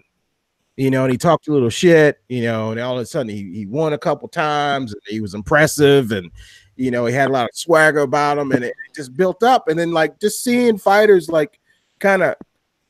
[0.78, 3.30] You know, and he talked a little shit, you know, and all of a sudden
[3.30, 6.32] he, he won a couple times and he was impressive and
[6.76, 9.68] you know, he had a lot of swagger about him and it just built up.
[9.68, 11.60] And then like just seeing fighters like
[12.00, 12.36] kind of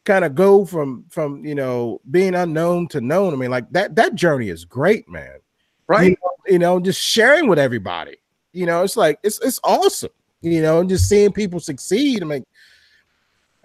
[0.06, 3.34] kind of go from from you know being unknown to known.
[3.34, 5.40] I mean, like that that journey is great, man.
[5.88, 6.04] Right.
[6.04, 8.18] You know, you know, just sharing with everybody.
[8.54, 10.12] You know, it's like it's it's awesome.
[10.42, 12.22] You know, and just seeing people succeed.
[12.22, 12.46] I mean,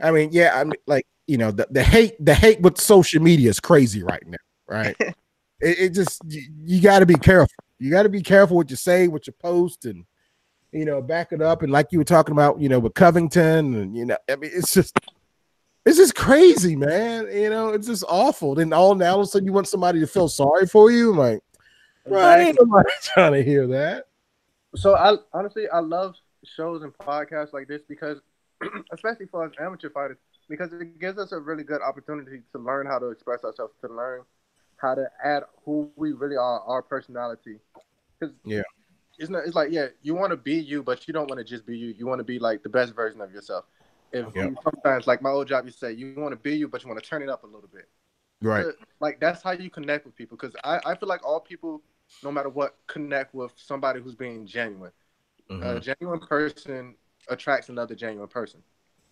[0.02, 3.22] I mean, yeah, I mean, like you know, the, the hate the hate with social
[3.22, 4.96] media is crazy right now, right?
[5.00, 5.14] it,
[5.60, 7.54] it just you, you got to be careful.
[7.78, 10.04] You got to be careful what you say, what you post, and
[10.72, 11.62] you know, back it up.
[11.62, 14.50] And like you were talking about, you know, with Covington, and you know, I mean,
[14.52, 14.98] it's just
[15.86, 17.28] it's just crazy, man.
[17.32, 18.54] You know, it's just awful.
[18.54, 21.12] Then all now all of a sudden you want somebody to feel sorry for you.
[21.12, 21.42] I'm like,
[22.06, 24.06] right, ain't nobody trying to hear that.
[24.76, 28.18] So I honestly I love shows and podcasts like this because
[28.92, 32.86] especially for us amateur fighters, because it gives us a really good opportunity to learn
[32.86, 34.22] how to express ourselves, to learn
[34.76, 37.58] how to add who we really are, our personality.
[38.18, 38.62] Because yeah,
[39.18, 39.44] it's not.
[39.46, 41.76] It's like yeah, you want to be you, but you don't want to just be
[41.76, 41.94] you.
[41.96, 43.64] You want to be like the best version of yourself.
[44.12, 44.48] If Yeah.
[44.64, 47.02] sometimes, like my old job, you say you want to be you, but you want
[47.02, 47.88] to turn it up a little bit.
[48.42, 48.66] right.
[49.00, 50.36] Like that's how you connect with people.
[50.36, 51.82] Because I, I feel like all people,
[52.22, 54.92] no matter what, connect with somebody who's being genuine.
[55.50, 55.62] Mhm.
[55.62, 56.94] A genuine person
[57.28, 58.62] attracts another genuine person.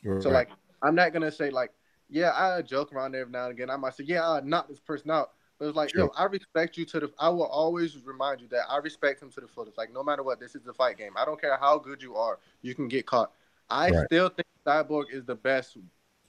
[0.02, 0.50] You're So like,
[0.82, 1.72] I'm not gonna say like,
[2.10, 3.70] yeah, I joke around every now and again.
[3.70, 5.32] I might say, yeah, I knock this person out.
[5.58, 6.08] But it's like, Sure.
[6.08, 7.12] yo, I respect you to the.
[7.20, 9.78] I will always remind you that I respect him to the fullest.
[9.78, 11.12] Like, no matter what, this is the fight game.
[11.16, 13.32] I don't care how good you are, you can get caught.
[13.70, 14.06] I Right.
[14.06, 15.76] still think Cyborg is the best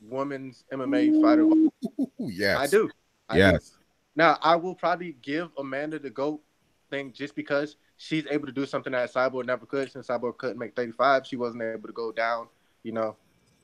[0.01, 1.43] women's MMA fighter.
[1.43, 1.71] Ooh,
[2.17, 2.89] yes, I do.
[3.27, 3.39] I do.
[3.39, 3.77] yes,
[4.15, 6.41] Now, I will probably give Amanda the GOAT
[6.89, 9.91] thing just because she's able to do something that Cyborg never could.
[9.91, 12.47] Since Cyborg couldn't make 35, she wasn't able to go down,
[12.83, 13.15] you know,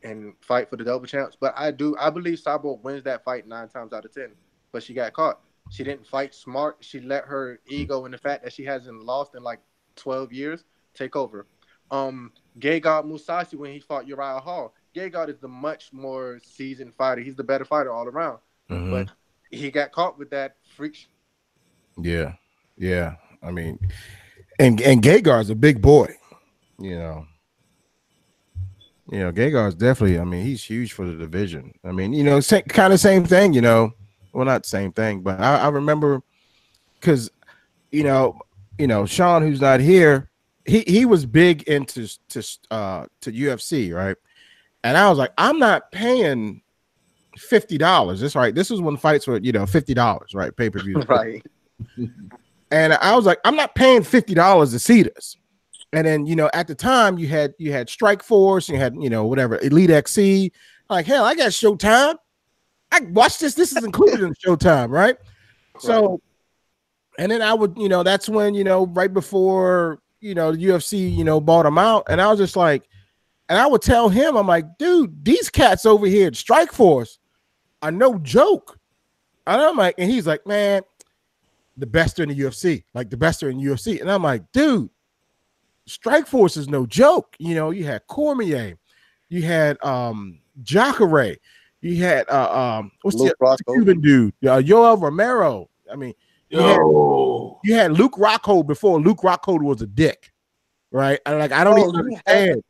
[0.04, 1.38] and fight for the double champs.
[1.40, 4.32] But I do, I believe Cyborg wins that fight nine times out of 10.
[4.72, 5.40] But she got caught.
[5.72, 6.78] She didn't fight smart.
[6.82, 9.62] She let her ego and the fact that she hasn't lost in like
[9.96, 11.48] 12 years take over.
[11.92, 17.22] Um, Gegard Mousasi, when he fought Uriah Hall, Gegard is the much more seasoned fighter.
[17.22, 18.40] He's the better fighter all around.
[18.70, 18.92] Mhm.
[18.92, 19.12] But
[19.52, 21.08] he got caught with that freak.
[22.02, 22.34] yeah,
[22.78, 23.16] yeah.
[23.44, 23.78] I mean,
[24.60, 26.16] and and Gegard's a big boy.
[26.80, 27.28] You know,
[29.12, 30.20] you know, Gegard's definitely.
[30.20, 31.74] I mean, he's huge for the division.
[31.84, 33.54] I mean, you know, sa- kind of same thing.
[33.54, 33.94] You know,
[34.34, 36.22] well, not the same thing, but I, I remember
[37.00, 37.30] because
[37.92, 38.40] you know,
[38.80, 40.30] you know, Sean, who's not here,
[40.66, 44.18] he he was big into to uh to UFC, right?
[44.84, 46.62] And I was like, I'm not paying
[47.38, 48.22] fifty dollars.
[48.22, 48.54] That's right.
[48.54, 50.56] This was when fights were, you know, fifty dollars, right?
[50.56, 51.44] Pay per view, Right.
[52.72, 55.38] and I was like, I'm not paying fifty dollars to see this.
[55.94, 58.96] And then you know, at the time, you had you had Strike Force, you had
[58.96, 60.52] you know whatever Elite XC.
[60.90, 62.16] Like hell, I got Showtime.
[62.92, 63.54] I watch this.
[63.56, 65.18] This is included in Showtime, right?
[65.80, 66.22] So,
[67.18, 70.58] and then I would, you know, that's when you know, right before you know the
[70.58, 72.84] UFC, you know, bought him out, and I was just like,
[73.48, 77.20] and I would tell him, I'm like, dude, these cats over here at Strike Force
[77.82, 78.80] are no joke.
[79.46, 80.82] And I'm like, and he's like, man,
[81.78, 84.02] the best in the UFC, like the best are in UFC.
[84.02, 84.90] And I'm like, dude,
[85.86, 87.36] Strike Force is no joke.
[87.38, 88.76] You know, you had Cormier,
[89.30, 91.38] you had um Jacare,
[91.82, 93.76] you had uh um what's Luke the, what's the Rockhold.
[93.76, 94.34] Cuban dude?
[94.44, 95.70] Uh, Yoel Romero.
[95.92, 96.16] I mean,
[96.50, 96.78] you had,
[97.64, 100.32] you had Luke Rockhold before Luke Rockhold was a dick,
[100.92, 101.20] right?
[101.26, 102.62] And like I don't Oh, even understand.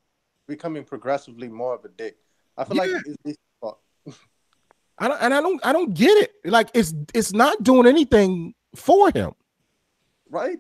[0.48, 2.18] Becoming progressively more of a dick.
[2.58, 3.00] I feel like Yeah.
[3.06, 3.80] it's his fault.
[4.98, 6.32] I don't, and I don't, I don't get it.
[6.46, 9.34] Like it's, it's not doing anything for him.
[10.30, 10.60] Right?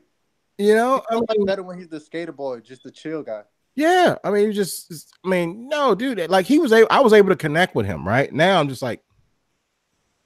[0.57, 3.43] You know, I like mean, better when he's the skater boy, just the chill guy.
[3.75, 4.15] yeah.
[4.23, 6.29] I mean, just- I mean, no, dude.
[6.29, 8.05] Like he was able, I was able to connect with him.
[8.07, 9.01] Right now, I'm just like,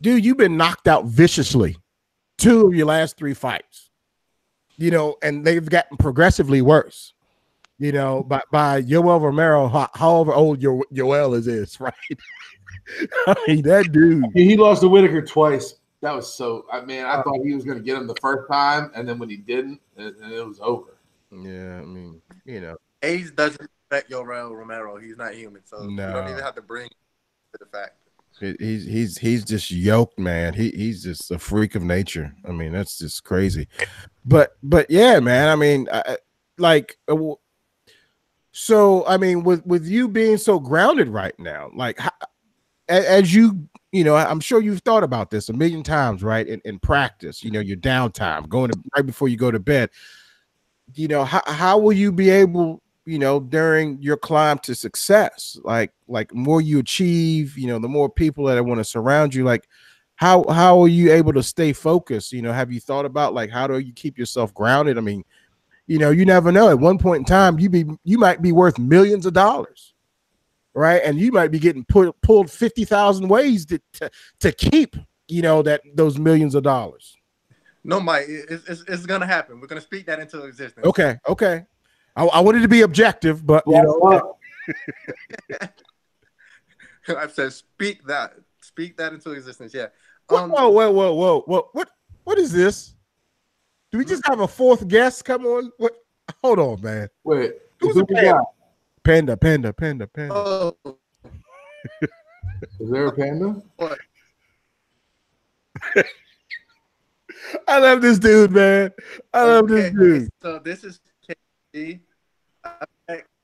[0.01, 1.77] dude, you've been knocked out viciously,
[2.39, 3.89] two of your last three fights.
[4.77, 7.13] You know, and they've gotten progressively worse.
[7.77, 11.93] You know, by by Yoel Romero, however old your Yoel is, is right.
[13.27, 14.25] I mean, that dude.
[14.33, 15.75] he lost to Whitaker twice.
[16.01, 16.65] That was so.
[16.71, 19.07] I mean, I uh, thought he was going to get him the first time, and
[19.07, 20.97] then when he didn't, and, and it was over.
[21.31, 22.77] Yeah, I mean, you know.
[23.03, 24.97] Ace doesn't respect Yoel Romero.
[24.97, 27.95] He's not human, so you don't even have to bring to the fact.
[28.39, 30.53] He- He's he's he's just yoked, man.
[30.53, 32.33] He he's just a freak of nature.
[32.45, 33.67] I mean, that's just crazy.
[34.25, 35.49] But but yeah, man.
[35.49, 36.17] I mean, I-
[36.57, 37.15] like, uh,
[38.51, 42.11] so I mean, with with you being so grounded right now, like, how,
[42.87, 46.47] as you you know, I'm sure you've thought about this a million times, right?
[46.47, 49.89] In, in practice, you know, your downtime, going to right before you go to bed.
[50.95, 55.57] You know, how how will you be able, you know, during your climb to success?
[55.63, 59.43] Like, like more you achieve, you know, the more people that want to surround you.
[59.43, 59.67] Like,
[60.15, 62.31] how how are you able to stay focused?
[62.31, 64.97] You know, have you thought about like how do you keep yourself grounded?
[64.97, 65.23] I mean,
[65.87, 66.69] you know, you never know.
[66.69, 69.93] At one point in time, you be you might be worth millions of dollars
[70.73, 71.01] right?
[71.03, 74.09] And you might be getting put, pulled 50,000 ways to, to,
[74.39, 74.95] to keep,
[75.27, 77.17] you know, that those millions of dollars.
[77.83, 79.59] No, Mike, it's, it's, it's going to happen.
[79.59, 80.85] We're going to speak that into existence.
[80.85, 81.17] Okay.
[81.27, 81.65] Okay.
[82.19, 84.35] I, I wanted to be objective, but you know.
[87.17, 89.73] I've said speak that, speak that into existence.
[89.73, 89.87] Yeah.
[90.29, 91.69] Um, whoa, whoa, whoa, whoa, whoa!
[91.71, 91.89] What,
[92.25, 92.93] what is this?
[93.91, 95.23] Do we just have a fourth guest?
[95.23, 95.93] Come on, what?
[96.43, 97.07] Hold on, man.
[97.23, 98.33] Wait, who's the guy?
[99.01, 100.33] Panda, panda, panda, panda.
[100.35, 100.75] Oh.
[102.81, 103.61] Is there a panda?
[103.77, 103.97] What?
[107.67, 108.91] I love this dude, man.
[109.33, 110.29] I love okay, this dude.
[110.41, 110.99] So this is
[111.73, 112.01] Casey.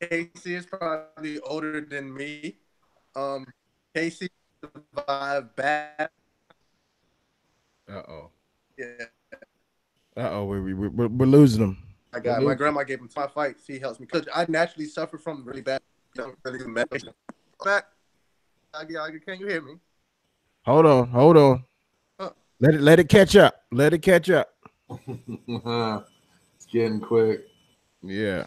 [0.02, 2.57] Casey is probably older than me.
[3.15, 3.45] Um,
[3.93, 4.30] Casey
[4.61, 6.10] survived bad.
[7.89, 8.30] Uh oh.
[8.77, 8.85] Yeah.
[10.18, 11.77] Uh oh, we, we, we're, we're losing him.
[12.14, 13.68] I got my grandma gave him my fights.
[13.68, 15.81] He helps me because I naturally suffer from really bad,
[16.43, 17.10] really good medication.
[17.64, 17.88] Back,
[18.73, 19.76] can you hear me?
[20.65, 21.65] Hold on, hold on.
[22.19, 22.30] Huh.
[22.60, 23.64] Let it let it catch up.
[23.72, 24.49] Let it catch up.
[24.89, 27.47] it's getting quick.
[28.02, 28.45] Yeah,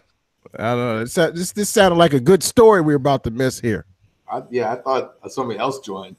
[0.56, 1.02] I don't know.
[1.02, 3.86] It's, this this sounded like a good story we are about to miss here.
[4.30, 6.16] I, yeah, I thought somebody else joined.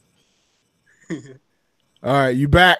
[1.11, 2.79] All right, you back?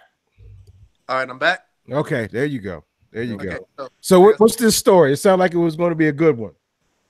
[1.07, 1.65] All right, I'm back.
[1.91, 2.83] Okay, there you go.
[3.11, 3.67] There you okay, go.
[3.77, 5.13] So, so what, what's this story?
[5.13, 6.53] It sounded like it was going to be a good one.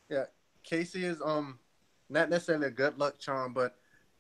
[0.10, 0.26] Yeah,
[0.64, 1.60] Casey is um
[2.10, 3.76] not necessarily a good luck charm, but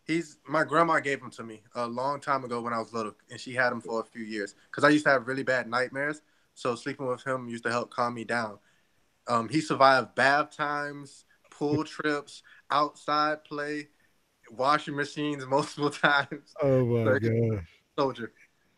[0.05, 3.15] he's my grandma gave him to me a long time ago when I was little,
[3.31, 5.69] and she had him for a few years because I used to have really bad
[5.69, 6.21] nightmares.
[6.55, 8.59] So sleeping with him used to help calm me down.
[9.29, 12.41] Um, he survived bath times, pool trips,
[12.71, 13.89] outside play,
[14.51, 16.53] washing machines multiple times.
[16.61, 17.63] Oh my god,
[17.97, 18.33] soldier.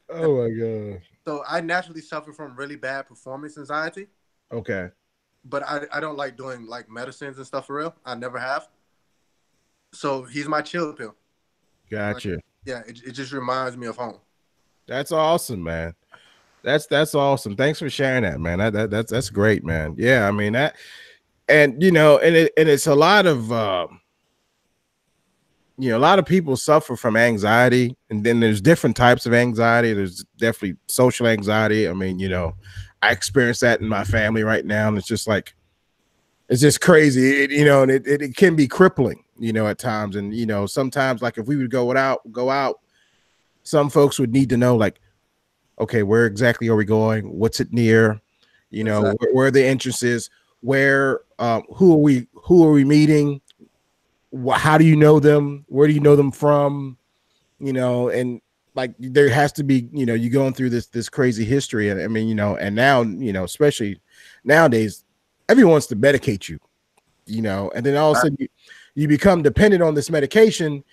[0.10, 1.02] Oh my god.
[1.26, 4.08] So I naturally suffer from really bad performance anxiety.
[4.52, 4.90] Okay.
[5.46, 7.96] But I, I don't like doing like medicines and stuff for real.
[8.06, 8.68] I never have.
[9.94, 11.16] So he's my chill pill.
[11.90, 12.30] Gotcha.
[12.30, 14.20] Like, yeah, it, it just reminds me of home.
[14.88, 15.96] That's awesome, man.
[16.64, 17.56] That's that's awesome.
[17.56, 18.60] Thanks for sharing that, man.
[18.60, 19.96] That, that that's that's great, man.
[19.98, 20.76] Yeah, I mean that,
[21.50, 23.52] and you know, and it and it's a lot of.
[23.52, 24.00] Um,
[25.78, 29.34] you know, a lot of people suffer from anxiety, and then there's different types of
[29.34, 29.94] anxiety.
[29.94, 31.90] There's definitely social anxiety.
[31.90, 32.54] I mean, you know,
[33.02, 35.56] I experience that in my family right now, and it's just like
[36.50, 39.68] it's just crazy, it, you know, and it, it, it can be crippling, you know,
[39.68, 40.18] at times.
[40.18, 42.82] And you know, sometimes like if we would go out, go out,
[43.64, 45.00] some folks would need to know like,
[45.82, 47.32] okay, where exactly are we going?
[47.38, 48.22] What's it near?
[48.70, 49.28] You know, exactly.
[49.28, 50.30] where, where are the entrances?
[50.62, 52.28] Where, um, who are we?
[52.34, 53.42] Who are we meeting?
[54.54, 55.66] how do you know them?
[55.68, 56.98] Where do you know them from?
[57.60, 58.42] You know, and
[58.76, 62.02] like there has to be, you know, you going through this this crazy history, and
[62.02, 64.00] I mean, you know, and now, you know, especially
[64.44, 65.04] nowadays,
[65.50, 66.60] everyone wants to medicate you,
[67.26, 68.48] you know, and then all of a sudden you,
[68.96, 70.84] you become dependent on this medication,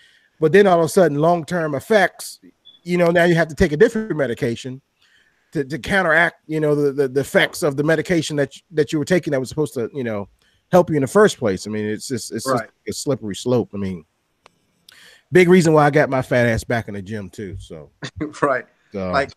[0.40, 2.40] but then all of a sudden, long term effects,
[2.88, 4.80] you know, now you have to take a different medication
[5.52, 8.98] to, to counteract, you know, the, the, the effects of the medication that that you
[8.98, 10.28] were taking that was supposed to, you know,
[10.70, 11.66] help you in the first place.
[11.66, 12.68] I mean, it's just it's right.
[12.86, 13.70] just a slippery slope.
[13.74, 14.04] I mean,
[15.30, 17.56] big reason why I got my fat ass back in the gym too.
[17.60, 17.90] So
[18.42, 19.32] right, so, like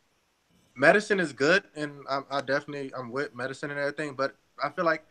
[0.75, 4.15] medicine is good, and I, I definitely I'm with medicine and everything.
[4.15, 5.05] But I feel like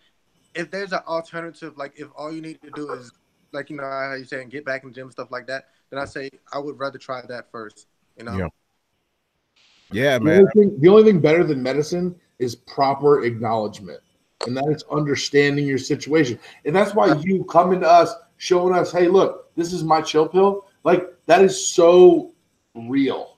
[0.54, 3.12] if there's an alternative, like if all you need to do is
[3.52, 5.98] like you know how you saying get back in the gym stuff like that, then
[5.98, 7.86] I say I would rather try that first.
[8.20, 8.36] You know.
[8.36, 8.48] Yeah.
[9.92, 10.38] Yeah, the man.
[10.38, 14.00] Only thing, the only thing better than medicine is proper acknowledgement
[14.46, 16.38] and that is understanding your situation.
[16.64, 20.28] And that's why you coming to us, showing us, hey, look, this is my chill
[20.28, 20.66] pill.
[20.84, 22.32] Like that is so
[22.74, 23.36] real.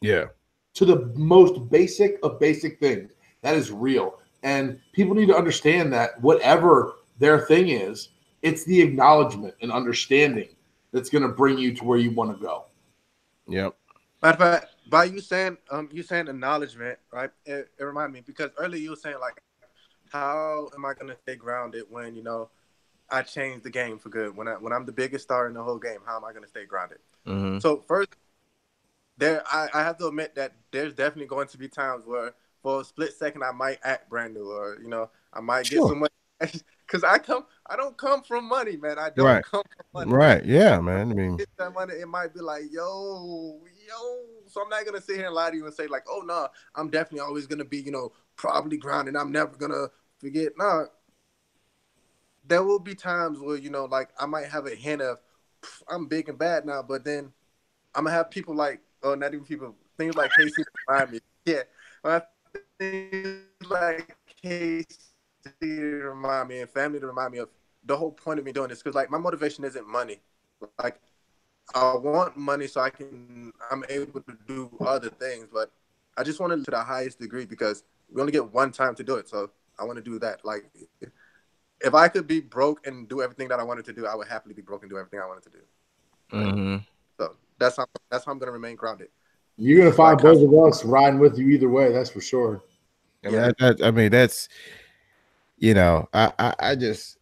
[0.00, 0.26] Yeah.
[0.74, 3.12] To the most basic of basic things.
[3.42, 4.18] That is real.
[4.42, 8.08] And people need to understand that whatever their thing is,
[8.42, 10.48] it's the acknowledgement and understanding
[10.92, 12.64] that's going to bring you to where you want to go.
[13.48, 13.76] Yep.
[14.24, 17.30] Matter of fact, by you saying um you saying acknowledgement, right?
[17.44, 19.38] It, it reminded me because earlier you were saying like
[20.10, 22.48] how am I gonna stay grounded when you know
[23.10, 24.34] I changed the game for good?
[24.34, 26.48] When I when I'm the biggest star in the whole game, how am I gonna
[26.48, 27.00] stay grounded?
[27.26, 27.58] Mm-hmm.
[27.58, 28.08] So first,
[29.18, 32.32] there I, I have to admit that there's definitely going to be times where
[32.62, 35.80] for a split second I might act brand new, or you know I might sure.
[35.80, 36.12] get so much
[36.86, 38.98] Cause I come, I don't come from money, man.
[38.98, 39.44] I don't Right.
[39.44, 40.12] come from money.
[40.12, 40.44] Right.
[40.44, 41.10] Yeah, man.
[41.10, 44.48] I mean, Get that money, it might be like, yo, yo.
[44.48, 46.48] So I'm not gonna sit here and lie to you and say like, oh no,
[46.74, 49.16] I'm definitely always gonna be, you know, probably grounded.
[49.16, 49.88] I'm never gonna
[50.18, 50.52] forget.
[50.58, 50.86] No,
[52.46, 55.18] there will be times where you know, like I might have a hint of,
[55.88, 57.32] I'm big and bad now, but then
[57.94, 61.20] I'm gonna have people like, oh, not even people, things like Casey remind me.
[61.46, 61.62] Yeah,
[62.78, 64.86] things like Casey
[65.60, 67.48] to remind me and family to remind me of
[67.84, 70.20] the whole point of me doing this because like my motivation isn't money.
[70.82, 71.00] Like
[71.74, 75.72] I want money so I can I'm able to do other things, but
[76.16, 79.04] I just want it to the highest degree because we only get one time to
[79.04, 79.28] do it.
[79.28, 80.44] So I want to do that.
[80.44, 80.66] Like
[81.80, 84.28] if I could be broke and do everything that I wanted to do, I would
[84.28, 85.58] happily be broke and do everything I wanted to do.
[86.32, 86.84] mhm.
[87.18, 89.08] So that's how that's how I'm gonna remain grounded.
[89.56, 91.92] You're gonna find both of us riding with you either way.
[91.92, 92.62] That's for sure.
[93.24, 93.46] I mean, Yeah.
[93.58, 94.48] that, that, I mean, that's
[95.56, 97.18] you know, I, I, I just,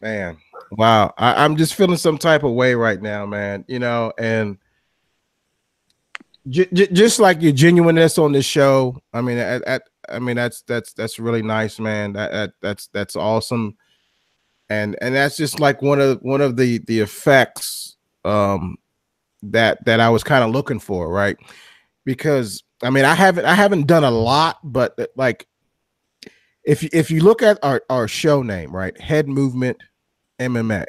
[0.00, 0.36] man,
[0.72, 3.64] wow, I, I'm just feeling some type of way right now, man.
[3.68, 4.58] You know, and
[6.48, 10.36] j- j- just like your genuineness on this show, I mean, at, at, I mean,
[10.36, 12.12] that's that's that's really nice, man.
[12.14, 13.76] That, that that's that's awesome,
[14.68, 18.76] and and that's just like one of one of the the effects um
[19.42, 21.36] that that I was kind of looking for, right?
[22.04, 25.46] Because I mean, I haven't I haven't done a lot, but like
[26.64, 29.78] if if you look at our our show name, right, Head Movement
[30.48, 30.84] MMA,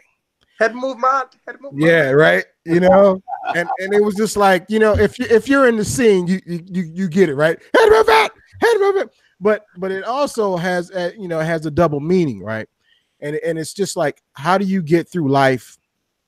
[0.60, 1.84] Head movement, head movement.
[1.84, 3.22] yeah, right, you know,
[3.56, 6.28] and and it was just like you know, if you if you're in the scene,
[6.28, 8.32] you you you, you get it, right, Head Movement,
[8.62, 12.70] Head Movement, but but it also has a, you know has a double meaning, right,
[13.20, 15.78] and and it's just like how do you get through life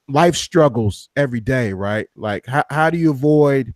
[0.09, 2.07] life struggles every day right?
[2.15, 3.73] Like how, how do you avoid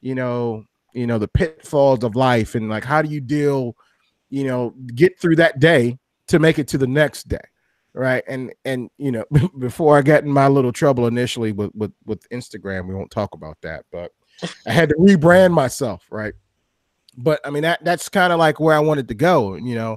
[0.00, 2.54] you know you know the pitfalls of life?
[2.54, 3.76] And like how do you deal
[4.30, 7.38] you know get through that day to make it to the next day
[7.96, 8.22] right?
[8.28, 9.24] And and you know
[9.58, 13.34] before i got in my little trouble initially with with with instagram we won't talk
[13.34, 14.12] about that but
[14.66, 16.34] i had to rebrand myself right?
[17.16, 19.96] But i mean that that's kind of like where i wanted to go you know?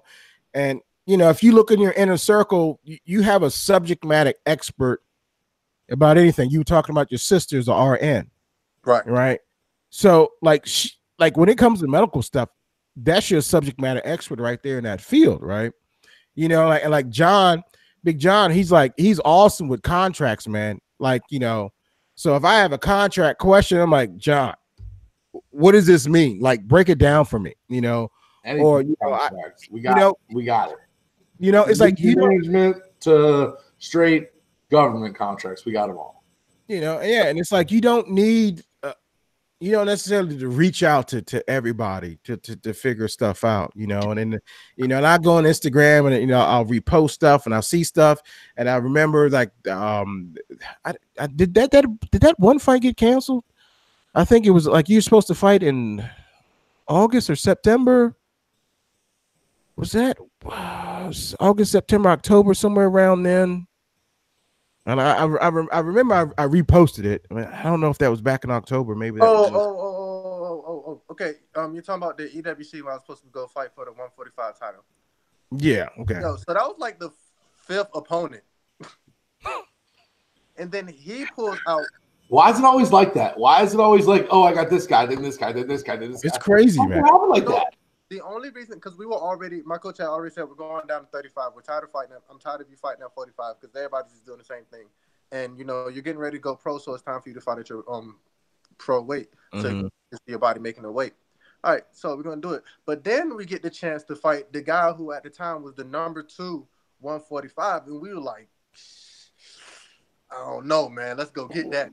[0.53, 4.05] And you know if you look in your inner circle you, you have a subject
[4.05, 5.03] matter expert
[5.91, 6.49] about anything.
[6.51, 8.29] You were talking about your sisters are rn
[8.85, 9.05] Right.
[9.07, 9.39] right?
[9.89, 12.49] So like sh- like when it comes to medical stuff
[12.95, 15.73] that's your subject matter expert right there in that field right?
[16.35, 17.63] You know like like john
[18.03, 21.69] big john he's like he's awesome with contracts man like you know
[22.15, 24.53] so if i have a contract question i'm like john
[25.51, 28.09] what does this mean like break it down for me you know
[28.45, 29.29] Anything Or, you know, I-
[29.69, 30.77] we got know- we got it.
[31.39, 34.29] you know it's like you management to straight
[34.71, 35.65] government contracts.
[35.65, 36.23] We got them all.
[36.67, 38.63] you know yeah and it's like you don't need
[39.59, 43.71] you don't necessarily to reach out to, to everybody to, to to figure stuff out
[43.75, 44.39] you know and then
[44.77, 47.61] you know and i go on instagram and you know i'll repost stuff and i'll
[47.61, 48.21] see stuff.
[48.57, 50.35] And i remember like um
[50.85, 53.43] i, I did that that did that one fight get canceled?
[54.15, 56.07] I think it was like you're supposed to fight in
[56.87, 58.15] august or september?
[59.75, 63.67] Was that was august september october somewhere around then
[64.89, 67.25] and I, I, I, I remember I, I reposted it.
[67.29, 68.95] I, mean, I don't know if that was back in October.
[68.95, 69.19] Maybe.
[69.19, 71.33] That Oh, was oh, oh, oh, oh, oh, oh, okay.
[71.55, 73.91] Um, you're talking about the EWC when I was supposed to go fight for the
[73.91, 74.83] 145 title.
[75.57, 75.89] yeah.
[75.99, 76.19] Okay.
[76.21, 77.09] Yo, so that was like the
[77.67, 78.43] fifth opponent.
[80.57, 81.83] and then he pulls out.
[82.29, 83.37] Why is it always like that?
[83.39, 85.81] Why is it always like, oh, I got this guy, then this guy, then this
[85.81, 86.35] guy, then this It's guy?
[86.37, 87.03] It's crazy, Why man.
[87.03, 87.73] happen like that?
[88.09, 91.01] The only reason, because we were already, my coach had already said we're going down
[91.01, 91.51] to 35.
[91.55, 92.13] We're tired of fighting.
[92.13, 94.85] At, I'm tired of you fighting at 45 because everybody's just doing the same thing.
[95.31, 97.41] And you know, you're getting ready to go pro, so it's time for you to
[97.41, 98.17] fight at your um
[98.79, 99.29] pro weight.
[99.61, 101.13] So you can see your body making the weight.
[101.63, 102.63] All right, so we're gonna do it.
[102.87, 105.75] But then we get the chance to fight the guy who at the time was
[105.75, 106.65] the number two
[107.01, 108.47] 145, and we were like,
[110.31, 111.17] I don't know, man.
[111.17, 111.91] Let's go get that.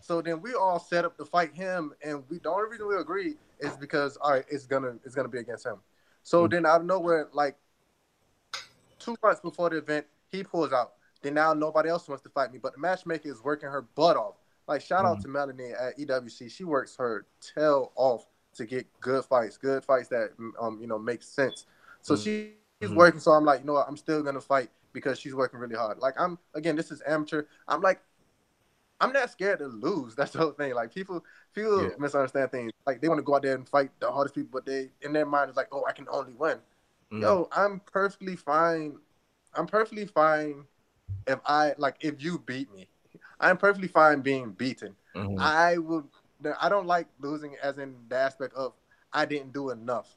[0.00, 2.96] So then we all set up to fight him, and we the only reason we
[2.96, 5.76] agreed is because all right, it's gonna it's gonna be against him.
[6.22, 7.56] So then out of nowhere, like
[8.98, 10.92] two months before the event, he pulls out.
[11.22, 14.16] Then now nobody else wants to fight me, but the matchmaker is working her butt
[14.16, 14.36] off.
[14.66, 19.24] Like shout out to Melanie at EWC, she works her tail off to get good
[19.24, 20.30] fights, good fights that
[20.60, 21.66] um you know make sense.
[22.02, 22.96] So she, she's Mhm.
[22.96, 23.20] working.
[23.20, 25.98] So I'm like, you know what, I'm still gonna fight because she's working really hard.
[25.98, 27.44] Like I'm again, this is amateur.
[27.68, 28.00] I'm like,
[29.00, 30.14] I'm not scared to lose.
[30.16, 30.74] That's the whole thing.
[30.74, 31.24] Like people,
[31.54, 31.90] people Yeah.
[31.98, 32.72] misunderstand things.
[32.86, 35.12] Like they want to go out there and fight the hardest people, but they in
[35.12, 36.58] their mind is like, oh, I can only win.
[37.12, 37.20] Mhm.
[37.22, 38.98] Yo, I'm perfectly fine.
[39.54, 40.64] I'm perfectly fine
[41.26, 42.88] if I like if you beat me.
[43.40, 44.96] I'm perfectly fine being beaten.
[45.14, 45.38] Mhm.
[45.38, 46.04] I would.
[46.60, 48.72] I don't like losing as in the aspect of
[49.12, 50.16] I didn't do enough.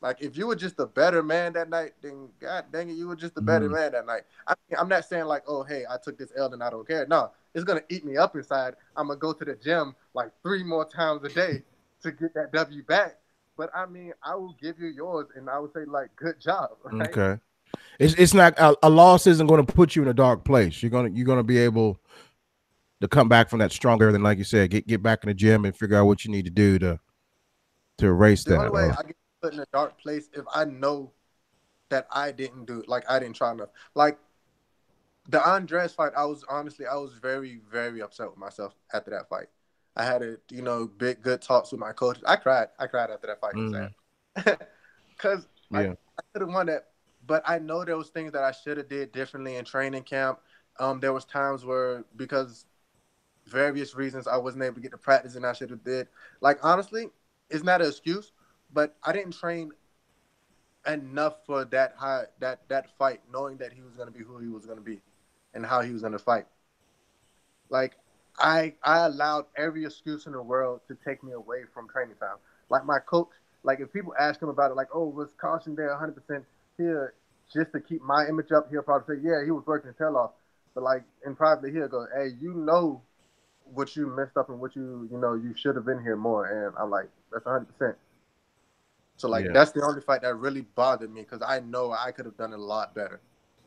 [0.00, 3.06] Like if you were just a better man that night, then God dang it, you
[3.08, 3.72] were just a better Mhm.
[3.72, 4.22] man that night.
[4.46, 6.86] I mean, I'm not saying like, oh hey, I took this L and I don't
[6.88, 7.06] care.
[7.06, 8.76] No, it's gonna eat me up inside.
[8.96, 11.62] I'm gonna go to the gym like three more times a day
[12.02, 13.18] to get that W back.
[13.56, 16.70] But I mean, I will give you yours, and I would say like, good job.
[16.84, 17.10] Right?
[17.10, 17.40] Okay.
[17.98, 20.82] It's it's not a, a loss isn't going to put you in a dark place.
[20.82, 22.00] You're gonna you're gonna be able
[23.02, 25.34] to come back from that stronger than like you said, get get back in the
[25.34, 26.98] gym and figure out what you need to do to
[27.98, 28.58] to erase The that.
[28.58, 31.12] only way uh, I get put in a dark place if I know
[31.88, 33.70] that I didn't do it, like I didn't try enough.
[33.94, 34.18] Like
[35.28, 39.28] the Andres fight, I was honestly I was very very upset with myself after that
[39.28, 39.46] fight.
[39.96, 42.18] I had a you know big good talks with my coach.
[42.26, 42.68] I cried.
[42.78, 44.58] I cried after that fight.
[45.16, 45.92] Because I, yeah.
[46.18, 46.86] I could have won that,
[47.26, 50.38] but I know there was things that I should have did differently in training camp.
[50.78, 52.64] Um, there was times where because
[53.46, 56.08] various reasons I wasn't able to get to practice and I should have did.
[56.40, 57.08] Like honestly,
[57.50, 58.32] it's not an excuse,
[58.72, 59.72] but I didn't train
[60.86, 64.48] enough for that high that that fight, knowing that he was to be who he
[64.48, 65.00] was to be
[65.54, 66.46] and how he was to fight.
[67.68, 67.96] Like
[68.38, 72.36] I I allowed every excuse in the world to take me away from training time.
[72.68, 73.28] Like my coach,
[73.62, 76.44] like if people ask him about it, like, oh, was Caution there 100 percent
[76.76, 77.14] here
[77.52, 78.68] just to keep my image up?
[78.70, 80.32] He'll probably say, yeah, he was working his tail off.
[80.74, 83.02] But like in privately, he'll go, hey, you know
[83.64, 86.46] what you messed up and what you you know you should have been here more.
[86.46, 87.96] And I'm like, that's 100 percent.
[89.20, 89.52] So like Yeah.
[89.52, 92.54] that's the only fight that really bothered me because I know I could have done
[92.54, 93.20] it a lot better.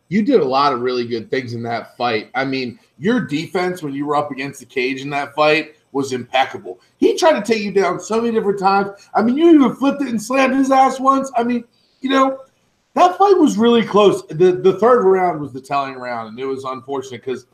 [0.09, 2.29] You did a lot of really good things in that fight.
[2.33, 6.11] I mean, your defense when you were up against the cage in that fight was
[6.11, 6.79] impeccable.
[6.97, 8.89] He tried to take you down so many different times.
[9.13, 11.31] I mean, you even flipped it and slammed his ass once.
[11.35, 11.63] I mean,
[12.01, 12.41] you know,
[12.95, 14.25] that fight was really close.
[14.27, 17.45] The the third round was the telling round, and it was unfortunate because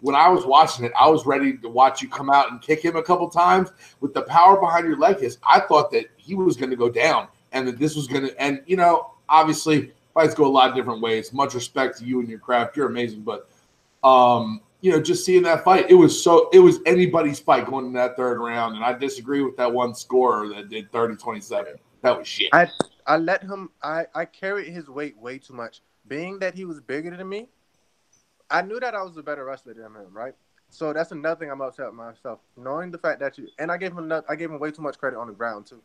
[0.00, 2.84] when I was watching it, I was ready to watch you come out and kick
[2.84, 3.70] him a couple times
[4.00, 5.38] with the power behind your leg kiss.
[5.46, 8.42] I thought that he was going to go down and that this was going to,
[8.42, 11.32] and you know, obviously fights go a lot of different ways.
[11.32, 12.76] Much respect to you and your craft.
[12.76, 13.48] You're amazing, but
[14.02, 17.86] um, you know, just seeing that fight, it was so it was anybody's fight going
[17.86, 18.76] in that third round.
[18.76, 21.76] And I disagree with that one scorer that did 30-27.
[22.02, 22.50] That was shit.
[22.52, 22.68] I
[23.06, 23.70] I let him.
[23.82, 25.80] I I carried his weight way too much.
[26.06, 27.48] Being that he was bigger than me,
[28.50, 30.34] I knew that I was a better wrestler than him, right?
[30.70, 33.78] So that's another thing I'm upset with myself, knowing the fact that you and I
[33.78, 35.82] gave him another, I gave him way too much credit on the ground too.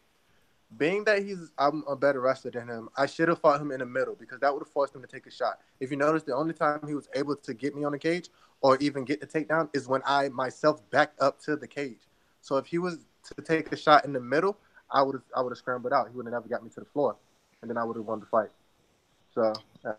[0.78, 3.80] Being that he's I'm a better wrestler than him, I should have fought him in
[3.80, 5.60] the middle because that would have forced him to take a shot.
[5.80, 8.30] If you notice, the only time he was able to get me on the cage
[8.62, 12.08] or even get the takedown is when I myself backed up to the cage.
[12.42, 13.06] So if he was
[13.36, 14.58] to take a shot in the middle,
[14.90, 16.10] I would have I would have scrambled out.
[16.10, 17.16] He would have never got me to the floor,
[17.62, 18.50] and then I would have won the fight.
[19.34, 19.94] So yeah.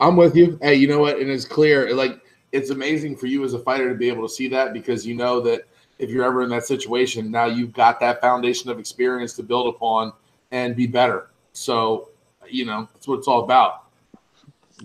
[0.00, 0.58] I'm with you.
[0.62, 1.18] Hey, you know what?
[1.18, 2.20] And it's clear, like
[2.52, 5.14] it's amazing for you as a fighter to be able to see that because you
[5.14, 5.62] know that
[6.00, 9.74] if you're ever in that situation, now you've got that foundation of experience to build
[9.74, 10.12] upon
[10.50, 11.30] and be better.
[11.52, 12.10] So,
[12.48, 13.84] you know, that's what it's all about.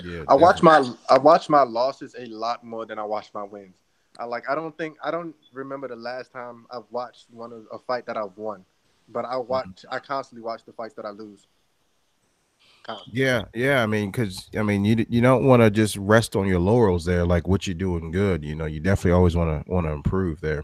[0.04, 0.24] Yeah.
[0.28, 3.78] I watch my I watch my losses a lot more than I watch my wins.
[4.20, 7.66] I like I don't think I don't remember the last time I've watched one of
[7.72, 8.66] a fight that I've won,
[9.10, 9.50] but I mm-hmm.
[9.50, 11.48] watch I constantly watch the fights that I lose.
[12.84, 13.22] Constantly.
[13.22, 13.84] Yeah, yeah.
[13.84, 17.06] I mean, because I mean, you you don't want to just rest on your laurels
[17.06, 17.26] there.
[17.26, 18.66] Like what you're doing good, you know.
[18.66, 20.64] You definitely always want to want to improve there,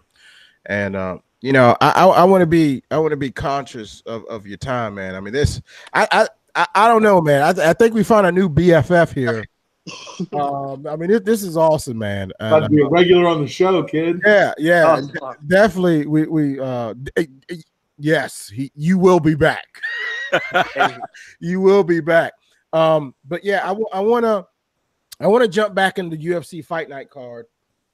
[0.65, 4.01] and uh, you know, I I, I want to be I want to be conscious
[4.05, 5.15] of, of your time, man.
[5.15, 5.61] I mean, this
[5.93, 7.41] I I I, I don't know, man.
[7.41, 9.43] I, I think we found a new BFF here.
[10.33, 12.31] um, I mean, this, this is awesome, man.
[12.39, 14.21] And, About to be a regular on the show, kid.
[14.25, 15.17] yeah, yeah, and
[15.47, 16.05] definitely.
[16.05, 17.11] We we uh, d-
[17.49, 17.55] eh,
[17.97, 19.67] yes, he you will be back.
[21.41, 22.33] You will be back.
[22.71, 24.47] Um, but yeah, I want to
[25.19, 27.47] I want to jump back into the UFC Fight Night card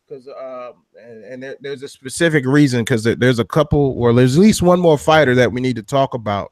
[0.08, 4.14] because um, and, and there, there's a specific reason because there, there's a couple or
[4.14, 6.52] there's at least one more fighter that we need to talk about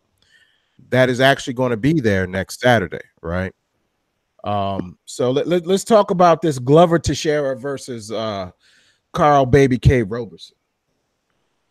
[0.89, 3.53] that is actually going to be there next Saturday, right?
[4.43, 8.51] Um, so let, let, us talk about this Glover Teixeira versus uh
[9.13, 10.55] Karl Baby K Roberson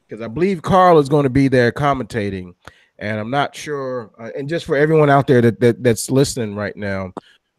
[0.07, 2.55] because I believe Karl is going to be there commentating,
[2.99, 4.11] and I'm not sure.
[4.19, 7.13] Uh, and just for everyone out there that, that that's listening right now,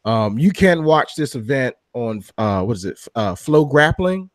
[0.05, 2.99] um, you can watch this event on uh, what is it?
[3.15, 4.29] Uh, Flow Grappling.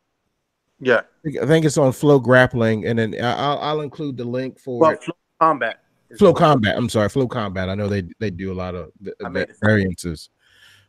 [0.81, 1.01] yeah.
[1.25, 4.97] I think- it's on Flow Grappling, and then I'll, I'll include the link for Well.
[4.97, 5.77] Flow combat.
[6.17, 6.75] Flow Combat.
[6.75, 7.69] I'm sorry, Flow Combat.
[7.69, 9.13] I know they they do a lot of the,
[9.61, 10.29] variances.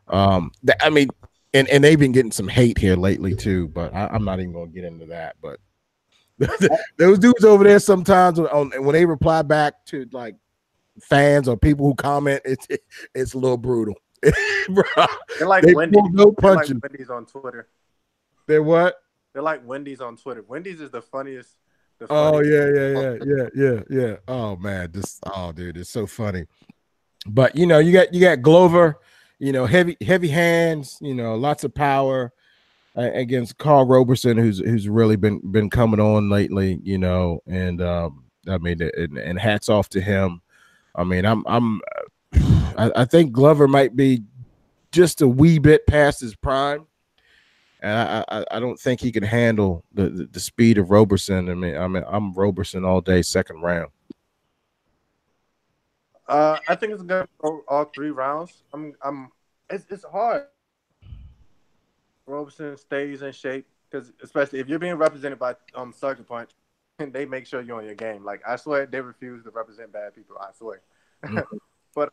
[0.09, 1.11] Um, th- I mean,
[1.55, 4.53] and and they've been getting some hate here lately too, but I, I'm not even
[4.53, 5.36] gonna get into that.
[5.40, 5.61] But
[6.99, 10.35] those dudes over there sometimes when, on, when they reply back to like
[11.01, 12.66] fans or people who comment, it's
[13.15, 13.94] it's a little brutal.
[14.69, 14.85] Bro,
[15.39, 16.03] They're like they Wendy's.
[16.12, 16.69] no They're like.
[16.69, 17.69] Wendy's on Twitter.
[18.47, 18.97] They're what?
[19.32, 20.44] They're like Wendy's on Twitter.
[20.47, 21.57] Wendy's is the funniest.
[21.99, 24.16] The Oh yeah, yeah, yeah, yeah, yeah, yeah.
[24.28, 26.47] Oh man, this oh dude, it's so funny.
[27.27, 28.99] but you know, you got you got Glover,
[29.39, 32.32] you know, heavy heavy hands, you know, lots of power
[32.97, 37.81] uh, against Karl Roberson, who's who's really been been coming on lately, you know, and
[37.81, 40.43] um, I mean, and, and hats off to him.
[40.94, 41.81] I mean, I'm I'm
[42.34, 44.22] I, I think Glover might be
[44.90, 46.86] just a wee bit past his prime
[47.82, 51.50] and I, I, I don't think he can handle the, the, the speed of Roberson.
[51.50, 53.90] I mean, I mean, I'm Roberson all day, second round.
[56.28, 58.62] Uh, I think it's gonna go all three rounds.
[58.72, 59.30] I'm, I'm.
[59.68, 60.44] It's, it's hard.
[62.26, 66.50] Roberson stays in shape because, especially if you're being represented by um Sucker Punch,
[67.00, 68.24] and they make sure you're on your game.
[68.24, 70.36] Like I swear, they refuse to represent bad people.
[70.40, 70.80] I swear.
[71.24, 71.56] Mm-hmm.
[71.96, 72.12] but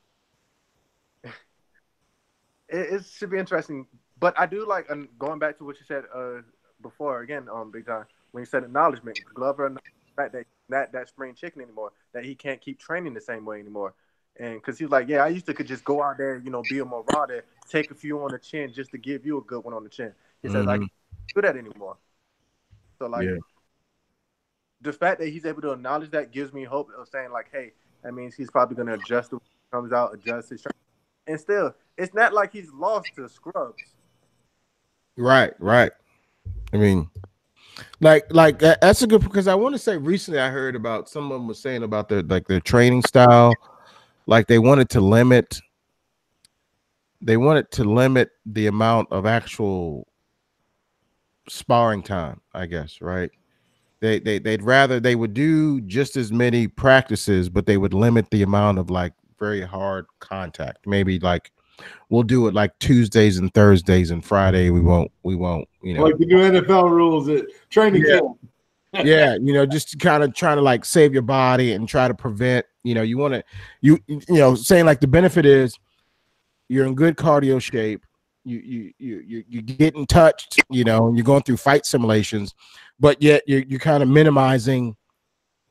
[2.70, 3.86] it should be interesting
[4.20, 6.42] but I do like and going back to what you said uh,
[6.82, 9.76] before again, um, Big John, when you said acknowledgement, Glover,
[10.18, 13.60] that that that that spring chicken anymore, that he can't keep training the same way
[13.60, 13.94] anymore.
[14.38, 16.64] And because he's like, yeah, I used to could just go out there, you know,
[16.70, 19.64] be a marauder, take a few on the chin just to give you a good
[19.64, 20.14] one on the chin.
[20.42, 20.58] He mm-hmm.
[20.58, 20.92] says, I can't
[21.36, 21.98] do that anymore.
[22.98, 23.38] So like, yeah.
[24.82, 27.74] the fact that he's able to acknowledge that gives me hope of saying like, hey,
[28.04, 29.40] that means he's probably going to adjust the
[29.72, 30.62] comes out, adjust his.
[30.62, 30.76] Training.
[31.28, 33.84] And still, it's not like he's lost to scrubs.
[35.18, 35.92] Right, right.
[36.74, 37.10] I mean,
[38.00, 41.46] like, like that's a good because I want to say recently I heard about someone
[41.46, 43.54] was saying about their like their training style,
[44.28, 45.60] like they wanted to limit,
[47.22, 50.08] they wanted to limit the amount of actual
[51.50, 52.40] sparring time.
[52.54, 53.30] I guess right.
[54.00, 58.30] They they they'd rather they would do just as many practices, but they would limit
[58.30, 60.88] the amount of like very hard contact.
[60.88, 61.52] Maybe like
[62.10, 64.70] we'll do it like Tuesdays and Thursdays and Friday.
[64.70, 65.12] We won't.
[65.24, 65.68] We won't.
[65.82, 68.20] You know, like the new NFL rules at training yeah.
[68.20, 68.38] camp.
[69.06, 72.14] yeah, you know, just kind of trying to like save your body and try to
[72.14, 72.66] prevent.
[72.84, 73.44] You know, you want to,
[73.82, 75.78] you you know, saying like the benefit is
[76.70, 78.04] you're in good cardio shape.
[78.46, 80.60] You you you you you're getting touched.
[80.72, 82.56] You know, you're going through fight simulations,
[83.00, 84.96] but yet you're you're kind of minimizing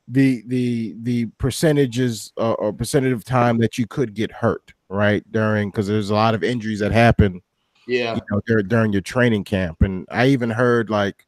[0.07, 5.25] the the the percentages uh, or percentage of time that you could get hurt right
[5.33, 7.43] during because there's a lot of injuries that happen
[7.87, 8.15] yeah.
[8.15, 11.27] you know, during, during your training camp and i even heard like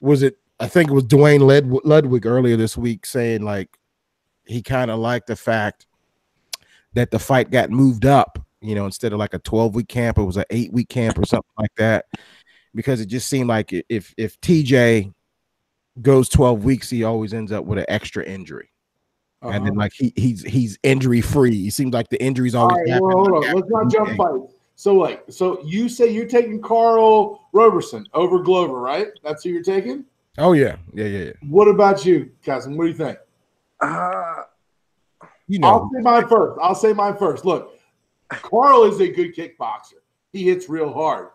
[0.00, 3.78] was it i think it was duane Lud- ludwig earlier this week saying like
[4.46, 5.86] he kind of liked the fact
[6.94, 10.18] that the fight got moved up you know instead of like a 12 week camp
[10.18, 12.06] it was an eight week camp or something like that
[12.74, 15.12] because it just seemed like if if tj
[16.02, 18.70] goes 12 weeks he always ends up with an extra injury
[19.42, 19.54] uh-huh.
[19.54, 19.80] and then uh-huh.
[19.80, 21.54] like he he's he's injury free.
[21.54, 23.06] He seems like the injuries always All right, happen.
[23.06, 23.54] Well, hold on.
[23.54, 24.54] Let's not jump fights.
[24.74, 29.08] So like, so you say you're taking Karl Roberson over Glover, right?
[29.24, 30.04] That's who you're taking.
[30.38, 31.24] Oh yeah, yeah, yeah.
[31.24, 31.32] yeah.
[31.48, 32.76] What about you, cousin?
[32.76, 33.18] What do you think?
[33.80, 34.42] Uh,
[35.48, 36.58] you know, I'll say mine first.
[36.62, 37.44] I'll say mine first.
[37.44, 37.78] Look,
[38.28, 39.94] Karl is a good kickboxer.
[40.32, 41.30] He hits real hard.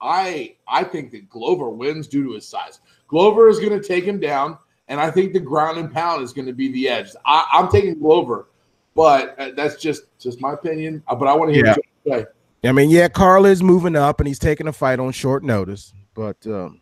[0.00, 2.80] I I think that Glover wins due to his size.
[3.08, 4.58] Glover is going to take him down.
[4.88, 7.08] And I think the ground and pound is going to be the edge.
[7.24, 8.48] I, am taking Glover,
[8.94, 11.02] but uh, that's just just my opinion.
[11.08, 11.74] Uh, but I want to hear yeah.
[12.04, 12.26] you say.
[12.68, 15.92] I mean, yeah, Karl is moving up and he's taking a fight on short notice,
[16.14, 16.80] but um,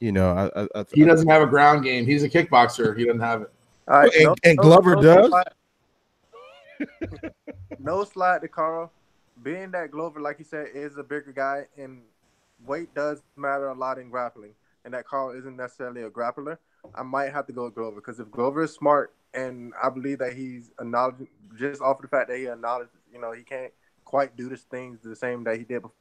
[0.00, 2.06] you know, I, I, I, he doesn't have a ground game.
[2.06, 2.96] He's a kickboxer.
[2.96, 3.50] He doesn't have it.
[3.88, 5.32] and, no, and Glover no, does.
[7.78, 8.92] no slide to Karl.
[9.42, 12.02] Being that Glover, like you said, is a bigger guy, and
[12.66, 14.52] weight does matter a lot in grappling,
[14.84, 16.58] and that Karl isn't necessarily a grappler.
[16.94, 20.18] I might have to go with Glover because if Glover is smart and I believe
[20.18, 21.28] that he's acknowledging
[21.58, 23.72] just off of the fact that he acknowledged, you know, he can't
[24.04, 25.92] quite do this things the same that he did before.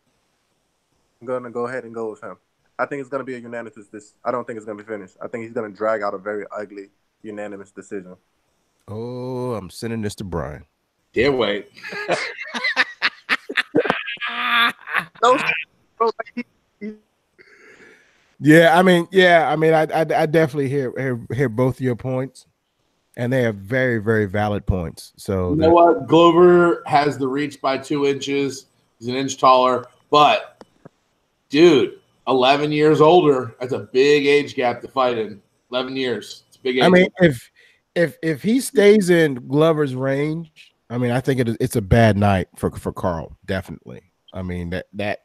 [1.21, 2.37] I'm gonna go ahead and go with him.
[2.79, 3.87] I think it's gonna be a unanimous.
[3.91, 5.17] This I don't think it's gonna be finished.
[5.21, 6.89] I think he's gonna drag out a very ugly
[7.23, 8.15] unanimous decision.
[8.87, 10.65] Oh, I'm sending this to Brian.
[11.13, 11.71] Can't wait.
[15.21, 15.37] no,
[15.97, 16.45] bro, like he,
[18.39, 21.95] yeah, I mean, yeah, I mean, I I, I definitely hear, hear hear both your
[21.95, 22.45] points,
[23.15, 25.13] and they are very very valid points.
[25.17, 28.67] So you know what, Glover has the reach by two inches.
[28.99, 30.63] He's an inch taller, but
[31.49, 33.55] dude, eleven years older.
[33.59, 35.41] That's a big age gap to fight in.
[35.71, 36.43] Eleven years.
[36.47, 36.79] It's big.
[36.79, 37.31] I mean, gap.
[37.31, 37.51] if
[37.95, 42.17] if if he stays in Glover's range, I mean, I think it, it's a bad
[42.17, 43.37] night for for Karl.
[43.45, 44.03] Definitely.
[44.33, 45.21] I mean that that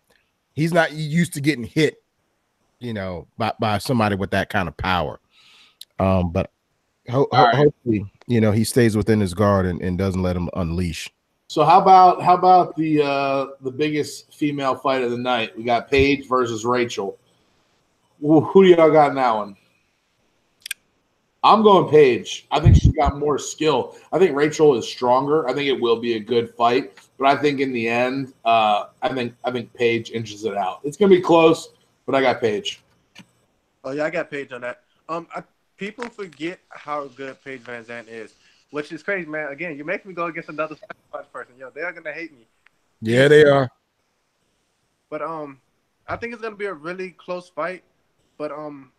[0.55, 2.02] he's not used to getting hit
[2.82, 5.20] you know, by, by somebody with that kind of power.
[5.98, 6.50] Um, but
[7.09, 7.54] ho- ho- right.
[7.54, 11.10] hopefully, you know, he stays within his guard and, and doesn't let him unleash.
[11.48, 15.56] So how about how about the uh the biggest female fight of the night?
[15.56, 17.18] We got Paige versus Rachel.
[18.22, 19.56] Who, who do y'all got in that one?
[21.44, 22.46] I'm going Paige.
[22.50, 23.96] I think she's got more skill.
[24.12, 25.46] I think Rachel is stronger.
[25.48, 28.84] I think it will be a good fight, but I think in the end, uh,
[29.02, 30.80] I think I think Paige inches it out.
[30.84, 31.68] It's gonna be close,
[32.07, 32.83] but I got Paige.
[33.85, 34.83] Oh yeah, I got Paige on that.
[35.09, 35.43] Um, I,
[35.77, 38.35] people forget how good Paige VanZant is,
[38.70, 39.49] which is crazy, man.
[39.53, 40.77] Again, you're making me go against another
[41.11, 41.55] punch person.
[41.59, 42.47] Yo, they're gonna hate me.
[43.01, 43.69] Yeah, they are.
[45.11, 45.61] But um,
[46.07, 47.83] I think it's gonna be a really close fight.
[48.39, 48.93] But um,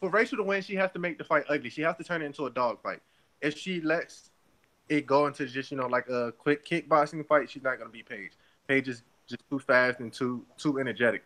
[0.00, 1.70] for Rachel to win, she has to make the fight ugly.
[1.70, 3.00] She has to turn it into a dog fight.
[3.40, 4.30] If she lets
[4.88, 8.02] it go into just you know like a quick kickboxing fight, she's not gonna be
[8.02, 8.32] Paige.
[8.66, 11.24] Paige is just too fast and too too energetic.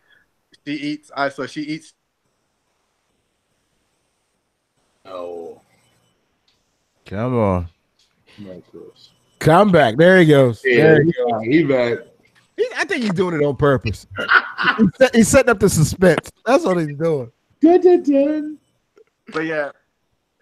[0.66, 1.10] She eats.
[1.16, 1.94] I so she eats.
[5.04, 5.60] Oh,
[7.06, 7.68] Come on.
[9.40, 9.96] Come back.
[9.96, 10.62] There he goes.
[10.64, 11.42] Yeah, There he he, goes.
[11.42, 11.98] he back.
[12.56, 14.06] He- I think he's doing it on purpose.
[14.78, 16.30] he's, set- he's setting up the suspense.
[16.46, 17.30] That's what he's doing.
[17.60, 18.58] Dun, dun, dun.
[19.32, 19.70] But yeah,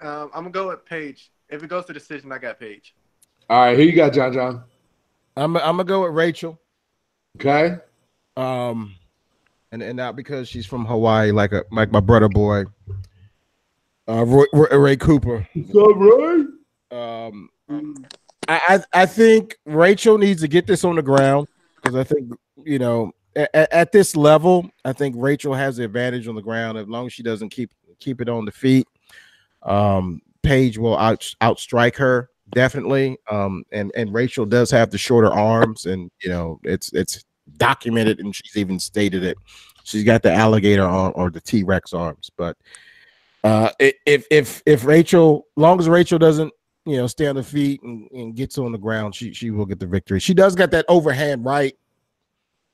[0.03, 1.31] um, I'm gonna go with Paige.
[1.49, 2.95] If it goes to decision, I got Paige.
[3.49, 4.33] All right, who you got, John?
[4.33, 4.65] John.
[5.37, 6.61] I'm, I'm gonna go with Rachel.
[7.37, 7.77] Okay.
[8.37, 8.95] Um,
[9.73, 12.65] and and not because she's from Hawaii, like a like my brother boy,
[14.09, 15.47] uh, Roy, Roy, Ray Cooper.
[15.55, 16.45] What's up, Roy?
[16.91, 17.49] Um,
[18.49, 22.33] I, I I think Rachel needs to get this on the ground because I think
[22.65, 26.79] you know at, at this level, I think Rachel has the advantage on the ground
[26.79, 28.89] as long as she doesn't keep keep it on the feet.
[29.63, 33.19] Um, Paige will out outstrike her definitely.
[33.31, 37.25] Um, and and Rachel does have the shorter arms, and you know it's it's
[37.57, 39.39] documented, and she's even stated it.
[39.85, 42.57] She's got the alligator arm or the T Rex arms, but
[43.45, 46.53] uh, if if if Rachel, long as Rachel doesn't
[46.85, 49.67] you know stay on the feet and, and gets on the ground, she she will
[49.67, 50.21] get the victory.
[50.21, 51.77] She does got that overhand right,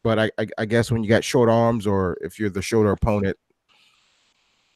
[0.02, 2.90] but I, I I guess when you got short arms or if you're the shorter
[2.90, 3.36] opponent,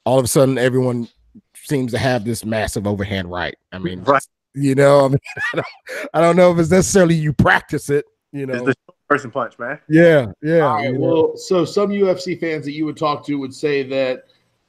[0.04, 1.08] all of a sudden everyone
[1.54, 3.56] seems to have this massive overhand right.
[3.72, 4.26] I mean, Right.
[4.54, 5.18] you know, I mean,
[5.52, 5.66] I don't,
[6.14, 8.04] I don't know if it's necessarily you practice it.
[8.32, 8.72] You know,
[9.10, 9.80] person punch, man.
[9.88, 10.60] yeah, yeah.
[10.60, 13.82] All right, you well, so some UFC fans that you would talk to would say
[13.82, 14.26] that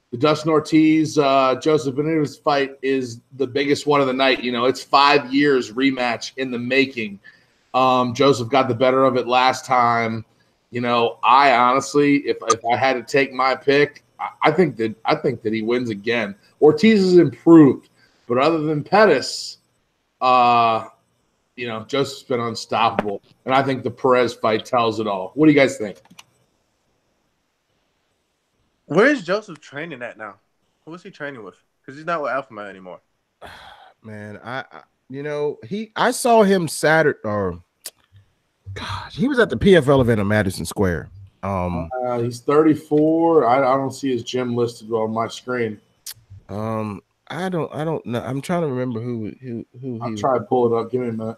[0.10, 4.44] the Dustin Ortiz uh, Joseph Benavidez fight is the biggest one of the night.
[4.44, 7.20] You know, it's five years rematch in the making.
[7.76, 10.26] Um, Joseph got the better of it last time.
[10.72, 14.76] You know, I honestly, if if I had to take my pick, I, I think
[14.78, 16.34] that I think that he wins again.
[16.60, 17.90] Ortiz has improved,
[18.28, 19.60] but other than Pettis,
[20.20, 20.88] uh,
[21.56, 25.32] you know, Joseph's been unstoppable, and I think the Perez fight tells it all.
[25.36, 25.98] What do you guys think?
[28.86, 30.36] Where is Joseph training at now?
[30.86, 31.56] Who is he training with?
[31.82, 33.02] Because he's not with Alpha Male anymore.
[34.04, 37.62] man I, I you know he i saw him saturday or
[38.74, 41.12] gosh he was at the pfl event in madison square
[41.44, 43.46] um Uh, he's 34.
[43.46, 45.80] I, I don't see his gym listed on my screen.
[46.50, 47.02] um
[47.32, 50.38] i don't i don't know i'm trying to remember who who who I'll he try
[50.38, 50.92] to pull it up.
[50.92, 51.38] Give me a minute.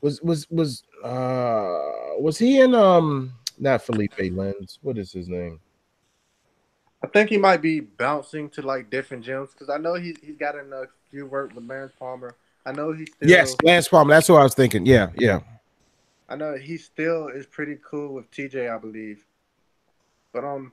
[0.00, 1.80] was was was uh
[2.18, 5.60] was he in um not felipe lens what is his name
[7.02, 10.36] I think he might be bouncing to like different gyms because I know he he's
[10.36, 12.34] got in a few work with Lance Palmer.
[12.66, 15.40] I know he's still, yes lance palmer that's what i was thinking yeah yeah
[16.30, 19.26] I know he still is pretty cool with TJ, I believe.
[20.32, 20.70] But um,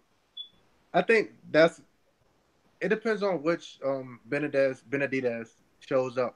[0.93, 1.81] I think that's
[2.81, 2.89] it.
[2.89, 5.49] Depends on which um Benedez Benedidez
[5.79, 6.35] shows up,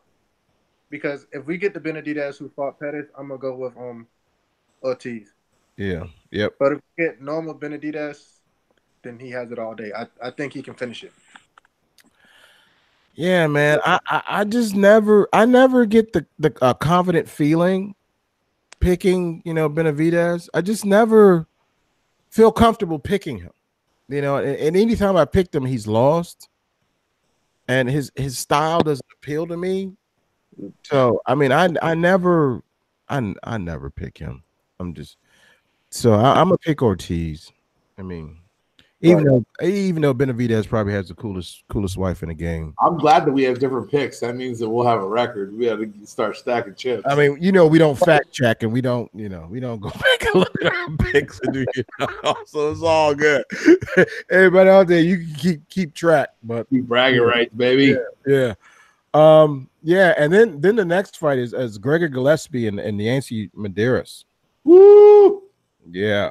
[0.90, 4.08] because if we get the Benedidez who fought Pettis, I'm gonna go with um
[4.84, 5.34] Ortiz.
[5.78, 8.40] yeah yep But if we get normal Benedidez,
[9.04, 9.92] then he has it all day.
[9.96, 11.14] I, I think he can finish it.
[13.14, 13.80] Yeah, man.
[13.86, 17.96] I, I, I just never I never get the the uh, confident feeling
[18.80, 20.50] picking, you know, Benavidez.
[20.54, 21.46] I just never
[22.30, 23.52] feel comfortable picking him.
[24.12, 26.50] You know, and, and anytime I picked him, he's lost.
[27.68, 29.94] And his his style doesn't appeal to me.
[30.84, 32.62] So, I mean, I I never
[33.08, 34.44] I I never pick him.
[34.80, 35.18] I'm just
[35.90, 37.52] so I, I'm a pick Ortiz.
[37.98, 38.41] I mean,
[39.02, 42.74] even though even though Benavidez probably has the coolest coolest wife in the game.
[42.80, 44.20] I'm glad that we have different picks.
[44.20, 45.58] That means that we'll have a record.
[45.58, 47.04] We have to start stacking chips.
[47.06, 49.80] I mean, you know, we don't fact check and we don't, you know, we don't
[49.80, 53.44] go back and look at our picks and do, you know, so it's all good.
[54.30, 57.98] Everybody out there, you can keep keep track, but Keep bragging rights, baby.
[58.28, 58.54] yeah,
[59.14, 63.50] um, yeah, and then then the next fight is as Gregor Gillespie and, and Yancy
[63.50, 64.26] Medeiros.
[64.64, 65.42] Woo!
[65.90, 66.30] Yeah,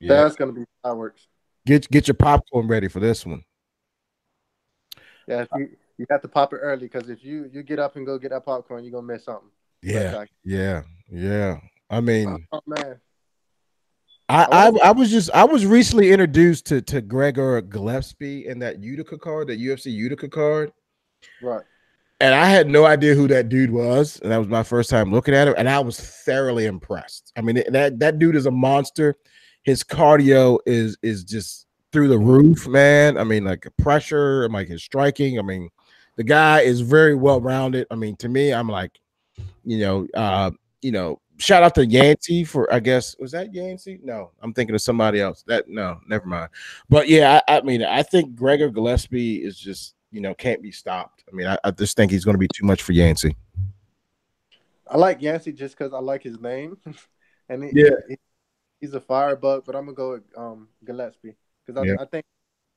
[0.00, 0.08] yeah.
[0.08, 1.28] That's gonna be fireworks.
[1.68, 3.42] Get get your popcorn ready for this one.
[5.26, 5.68] Yeah, if you
[5.98, 8.30] you have to pop it early because if you you get up and go get
[8.30, 9.50] that popcorn, you're gonna miss something.
[9.82, 11.58] Yeah, yeah, yeah.
[11.90, 12.96] I mean, Oh, oh man,
[14.30, 18.82] I, I I was just I was recently introduced to to Gregor Gillespie in that
[18.82, 20.72] Utica card, that UFC Utica card.
[21.42, 21.64] Right.
[22.18, 25.12] And I had no idea who that dude was, and that was my first time
[25.12, 27.30] looking at him, and I was thoroughly impressed.
[27.36, 29.16] I mean, that that dude is a monster.
[29.68, 33.18] His cardio is is just through the roof, man.
[33.18, 35.38] I mean, like pressure, and like his striking.
[35.38, 35.68] I mean,
[36.16, 37.86] the guy is very well rounded.
[37.90, 38.98] I mean, to me, I'm like,
[39.66, 44.00] you know, uh, you know, shout out to Yancy for I guess was that Yancy?
[44.02, 45.44] No, I'm thinking of somebody else.
[45.46, 46.48] That no, never mind.
[46.88, 50.72] But yeah, I, I mean, I think Gregor Gillespie is just you know can't be
[50.72, 51.24] stopped.
[51.30, 53.36] I mean, I, I just think he's going to be too much for Yancy.
[54.86, 56.78] I like Yancy just because I like his name,
[57.50, 57.90] and he, Yeah.
[58.08, 58.16] he-
[58.80, 59.64] he's a firebug.
[59.64, 61.36] But I'm gonna go with um, Gillespie
[61.66, 61.96] because I, Yeah.
[62.00, 62.24] I think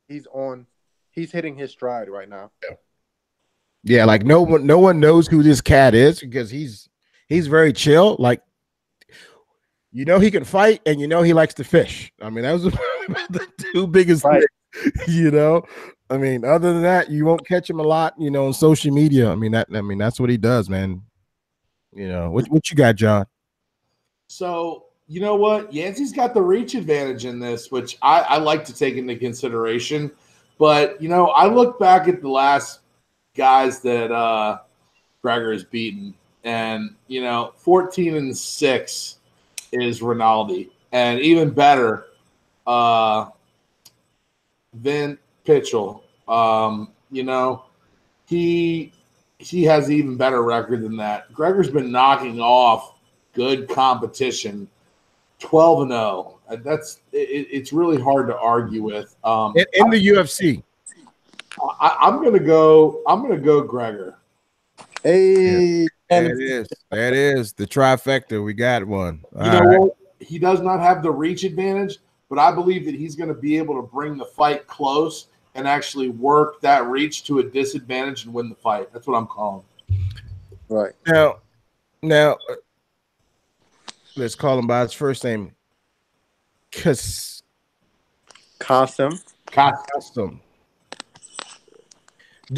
[0.07, 0.67] he's on.
[1.11, 2.51] He's hitting his stride right now.
[3.83, 6.87] Yeah, like no one, no one knows who this cat is because he's
[7.27, 8.15] he's very chill.
[8.19, 8.41] Like,
[9.91, 12.13] you know, he can fight, and you know he likes to fish.
[12.21, 12.63] I mean, that was
[13.29, 14.41] the two biggest Right.
[14.41, 14.47] things.
[15.09, 15.63] You know,
[16.09, 18.13] I mean, other than that, you won't catch him a lot.
[18.17, 19.29] You know, on social media.
[19.29, 21.01] I mean, that I mean, that's what he does, man.
[21.93, 23.25] You know, what what you got, John?
[24.29, 25.73] So you know what?
[25.73, 30.09] Yancy's got the reach advantage in this, which I, I like to take into consideration.
[30.57, 32.79] But you know, I look back at the last
[33.35, 34.59] guys that uh
[35.21, 36.13] Gregor has beaten,
[36.45, 39.19] and you know, 14 and 6
[39.73, 40.71] is Rinaldi.
[40.93, 42.05] And even better,
[42.65, 43.31] uh
[44.81, 46.03] Vinc Pichel.
[46.29, 47.65] Um, you know,
[48.27, 48.93] he
[49.39, 51.33] he has even better record than that.
[51.33, 52.93] Gregor's been knocking off
[53.33, 54.69] good competition
[55.41, 59.89] 12 and 0 Uh, that's it, it's really hard to argue with um In, in
[59.89, 60.63] the UFC,
[61.59, 64.17] I, i'm gonna go i'm gonna go gregor
[65.03, 66.67] Hey, there it is.
[66.91, 68.43] That is the trifecta.
[68.43, 69.23] We got one.
[69.43, 71.97] you know what he does not have the reach advantage
[72.29, 75.67] but i believe that he's going to be able to bring the fight close and
[75.67, 79.63] actually work that reach to a disadvantage and win the fight that's what i'm calling
[80.69, 80.93] right.
[81.07, 81.37] Now,
[82.03, 82.37] now,
[84.15, 85.53] let's call him by his first name.
[86.71, 87.43] Cus-
[88.59, 89.19] Custom.
[89.47, 90.41] Cost- Custom.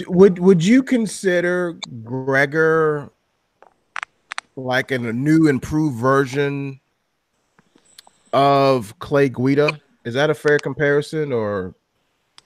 [0.08, 3.12] Would would you consider Gregor
[4.56, 6.80] like in a new improved version
[8.32, 9.80] of Clay Guida?
[10.04, 11.76] Is that a fair comparison, or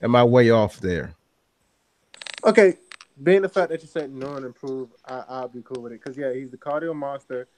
[0.02, 1.14] am I way off there?
[2.44, 2.74] Okay,
[3.22, 6.04] being the fact that you said no and improve, I, I'll be cool with it.
[6.04, 7.48] Cause yeah, he's the cardio monster,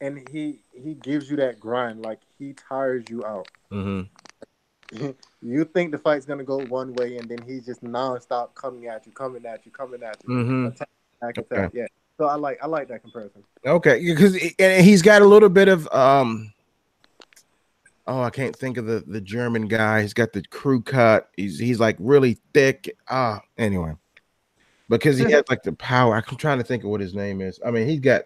[0.00, 2.02] and he he gives you that grind.
[2.02, 3.48] Like he tires you out.
[3.72, 4.02] Mm-hmm.
[5.42, 9.06] you think the fight's gonna go one way, and then he's just nonstop coming at
[9.06, 10.34] you, coming at you, coming at you.
[10.34, 10.66] Mm-hmm.
[10.66, 10.88] Attack,
[11.20, 11.70] attack, attack.
[11.74, 11.86] Yeah.
[12.18, 13.44] So I like I like that comparison.
[13.64, 16.52] Okay, because and he's got a little bit of um.
[18.06, 20.02] Oh, I can't think of the the German guy.
[20.02, 21.30] He's got the crew cut.
[21.36, 22.96] He's he's like really thick.
[23.08, 23.92] Ah, anyway,
[24.88, 26.16] because he has like the power.
[26.16, 27.60] I'm trying to think of what his name is.
[27.64, 28.22] I mean, he's got.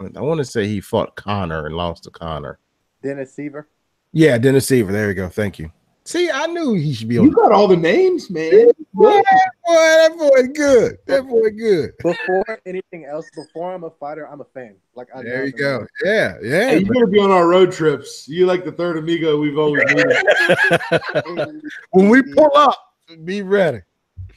[0.00, 2.58] I want to say he fought Conor and lost to Conor.
[3.02, 3.64] Dennis Siver.
[4.12, 4.92] Yeah, Dennis Siver.
[4.92, 5.28] There we go.
[5.28, 5.72] Thank you.
[6.04, 7.30] See, I knew he should be you on.
[7.30, 9.22] got all the names man Boy, boy,
[9.66, 10.96] that boy good.
[11.06, 11.92] That boy good.
[12.02, 14.76] Before anything else, before I'm a fighter, I'm a fan.
[14.94, 15.58] Like I There you him.
[15.58, 15.86] go.
[16.04, 16.68] Yeah, yeah.
[16.70, 18.26] Hey, you're gonna be on our road trips.
[18.26, 21.62] You like the third amigo we've always needed.
[21.90, 22.76] when we pull up,
[23.24, 23.80] be ready.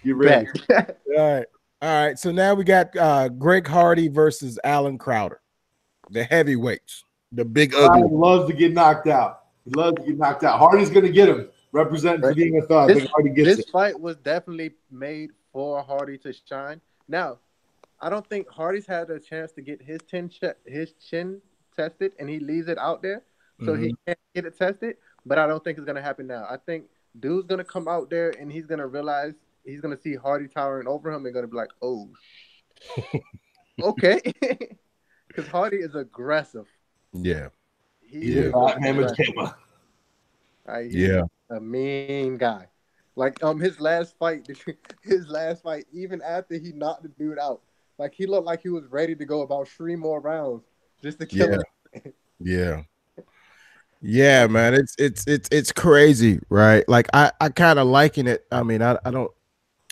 [0.04, 0.48] You ready?
[0.70, 0.86] All
[1.18, 1.46] right.
[1.82, 2.20] All right.
[2.20, 5.41] So now we got uh Greg Hardy versus Allen Crowder,
[6.12, 8.18] the heavyweights, the big Ryan ugly.
[8.18, 9.44] loves to get knocked out.
[9.66, 10.60] He loves to get knocked out.
[10.60, 11.50] Hardy's gonna get him.
[11.72, 12.90] Representing for being a thug.
[12.90, 13.70] This- Hardy gets this it.
[13.70, 16.82] fight was definitely made for Hardy to shine.
[17.08, 17.40] Now,
[18.02, 21.42] I don't think Hardy's had a chance to get his chin che- his chin
[21.76, 23.24] tested, and he leaves it out there,
[23.64, 23.96] so he mm-hmm.
[24.06, 24.98] can't get it tested.
[25.26, 26.46] But I don't think it's gonna happen now.
[26.50, 26.86] I think
[27.20, 29.34] dude's gonna come out there, and he's gonna realize
[29.66, 32.10] he's gonna see Hardy towering over him, and gonna be like, "Oh,
[33.82, 34.20] okay,"
[35.36, 36.68] because Hardy is aggressive.
[37.14, 37.50] Yeah.
[38.02, 38.42] He He's Yeah.
[38.54, 39.26] a is fat aggressive.
[39.36, 39.56] Kama.
[40.84, 41.22] He's Yeah.
[41.50, 42.68] a mean guy.
[43.16, 44.48] Like um his last fight,
[45.04, 47.62] his last fight, even after he knocked the dude out,
[47.98, 50.64] like he looked like he was ready to go about three more rounds
[51.02, 51.58] just to kill Yeah.
[51.94, 52.14] him.
[52.44, 52.84] Yeah.
[54.02, 54.74] Yeah, man.
[54.74, 56.88] It's it's it's it's crazy, right?
[56.90, 58.46] Like I I kind of liking it.
[58.52, 59.32] I mean, I I don't.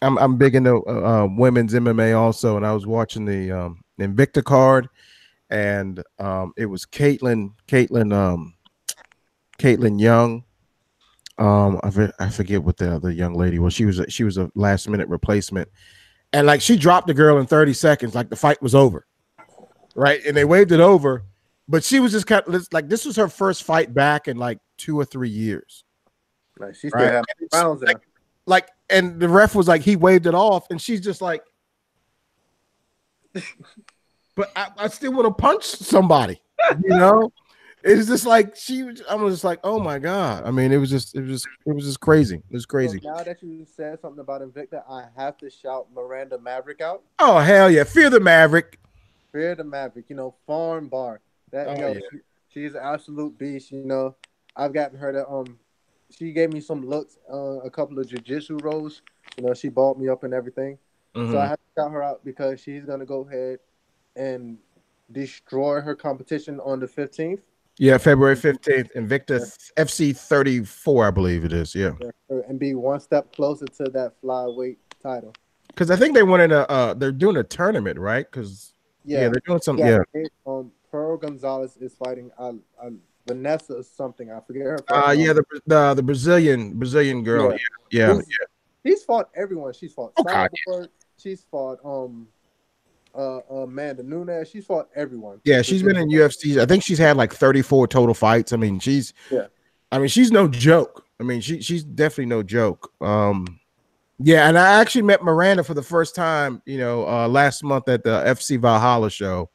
[0.02, 3.82] I'm I'm big into uh, uh, women's MMA also, and I was watching the um
[4.00, 4.88] Invicta card,
[5.50, 8.54] and um it was Kaitlin Kaitlin um
[9.60, 10.44] Kaitlin Young.
[11.38, 13.74] Um, I, I forget what the other young lady was.
[13.74, 15.70] She was a, she was a last minute replacement,
[16.34, 19.06] and like she dropped the girl in 30 seconds, like the fight was over,
[19.96, 20.22] right?
[20.26, 21.24] And they waved it over,
[21.68, 24.60] but she was just kind of like this was her first fight back in like
[24.78, 25.86] two or three years,
[26.58, 27.24] Like she still right?
[27.54, 28.02] rounds like,
[28.46, 31.42] like, and the ref was like he waved it off, and she's just like,
[34.40, 36.42] but I, I still want to punch somebody.
[36.82, 37.34] You know,
[37.84, 38.90] it's just like she.
[39.10, 40.46] I was just like, oh my god.
[40.46, 42.38] I mean, it was just, it was just, it was just crazy.
[42.38, 43.02] It was crazy.
[43.04, 47.04] So now that you said something about Invicta, I have to shout Miranda Maverick out.
[47.20, 47.84] Oh hell yeah!
[47.84, 48.80] Fear the Maverick.
[49.34, 50.06] Fear the Maverick.
[50.08, 51.20] You know, farm bar.
[51.52, 52.00] That Oh, yo, yeah.
[52.12, 52.18] she,
[52.48, 53.74] she's an absolute beast.
[53.74, 54.16] You know,
[54.56, 55.60] I've gotten her to um.
[56.12, 59.02] She gave me some looks, uh, a couple of jujitsu rolls.
[59.38, 60.80] You know, she bought me up and everything.
[61.14, 61.32] Mhm.
[61.32, 63.60] So I have to shout her out because she's gonna go ahead
[64.20, 64.58] and
[65.12, 67.42] destroy her competition on the fifteenth.
[67.78, 69.40] yeah, February fifteenth, Invicta
[69.78, 71.74] FC thirty four, I believe it is.
[71.74, 71.94] Yeah,
[72.30, 75.34] and be one step closer to that flyweight title.
[75.70, 76.70] because I think they wanted a.
[76.70, 78.30] Uh, they're doing a tournament, right?
[78.30, 78.74] Because
[79.06, 79.30] yeah.
[79.30, 79.86] they're doing something.
[79.86, 80.00] Yeah.
[80.14, 82.90] it- Um, Pearl Gonzalez is fighting uh, uh,
[83.28, 84.32] Vanessa or something.
[84.32, 84.80] I forget her.
[84.90, 87.52] Uh, yeah, the, the the Brazilian Brazilian girl.
[87.52, 87.58] Yeah.
[87.58, 88.14] Yeah, yeah.
[88.14, 88.28] Who's-
[88.86, 89.74] She's fought everyone.
[89.74, 90.88] She's fought Oh, God, Cyborg.
[91.18, 92.28] She's fought um
[93.16, 94.50] uh Amanda Nunes.
[94.50, 95.42] She's fought everyone.
[95.44, 96.62] Yeah, she's been in UFC.
[96.62, 98.54] I think she's had like 34 total fights.
[98.54, 99.48] I mean, she's Yeah.
[99.92, 101.06] I mean, she's no joke.
[101.20, 102.92] I mean, she she's definitely no joke.
[103.02, 103.60] Um
[104.22, 107.88] yeah, and I actually met Miranda for the first time, you know, uh last month
[107.90, 109.50] at the FC Valhalla show.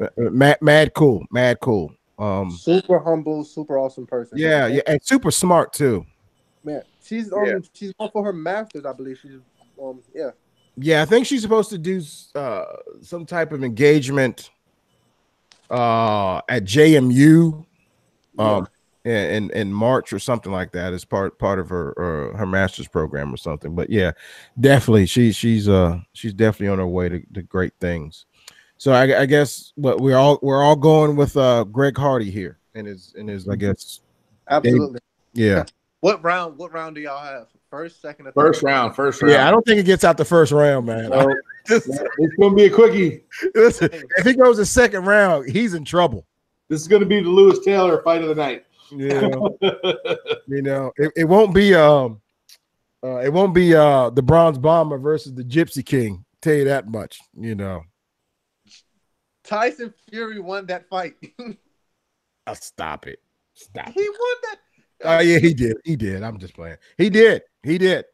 [0.00, 1.92] Uh, uh, Mad, mad cool, mad cool.
[2.18, 4.36] Um super humble, super awesome person.
[4.38, 6.04] yeah, yeah, and super smart too.
[6.64, 6.82] man.
[7.02, 7.58] She's um Yeah.
[7.72, 9.18] she's going for her masters, I believe.
[9.22, 9.38] She's
[9.82, 10.30] um yeah.
[10.76, 12.02] Yeah, I think she's supposed to do
[12.34, 12.64] uh
[13.02, 14.50] some type of engagement
[15.70, 17.64] uh at JMU
[18.38, 18.68] um
[19.04, 22.88] in in March or something like that as part part of her uh, her master's
[22.88, 23.74] program or something.
[23.74, 24.12] But yeah,
[24.58, 28.26] definitely she she's uh she's definitely on her way to, to great things.
[28.76, 32.58] So I, I guess what we're all we're all going with uh Greg Hardy here
[32.74, 34.00] and his and his I guess
[34.48, 35.00] Absolutely.
[35.32, 35.64] yeah
[36.00, 36.58] What round?
[36.58, 37.46] What round do y'all have?
[37.70, 38.66] First, second, or First third?
[38.66, 39.32] round, first round.
[39.32, 41.10] yeah I don't think it gets out the first round man.
[41.10, 41.34] So,
[41.66, 41.88] Just-
[42.18, 43.22] it's gonna be a quickie.
[43.54, 46.26] listen, if he goes the second round, he's in trouble.
[46.68, 48.64] This is gonna be the Lewis Taylor fight of the night.
[48.92, 49.28] Yeah.
[50.48, 52.20] you know it, it won't be um
[53.04, 56.88] uh it won't be uh the bronze bomber versus the gypsy king tell you that
[56.88, 57.82] much you know
[59.44, 61.14] Tyson Fury won that fight.
[62.48, 63.20] uh, stop it
[63.54, 64.56] stop he won that.
[65.04, 68.04] oh yeah he did he did i'm just playing he did he did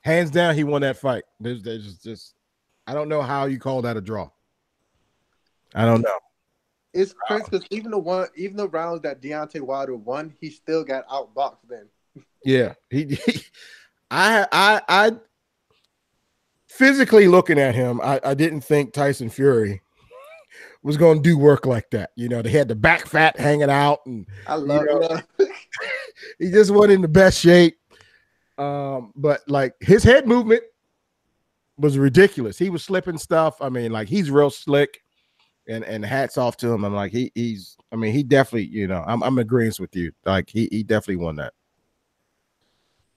[0.00, 2.34] hands down he won that fight there's there's just, just
[2.86, 4.28] i don't know how you call that a draw
[5.74, 6.18] i don't know
[6.94, 10.82] It's crazy because even the one, even the rounds that Deontay Wilder won, he still
[10.82, 11.58] got outboxed.
[11.68, 11.88] Then
[12.42, 13.42] Yeah, he, he
[14.10, 15.12] I I I
[16.68, 19.82] physically looking at him, I, I didn't think Tyson Fury
[20.82, 22.10] was going to do work like that.
[22.16, 25.50] You know, they had the back fat hanging out, and I love know, it.
[26.38, 27.76] he just wasn't in the best shape.
[28.58, 30.62] Um, but like his head movement
[31.78, 32.58] was ridiculous.
[32.58, 33.60] He was slipping stuff.
[33.60, 35.02] I mean, like he's real slick,
[35.68, 36.84] and and hats off to him.
[36.84, 37.76] I'm like he he's.
[37.92, 38.68] I mean, he definitely.
[38.68, 40.12] You know, I'm I'm agreeing with you.
[40.24, 41.52] Like he he definitely won that.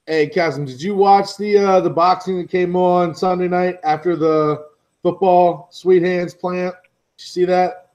[0.06, 4.16] Hey, Kasim, did you watch the uh, the boxing that came on Sunday night after
[4.16, 4.66] the
[5.02, 6.74] football Sweet Hands plant?
[7.16, 7.90] Did you see that?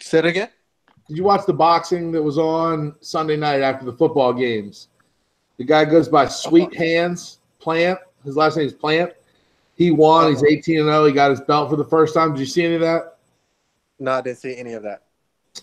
[0.00, 0.48] Say it again.
[1.08, 4.88] Did you watch the boxing that was on Sunday night after the football games?
[5.62, 8.00] The guy goes by Sweet Hands Plant.
[8.24, 9.12] His last name is Plant.
[9.76, 10.30] He won.
[10.30, 10.50] He's uh-huh.
[10.50, 11.04] 18 and 0.
[11.06, 12.32] He got his belt for the first time.
[12.32, 13.18] Did you see any of that?
[14.00, 15.02] No, I didn't see any of that.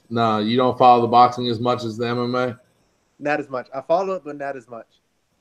[0.10, 2.58] No, you don't follow the boxing as much as the MMA.
[3.20, 3.68] Not as much.
[3.76, 4.88] I follow it, but not as much.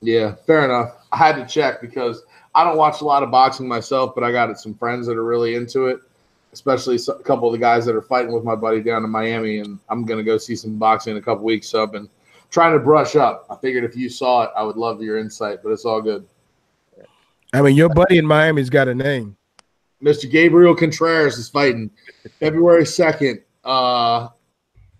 [0.01, 0.93] Yeah, fair enough.
[1.13, 2.23] I had to check because
[2.53, 5.23] I don't watch a lot of boxing myself, but I got some friends that are
[5.23, 6.01] really into it,
[6.51, 9.59] especially a couple of the guys that are fighting with my buddy down in Miami.
[9.59, 11.69] And I'm going to go see some boxing in a couple weeks.
[11.69, 12.09] So I've been
[12.49, 13.45] trying to brush up.
[13.49, 16.27] I figured if you saw it, I would love your insight, but it's all good.
[17.53, 19.35] I mean, your buddy in Miami's got a name.
[20.03, 20.29] Mr.
[20.29, 21.89] Gabriel Contreras is fighting
[22.39, 23.41] February 2nd.
[23.63, 24.29] Uh,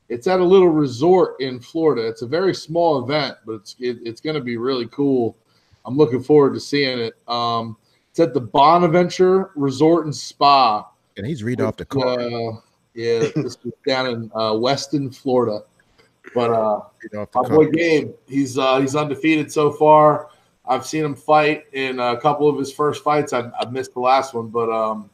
[0.09, 2.07] it's at a little resort in Florida.
[2.07, 5.37] It's a very small event, but it's it, it's going to be really cool.
[5.85, 7.13] I'm looking forward to seeing it.
[7.27, 7.77] Um,
[8.09, 10.89] it's at the Bonaventure Resort and Spa.
[11.15, 12.19] And he's reading off the card.
[12.19, 12.59] Uh,
[12.95, 15.61] yeah, this is down in uh, Weston, Florida.
[16.33, 20.29] But uh, reading off the my boy Game, he's uh, he's undefeated so far.
[20.65, 23.33] I've seen him fight in a couple of his first fights.
[23.33, 25.09] I've, I've missed the last one, but um,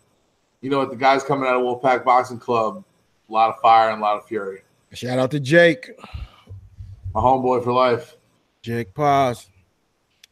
[0.61, 0.89] you know what?
[0.89, 2.83] The guys coming out of Wolfpack Boxing Club,
[3.29, 4.63] a lot of fire and a lot of fury.
[4.91, 5.91] Shout out to Jake.
[7.13, 8.17] My homeboy for life.
[8.61, 9.47] Jake Paz.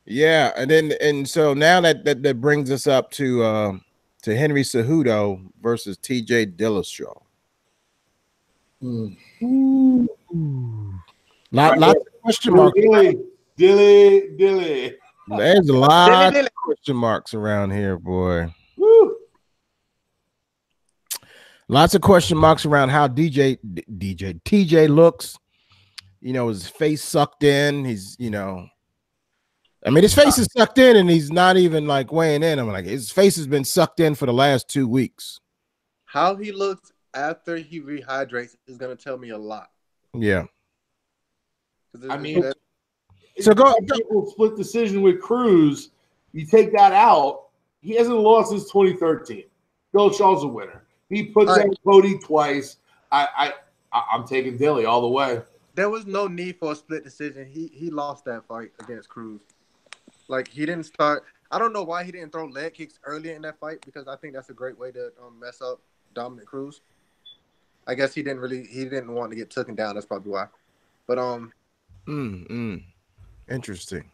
[0.05, 3.73] Yeah, and then and so now that that, that brings us up to uh,
[4.23, 7.21] to Henry Cejudo versus TJ Dillashaw.
[11.51, 12.79] Lot, lots of question marks.
[12.79, 13.19] Dilly,
[13.57, 14.95] dilly, dilly.
[15.27, 18.53] There's a lot Dilly, of question marks around here, boy.
[18.77, 19.15] Woo.
[21.67, 25.37] Lots of question marks around how DJ DJ TJ looks.
[26.19, 27.85] You know, his face sucked in.
[27.85, 28.67] He's, you know,
[29.85, 32.57] I mean, his face is sucked in, and he's not even like weighing in.
[32.57, 35.39] I'm like, his face has been sucked in for the last two weeks.
[36.05, 39.69] How he looks after he rehydrates is gonna tell me a lot.
[40.13, 40.45] Yeah.
[41.93, 42.57] 'Cause I mean, that-
[43.41, 45.89] So go- People split decision with Cruz.
[46.33, 47.47] You take that out.
[47.81, 49.45] He hasn't lost since 2013.
[49.93, 50.85] Dillashaw's a winner.
[51.09, 51.65] He puts All right.
[51.65, 52.77] down Cody twice.
[53.11, 53.53] I, I,
[53.91, 55.41] I I'm taking Dilly all the way.
[55.75, 57.45] there was no need for a split decision.
[57.47, 59.41] He he lost that fight against Cruz.
[60.27, 61.23] Like he didn't start.
[61.51, 64.15] I don't know why he didn't throw leg kicks earlier in that fight because I
[64.15, 65.81] think that's a great way to um, mess up
[66.15, 66.81] Dominick Cruz.
[67.87, 69.95] I guess he didn't really he didn't want to get taken down.
[69.95, 70.47] That's probably why.
[71.07, 71.51] But um,
[72.07, 72.83] Mm, mm.
[73.49, 74.09] Interesting.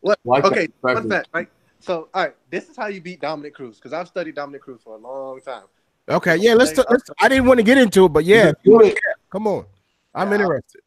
[0.00, 0.18] what?
[0.24, 1.48] Like okay, that fun fact, right?
[1.80, 4.80] So all right, this is how you beat Dominick Cruz because I've studied Dominick Cruz
[4.82, 5.64] for a long time.
[6.08, 8.80] Okay, yeah, let's, t- let's I didn't want to get into it, but yeah, Do
[8.80, 8.98] it.
[9.30, 9.66] come on.
[10.14, 10.34] I'm Yeah.
[10.40, 10.80] interested.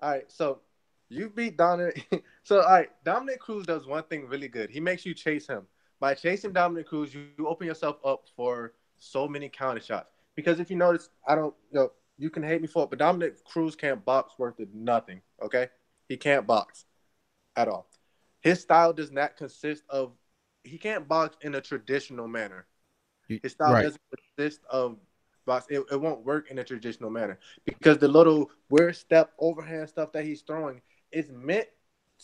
[0.00, 0.60] All right, so
[1.08, 2.06] you beat Dominick.
[2.42, 4.70] so all right, Dominick Cruz does one thing really good.
[4.70, 5.66] He makes you chase him.
[6.00, 10.13] By chasing Dominick Cruz, you, you open yourself up for so many counter shots.
[10.34, 12.98] Because if you notice, I don't you know, you can hate me for it, but
[12.98, 15.20] Dominick Cruz can't box worth of nothing.
[15.42, 15.68] Okay?
[16.08, 16.84] He can't box
[17.56, 17.88] at all.
[18.40, 20.12] His style does not consist of
[20.62, 22.66] he can't box in a traditional manner.
[23.28, 23.82] His style right.
[23.82, 24.00] doesn't
[24.36, 24.98] consist of
[25.46, 25.66] box.
[25.70, 30.12] It, it won't work in a traditional manner because the little weird step overhand stuff
[30.12, 30.80] that he's throwing
[31.12, 31.66] is meant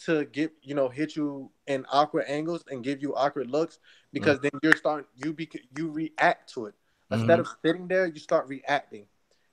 [0.05, 3.79] to get you know hit you in awkward angles and give you awkward looks
[4.13, 4.43] because Mm.
[4.43, 6.75] then you're starting you be you react to it
[7.13, 9.07] instead of sitting there you start reacting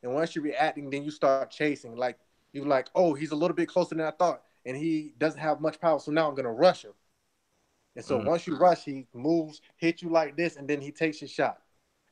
[0.04, 2.18] and once you're reacting then you start chasing like
[2.54, 5.62] you're like oh he's a little bit closer than I thought and he doesn't have
[5.62, 6.94] much power so now I'm gonna rush him
[7.96, 8.26] and so Mhm.
[8.26, 11.62] once you rush he moves hit you like this and then he takes your shot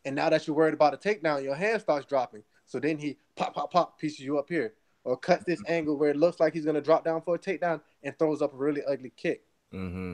[0.05, 2.43] and now that you're worried about a takedown, your hand starts dropping.
[2.67, 6.11] So then he pop, pop, pop, pieces you up here, or cuts this angle where
[6.11, 8.83] it looks like he's gonna drop down for a takedown and throws up a really
[8.85, 9.43] ugly kick.
[9.73, 10.13] Mm-hmm.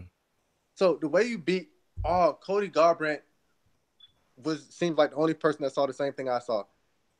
[0.75, 1.69] So the way you beat,
[2.05, 3.19] oh, Cody Garbrandt
[4.43, 6.63] was seems like the only person that saw the same thing I saw.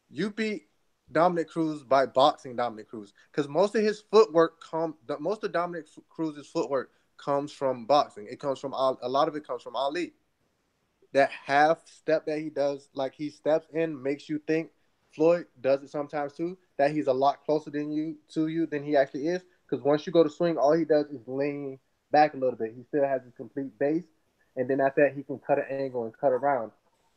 [0.10, 0.68] You beat
[1.12, 5.86] Dominick Cruz by boxing Dominick Cruz because most of his footwork come, most of Dominick
[6.10, 8.28] Cruz's footwork comes from boxing.
[8.30, 10.14] It comes from a lot of it comes from Ali.
[11.14, 14.72] That half step that he does, like he steps in, makes you think.
[15.14, 16.58] Floyd does it sometimes too.
[16.78, 19.44] That he's a lot closer than you to you than he actually is.
[19.70, 21.80] Because once you go to swing, all he does is lean
[22.12, 22.74] back a little bit.
[22.76, 24.06] He still has his complete base,
[24.56, 26.72] and then after that, he can cut an angle and cut around.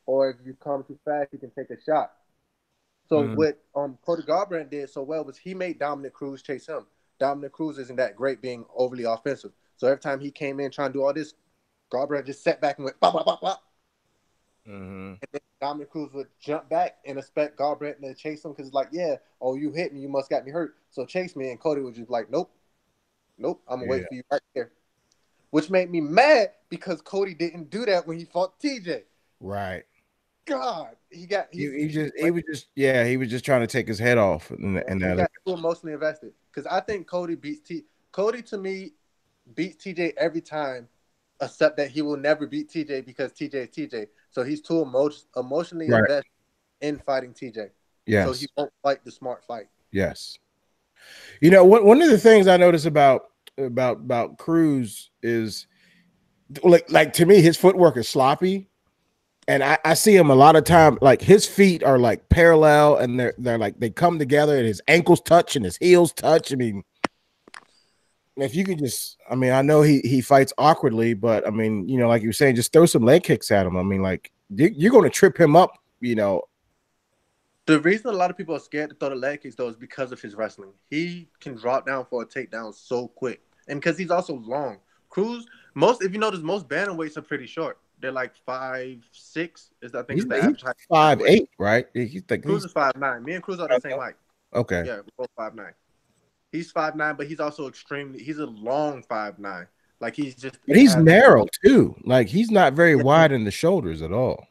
[0.07, 2.13] Or if you come too fast, he can take a shot.
[3.09, 3.37] So Mhm.
[3.37, 6.87] what um Cody Garbrandt did so well was he made Dominick Cruz chase him.
[7.19, 9.53] Dominick Cruz isn't that great being overly offensive.
[9.77, 11.35] So every time he came in trying to do all this,
[11.91, 13.63] Garbrandt just sat back and went bop bop bop bop.
[14.67, 15.15] Mm-hmm.
[15.15, 18.75] And then Dominick Cruz would jump back and expect Garbrandt to chase him because it's
[18.75, 20.77] like, yeah, oh you hit me, you must got me hurt.
[20.91, 22.51] So chase me, and Cody was just like, nope,
[23.39, 24.73] nope, I'm gonna wait for you right there.
[25.51, 29.03] Which made me mad because Cody didn't do that when he fought TJ.
[29.41, 29.85] Right.
[30.47, 33.67] God, he got He, he just he was just yeah he was just trying to
[33.67, 37.07] take his head off and, and he that got too emotionally invested because I think
[37.07, 37.85] Cody beats T.
[38.13, 38.93] Cody to me
[39.55, 40.89] beats TJ every time,
[41.41, 44.07] except that he will never beat TJ because TJ is TJ.
[44.31, 46.01] So he's too emo- emotionally Right.
[46.01, 46.31] invested
[46.81, 47.71] in fighting TJ.
[48.07, 49.67] yes So he won't fight the smart fight.
[49.93, 50.39] yes.
[51.41, 55.67] You know one one of the things I notice about about about Cruz is
[56.63, 58.69] like like to me his footwork is sloppy.
[59.47, 62.97] And I, I see him a lot of time, like his feet are like parallel
[62.97, 66.53] and they're they're like they come together and his ankles touch and his heels touch.
[66.53, 66.83] I mean,
[68.37, 71.89] if you could just, I mean, I know he he fights awkwardly, but I mean,
[71.89, 73.77] you know, like you were saying, just throw some leg kicks at him.
[73.77, 76.43] I mean, like you, you're to trip him up, you know.
[77.67, 79.77] The reason a lot of people are scared to throw the leg kicks though is
[79.77, 80.73] because of his wrestling.
[80.91, 84.79] He can drop down for a takedown so quick, and because he's also long.
[85.11, 87.79] Cruz, most if you notice, most bantamweights are pretty short.
[88.01, 89.71] They're like five six.
[89.83, 91.87] Is I think He's, the he's five eight, right?
[91.95, 93.25] He's like Cruz he's, is five nine.
[93.25, 94.15] Me and Cruz are the same height.
[94.55, 94.83] okay.
[94.87, 95.73] Yeah, we're both five nine.
[96.53, 98.23] He's five nine, but he's also extremely.
[98.23, 99.67] He's a long five nine.
[100.01, 100.59] Like he's just.
[100.67, 101.97] But he's narrow too.
[102.05, 104.47] Like he's not very wide in the shoulders at all.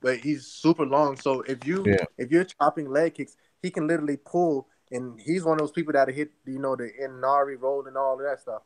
[0.00, 1.16] but he's super long.
[1.16, 2.04] So if you Yeah.
[2.16, 5.92] if you're chopping leg kicks, he can literally pull, and he's one of those people
[5.94, 8.62] that hit you know the Imanari roll and all of that stuff.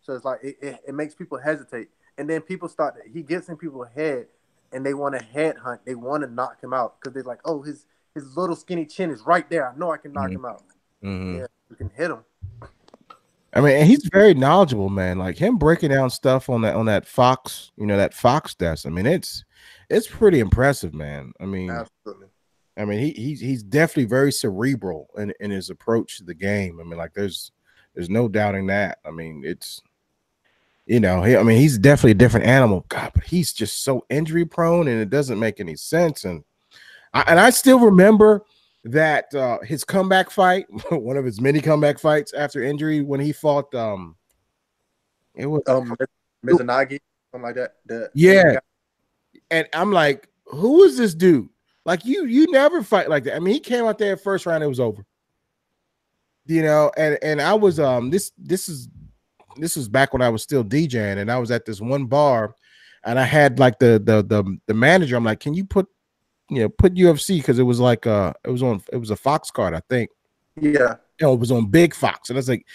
[0.00, 1.88] So it's like it, it, it makes people hesitate,
[2.20, 2.94] and then people start.
[3.12, 4.26] He gets in people's head,
[4.72, 5.80] and they want to head hunt.
[5.84, 9.10] They want to knock him out because they're like, oh, his his little skinny chin
[9.10, 9.68] is right there.
[9.68, 10.34] I know I can knock Mhm.
[10.34, 10.62] him out.
[11.02, 11.38] Mhm.
[11.38, 12.24] Yeah, you can hit him.
[13.52, 15.18] I mean, and he's very knowledgeable, man.
[15.18, 18.86] Like him breaking down stuff on that on that Fox, you know, that Fox desk.
[18.86, 19.44] I mean, it's
[19.88, 21.32] it's pretty impressive, man.
[21.40, 22.28] I mean, Absolutely.
[22.76, 26.78] I mean, he he's he's definitely very cerebral in, in his approach to the game.
[26.80, 27.50] I mean, like there's
[27.94, 28.98] there's no doubting that.
[29.04, 29.82] I mean, it's
[30.86, 32.84] you know, he, I mean, he's definitely a different animal.
[32.88, 36.24] God, but he's just so injury prone, and it doesn't make any sense.
[36.24, 36.42] And
[37.14, 38.44] I, and I still remember
[38.84, 43.32] that uh his comeback fight, one of his many comeback fights after injury, when he
[43.32, 44.16] fought um,
[45.34, 45.94] it was Um,
[46.44, 46.98] Mizugaki,
[47.30, 47.74] something like that.
[47.86, 48.58] The, Yeah.
[49.50, 51.48] and I'm like, who is this dude?
[51.84, 53.36] Like you, you never fight like that.
[53.36, 55.04] I mean, he came out there first round, it was over.
[56.46, 58.88] You know, and and I was um this this is
[59.62, 62.54] this was back when I was still DJing, and I was at this one bar,
[63.04, 65.16] and I had like the the the the manager.
[65.16, 65.86] I'm like, can you put
[66.48, 69.16] you know put UFC because it was like uh it was on it was a
[69.16, 70.10] Fox card, I think.
[70.60, 70.96] Yeah.
[71.20, 72.66] You know, it was on Big Fox, and I was like,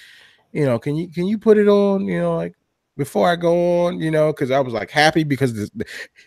[0.52, 2.06] you know, can you can you put it on?
[2.06, 2.54] You know, like
[2.98, 5.70] before I go on, you know, because I was like happy because this,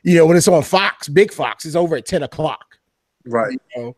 [0.02, 2.78] you know when it's on Fox, Big Fox is over at ten o'clock
[3.24, 3.58] Right.
[3.76, 3.96] you know.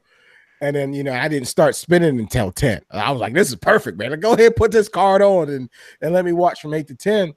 [0.60, 2.82] And then you know, I didn't start spinning until 10.
[2.90, 4.10] I was like, this is perfect, man.
[4.10, 5.70] Like, go ahead, put this card on and
[6.00, 7.34] and let me watch from 8 to 10.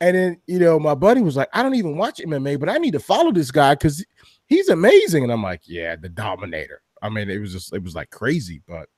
[0.00, 2.78] And then you know, my buddy was like, I don't even watch MMA, but I
[2.78, 4.04] need to follow this guy because
[4.46, 5.24] he's amazing.
[5.24, 6.82] And I'm like, yeah, the dominator.
[7.02, 8.88] I mean, it was just it was like crazy, but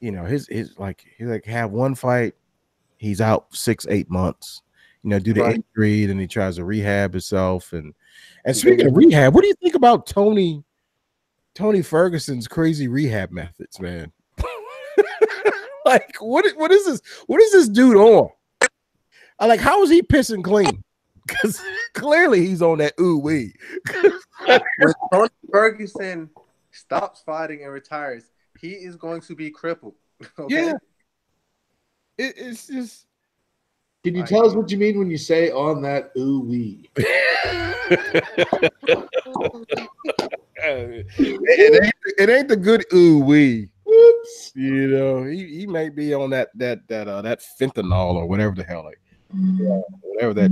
[0.00, 2.34] you know, his his like he like have one fight,
[2.98, 4.62] he's out six, eight months,
[5.02, 5.56] you know, due to Right.
[5.76, 7.72] injury, then he tries to rehab himself.
[7.72, 7.94] And
[8.44, 10.62] and speaking of rehab, what do you think about Tony?
[11.54, 14.12] Tony Ferguson's crazy rehab methods, man.
[15.84, 16.44] like, what?
[16.56, 17.00] What is this?
[17.26, 18.28] What is this dude on?
[19.38, 19.60] I like.
[19.60, 20.82] How is he pissing clean?
[21.26, 21.58] Because
[21.94, 23.54] clearly he's on that ooh wee.
[24.44, 26.28] When Tony Ferguson
[26.70, 29.94] stops fighting and retires, he is going to be crippled.
[30.38, 30.66] Okay?
[30.66, 30.72] Yeah.
[32.18, 33.06] It, it's just.
[34.04, 36.90] Can you Like- tell us what you mean when you say on that ooh wee?
[40.58, 43.70] it, ain't, it ain't the good ooh wee.
[43.86, 44.52] Whoops.
[44.54, 48.54] You know, he, he may be on that that that uh that fentanyl or whatever
[48.54, 48.98] the hell like
[50.02, 50.50] whatever that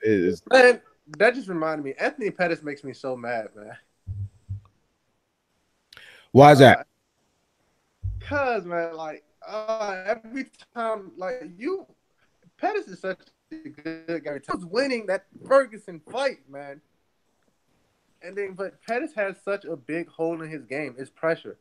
[0.00, 0.42] is.
[0.50, 0.80] Man,
[1.18, 1.94] that just reminded me.
[2.00, 3.76] Anthony Pettis makes me so mad, man.
[6.32, 6.86] Why is that?
[8.20, 11.86] Cause man, like uh, every time, like you,
[12.58, 13.20] Pettis is such
[13.52, 14.34] a good guy.
[14.34, 16.80] He was winning that Ferguson fight, man.
[18.22, 20.96] And then, but Pettis has such a big hole in his game.
[20.98, 21.58] It's pressure.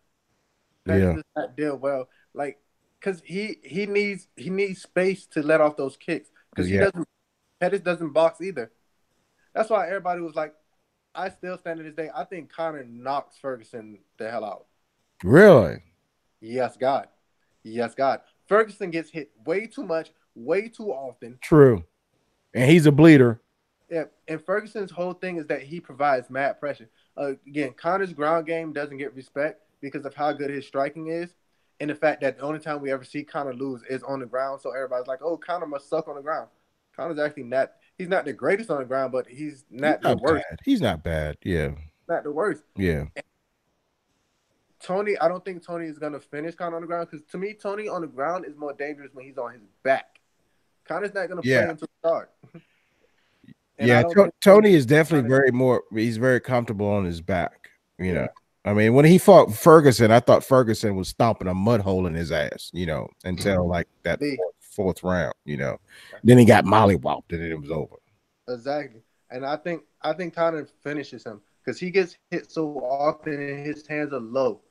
[0.86, 1.14] Pettis Yeah.
[1.14, 2.60] does not deal well, like,
[3.00, 6.30] cause he he needs he needs space to let off those kicks.
[6.56, 7.08] Cause he doesn't.
[7.60, 8.72] Pettis doesn't box either.
[9.54, 10.54] That's why everybody was like,
[11.14, 12.10] I still stand to this day.
[12.16, 14.66] I think Conor knocks Ferguson the hell out.
[15.24, 15.82] Really?
[16.40, 17.08] Yes, God.
[17.64, 18.22] Yes, God.
[18.48, 21.38] Ferguson gets hit way too much, way too often.
[21.42, 21.84] True.
[22.54, 23.42] And he's a bleeder.
[23.90, 26.90] Yeah, and Ferguson's whole thing is that he provides mad pressure.
[27.16, 31.36] Uh, again, Conor's ground game doesn't get respect because of how good his striking is,
[31.80, 34.26] and the fact that the only time we ever see Conor lose is on the
[34.26, 34.60] ground.
[34.62, 36.50] So everybody's like, "Oh, Conor must suck on the ground."
[36.96, 37.74] Conor's actually not.
[37.98, 40.46] He's not the greatest on the ground, but he's not He's the worst.
[40.50, 40.60] bad.
[40.66, 41.38] He's not bad.
[41.44, 41.72] Yeah.
[42.10, 42.64] Not the worst.
[42.76, 43.06] Yeah.
[44.80, 47.54] Tony, I don't think Tony is gonna finish Conor on the ground because to me,
[47.54, 50.17] Tony on the ground is more dangerous when he's on his back.
[50.88, 51.62] Conor's not gonna Yeah.
[51.62, 52.32] play until the start.
[53.80, 54.02] And yeah.
[54.02, 57.70] To- Tony is definitely very more, he's very comfortable on his back.
[58.00, 58.28] You know,
[58.66, 62.14] I mean, when he fought Ferguson, I thought Ferguson was stomping a mud hole in
[62.14, 63.72] his ass, you know, until mm-hmm.
[63.72, 65.80] like that fourth, fourth round, you know.
[66.24, 67.96] Then he got mollywhopped and then it was over.
[68.50, 69.02] Exactly,
[69.32, 73.66] and I think I think Conor finishes him because he gets hit so often and
[73.66, 74.62] his hands are low.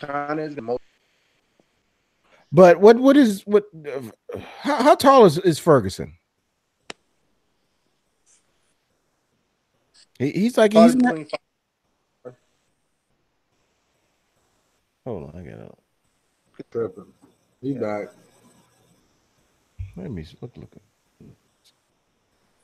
[0.00, 0.80] Conor is the most.
[2.50, 4.00] But what what is what uh,
[4.60, 6.14] how, how tall is, is Ferguson?
[10.18, 12.34] He, he's like he's not, 25.
[15.04, 15.78] hold on, I got it.
[16.70, 17.04] Tripping.
[17.60, 18.08] He's back.
[19.96, 20.70] Let me look look.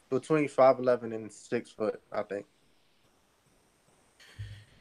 [0.08, 2.46] between five eleven and six foot, I think.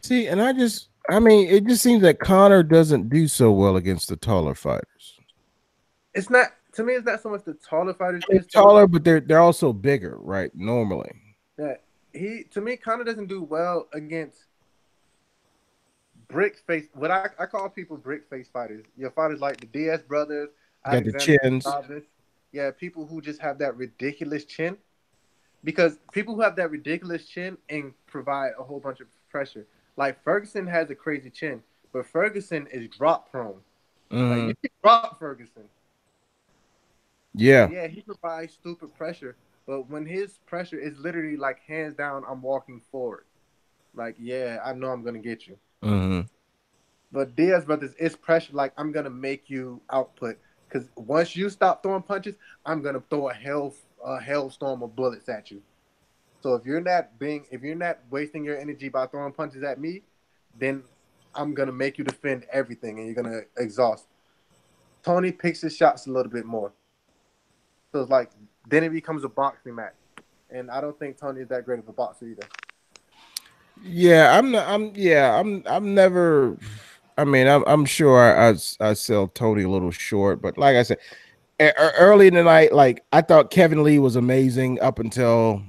[0.01, 3.75] See, and I just I mean, it just seems that Conor doesn't do so well
[3.75, 5.19] against the taller fighters.
[6.13, 6.93] It's not to me.
[6.93, 8.23] It's not so much the taller fighters.
[8.29, 10.51] They're it's taller, but they're they're also bigger, right?
[10.55, 11.11] Normally.
[11.57, 11.81] that
[12.13, 14.45] he to me Conor doesn't do well against
[16.27, 16.85] brick face.
[16.93, 18.85] What I, I call people brick face fighters.
[18.97, 20.49] Your fighters like the Diaz brothers,
[20.85, 21.67] Got the chins.
[22.51, 24.77] Yeah, people who just have that ridiculous chin.
[25.63, 29.65] Because people who have that ridiculous chin and provide a whole bunch of pressure.
[29.97, 33.61] Like Ferguson has a crazy chin, but Ferguson is drop prone.
[34.11, 34.29] Mhm.
[34.29, 35.69] Like you can drop Ferguson.
[37.33, 37.69] Yeah.
[37.69, 42.41] Yeah, he provides stupid pressure, but when his pressure is literally like hands down, I'm
[42.41, 43.25] walking forward.
[43.95, 45.57] Like, yeah, I know I'm gonna get you.
[45.81, 46.21] hmm
[47.11, 50.37] But Diaz brothers is pressure like I'm gonna make you output.
[50.69, 55.29] Cause once you stop throwing punches, I'm gonna throw a hell a hailstorm of bullets
[55.29, 55.61] at you.
[56.43, 59.79] So if you're not being if you're not wasting your energy by throwing punches at
[59.79, 60.01] me,
[60.59, 60.83] then
[61.33, 64.07] I'm gonna make you defend everything and you're gonna exhaust.
[65.03, 66.73] Tony picks his shots a little bit more.
[67.93, 68.29] So it's like
[68.67, 69.93] then it becomes a boxing match.
[70.49, 72.47] And I don't think Tony is that great of a boxer either.
[73.81, 76.57] Yeah, I'm not, I'm yeah, I'm I'm never
[77.17, 80.75] I mean, I'm I'm sure I I, I sell Tony a little short, but like
[80.75, 80.97] I said,
[81.61, 85.63] early in the night, like I thought Kevin Lee was amazing up until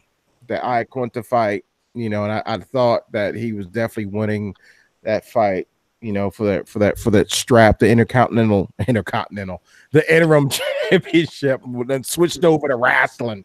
[0.47, 0.85] the I
[1.23, 1.65] fight,
[1.95, 4.55] you know, and I, I thought that he was definitely winning
[5.03, 5.69] that fight,
[6.01, 9.63] you know, for that for that for that strap, the intercontinental intercontinental,
[9.93, 10.49] the interim
[10.91, 13.45] championship, then switched over to wrestling.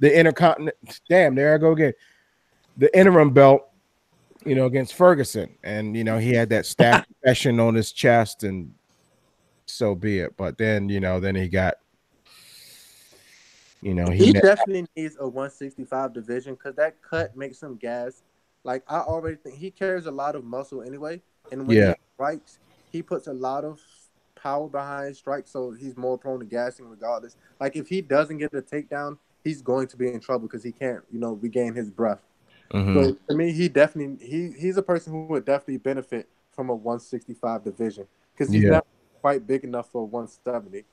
[0.00, 0.78] The intercontinental
[1.08, 1.92] damn, there I go again.
[2.76, 3.68] The interim belt
[4.44, 5.54] you know, against Ferguson.
[5.62, 8.72] And, you know, he had that staff session on his chest, and
[9.66, 10.36] so be it.
[10.36, 11.74] But then, you know, then he got,
[13.82, 18.22] you know, he, He definitely needs a 165 division because that cut makes him gas.
[18.64, 21.88] Like I already think he carries a lot of muscle anyway, and when Yeah.
[21.88, 22.58] he strikes,
[22.92, 23.80] he puts a lot of
[24.34, 27.36] power behind strikes, so he's more prone to gassing regardless.
[27.60, 30.72] Like if he doesn't get a takedown, he's going to be in trouble because he
[30.72, 32.22] can't, you know, regain his breath.
[32.72, 32.94] Mhm.
[32.94, 36.74] So to me, he definitely he he's a person who would definitely benefit from a
[36.74, 38.70] 165 division because he's Yeah.
[38.70, 38.86] not
[39.20, 40.84] quite big enough for 170.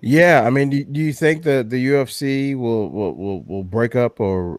[0.00, 0.42] Yeah.
[0.46, 4.20] I mean, do, do you think that the UFC will, will will will break up
[4.20, 4.58] or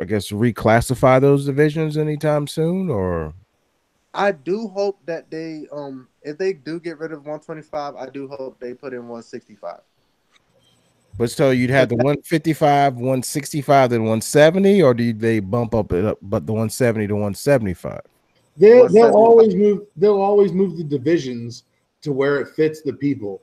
[0.00, 2.90] I guess reclassify those divisions anytime soon?
[2.90, 3.34] Or
[4.14, 8.28] I do hope that they um if they do get rid of 125, I do
[8.28, 9.80] hope they put in 165.
[11.16, 16.04] but so you'd have the 155, 165, then 170, or do they bump up it
[16.04, 18.00] up, but the 170 to 175?
[18.56, 19.86] They'll, What's they'll always move.
[19.96, 21.64] They'll always move the divisions
[22.02, 23.42] to where it fits the people.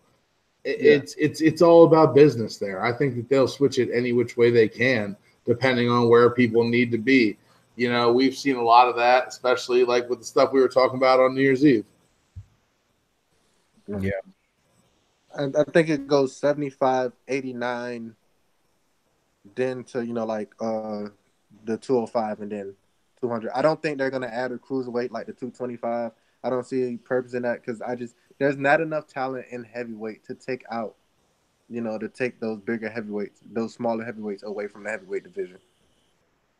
[0.65, 0.91] It- Yeah.
[0.93, 2.83] It's it's it's all about business there.
[2.83, 5.15] I think that they'll switch it any which way they can,
[5.45, 7.37] depending on where people need to be.
[7.77, 10.67] You know, we've seen a lot of that, especially like with the stuff we were
[10.67, 11.85] talking about on New Year's Eve.
[13.87, 14.11] Yeah.
[15.35, 18.15] And I think it goes 75, 89,
[19.55, 21.09] then to you know like uh
[21.65, 22.75] the 205 and then
[23.21, 23.51] 200.
[23.53, 26.11] I don't think they're gonna add a cruiserweight like the 225.
[26.43, 29.63] I don't see any purpose in that because I just there's not enough talent in
[29.63, 30.95] heavyweight to take out,
[31.69, 35.57] you know, to take those bigger heavyweights, those smaller heavyweights away from the heavyweight division.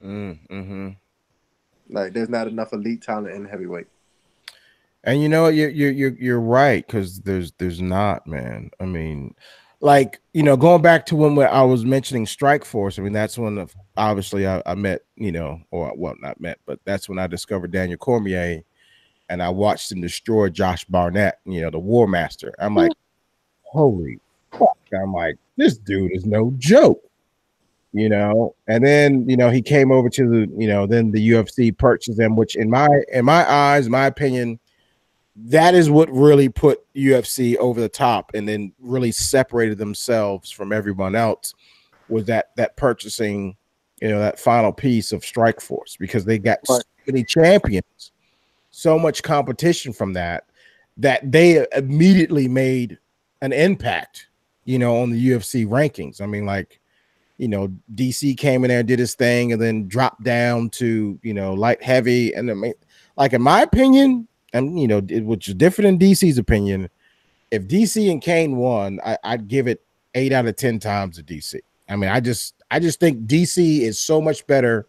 [0.04, 0.90] Mm-hmm.
[1.90, 3.88] Like there's not enough elite talent in heavyweight.
[5.04, 5.48] And you know?
[5.48, 8.72] You're you're you're, you're right because there's there's not, man.
[8.80, 9.36] I mean,
[9.82, 12.98] like you know, going back to when I was mentioning Strike Force.
[12.98, 16.80] I mean, that's when obviously I, I met you know, or well, not met, but
[16.86, 18.64] that's when I discovered Daniel Cormier,
[19.30, 21.40] and I watched him destroy Josh Barnett.
[21.46, 22.54] You know, the War Master.
[22.60, 22.92] I'm like,
[23.64, 24.20] holy
[24.52, 24.78] fuck!
[24.94, 27.02] I'm like, this dude is no joke.
[27.94, 31.30] You know, and then you know he came over to the you know then the
[31.30, 34.60] UFC purchased him, which in my in my eyes, my opinion,
[35.36, 40.72] that is what really put UFC over the top and then really separated themselves from
[40.72, 41.54] everyone else
[42.10, 43.56] was that that purchasing,
[44.02, 48.12] you know, that final piece of Strike Force because they got so many champions,
[48.76, 50.44] so much competition from that
[50.98, 52.98] that they immediately made
[53.42, 54.28] an impact,
[54.66, 56.20] you know, on the UFC rankings.
[56.20, 56.82] I mean, like,
[57.38, 61.34] you know, DC came in there, did his thing, and then dropped down to, you
[61.34, 62.34] know, light heavy.
[62.34, 62.74] And I mean,
[63.16, 66.90] like in my opinion, and you know, which is different in DC's opinion.
[67.52, 69.82] If DC and Cain won, I, I'd give it
[70.16, 71.60] eight out of ten times to DC.
[71.88, 74.88] I mean, I just I just think DC is so much better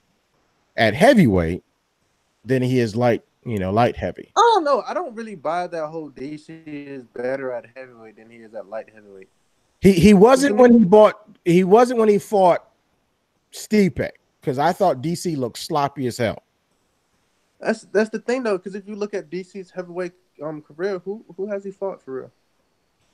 [0.76, 1.62] at heavyweight
[2.44, 4.32] than he is light, you know, light heavy.
[4.36, 4.82] I don't know.
[4.86, 8.68] I don't really buy that whole DC is better at heavyweight than he is at
[8.68, 9.28] light heavyweight.
[9.80, 12.68] He he wasn't when he bought he wasn't when he fought
[13.52, 14.10] Stipe
[14.40, 16.42] because I thought DC looked sloppy as hell.
[17.60, 20.12] That's that's the thing though, because if you look at DC's heavyweight
[20.42, 22.32] um career, who who has he fought for real?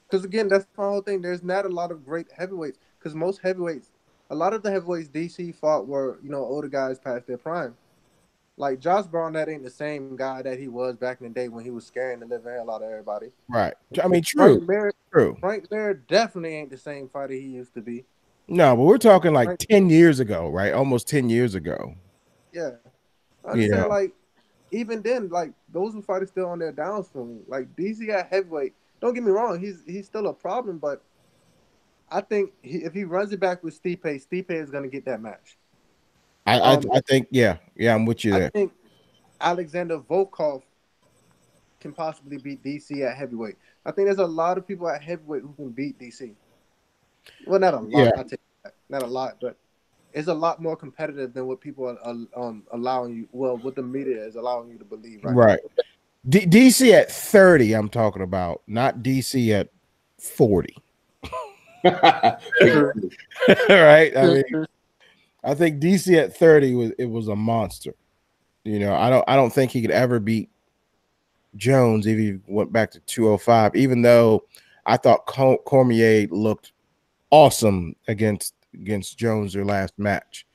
[0.08, 1.20] Because again, that's the whole thing.
[1.20, 2.78] There's not a lot of great heavyweights.
[2.98, 3.90] Because most heavyweights,
[4.30, 7.74] a lot of the heavyweights DC fought were you know older guys past their prime.
[8.62, 11.48] Like Josh Brown, that ain't the same guy that he was back in the day
[11.48, 13.32] when he was scaring the living hell out of everybody.
[13.48, 13.74] Right.
[14.00, 14.60] I mean, true.
[14.60, 15.36] Frank true, Mir, true.
[15.40, 18.04] Frank Mir definitely ain't the same fighter he used to be.
[18.46, 19.58] No, but we're talking like.
[19.58, 20.72] 10 years ago, right?
[20.72, 21.96] Almost 10 years ago.
[22.52, 22.70] Yeah.
[23.44, 23.68] I Yeah.
[23.68, 24.12] saying, like,
[24.70, 27.40] even then, like, those were fighters still on their downswing.
[27.48, 31.02] Like, DC at heavyweight don't get me wrong, he's he's still a problem, but
[32.08, 35.04] I think he, if he runs it back with Stipe, Stipe is going to get
[35.06, 35.58] that match.
[36.46, 38.38] I, Um, I I think yeah yeah I'm with you there.
[38.38, 38.50] I there.
[38.50, 38.72] think
[39.40, 40.62] Alexander Volkov
[41.80, 43.56] can possibly beat DC at heavyweight.
[43.84, 46.32] I think there's a lot of people at heavyweight who can beat DC.
[47.46, 47.90] Well, not a lot.
[47.90, 48.10] Yeah.
[48.16, 48.74] I take that.
[48.88, 49.56] Not a lot, but
[50.12, 53.28] it's a lot more competitive than what people are, are um, allowing you.
[53.32, 55.24] Well, what the media is allowing you to believe.
[55.24, 55.34] Right.
[55.34, 55.60] Right.
[56.28, 59.70] D- DC at 30, I'm talking about, not DC at
[60.18, 60.76] 40.
[61.84, 62.36] right?
[64.16, 64.66] I mean,
[65.44, 67.94] I think DC at 30 was it was a monster.
[68.64, 70.48] You know, I don't I don't think he could ever beat
[71.56, 74.44] Jones if he went back to 205, even though
[74.86, 76.72] I thought Cormier looked
[77.30, 80.46] awesome against against Jones their last match.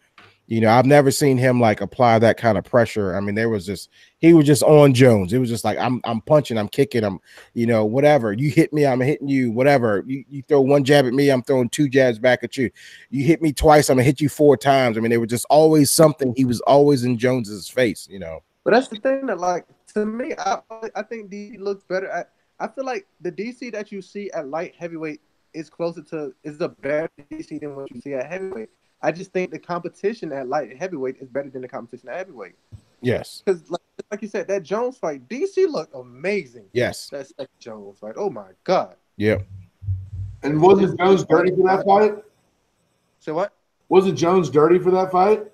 [0.47, 3.17] You know, I've never seen him like apply that kind of pressure.
[3.17, 5.33] I mean, there was just he was just on Jones.
[5.33, 7.19] It was just like I'm I'm punching, I'm kicking, I'm
[7.53, 8.31] you know whatever.
[8.31, 9.51] You hit me, I'm hitting you.
[9.51, 10.05] Whatever.
[10.07, 12.71] You, you throw one jab at me, I'm throwing two jabs back at you.
[13.09, 14.97] You hit me twice, I'm gonna hit you four times.
[14.97, 16.33] I mean, there was just always something.
[16.37, 18.07] He was always in Jones's face.
[18.09, 18.41] You know.
[18.63, 20.59] But that's the thing that, like, to me, I
[20.95, 22.09] I think DC looks better.
[22.09, 25.19] At, I feel like the DC that you see at light heavyweight
[25.53, 28.69] is closer to is a better DC than what you see at heavyweight.
[29.01, 32.55] I just think the competition at light heavyweight is better than the competition at heavyweight.
[33.01, 33.43] Yes.
[33.45, 36.65] Because, like, like you said, that Jones fight, DC looked amazing.
[36.73, 37.09] Yes.
[37.09, 38.95] That second Jones fight, oh my god.
[39.17, 39.47] Yep.
[40.43, 42.23] and wasn't Jones dirty for that fight?
[43.19, 43.53] So what?
[43.89, 45.45] Wasn't Jones dirty for that fight?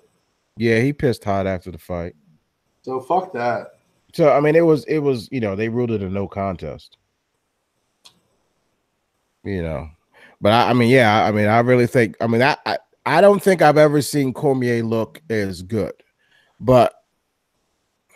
[0.56, 2.14] Yeah, he pissed hot after the fight.
[2.82, 3.78] So fuck that.
[4.12, 6.98] So I mean, it was it was you know they ruled it a no contest.
[9.42, 9.88] You know,
[10.40, 13.20] but I, I mean, yeah, I mean, I really think I mean I, I I
[13.20, 15.92] don't think I've ever seen Cormier look as good,
[16.58, 16.94] but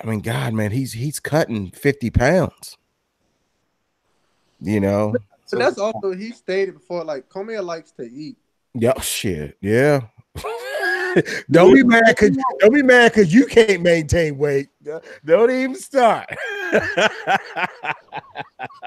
[0.02, 2.76] I mean, God, man, he's he's cutting fifty pounds.
[4.60, 8.36] You know, So that's also he stated before, like Cormier likes to eat.
[8.74, 10.00] yeah, shit, yeah.
[11.50, 14.68] don't be mad because don't be mad because you can't maintain weight.
[15.24, 16.28] Don't even start.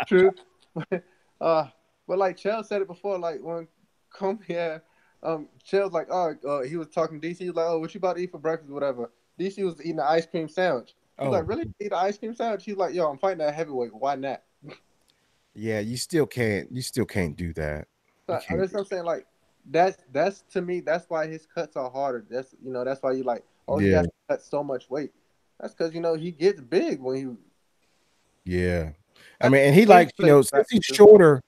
[0.07, 0.31] True.
[1.41, 1.67] uh,
[2.07, 3.67] but like Chael said it before, like when
[4.09, 4.83] Cormier,
[5.23, 7.93] um, Chael's like, oh, uh, he was talking to DC, he was like, oh, what
[7.93, 9.11] you about to eat for breakfast, whatever.
[9.39, 10.95] DC was eating an ice cream sandwich.
[11.19, 11.31] He's Oh.
[11.31, 12.63] like, really eat an ice cream sandwich?
[12.65, 13.93] He's like, yo, I'm fighting that heavyweight.
[13.93, 14.41] Why not?
[15.53, 16.71] Yeah, you still can't.
[16.71, 17.87] You still can't do that.
[18.27, 19.03] So, can't that's what I'm saying.
[19.03, 19.25] Like
[19.69, 20.79] that's that's to me.
[20.79, 22.25] That's why his cuts are harder.
[22.29, 23.97] That's you know that's why you like oh he Yeah.
[23.97, 25.11] has to cut so much weight.
[25.59, 27.27] That's because you know he gets big when he
[28.45, 28.91] Yeah,
[29.41, 31.41] I mean, and he like you know since he's shorter,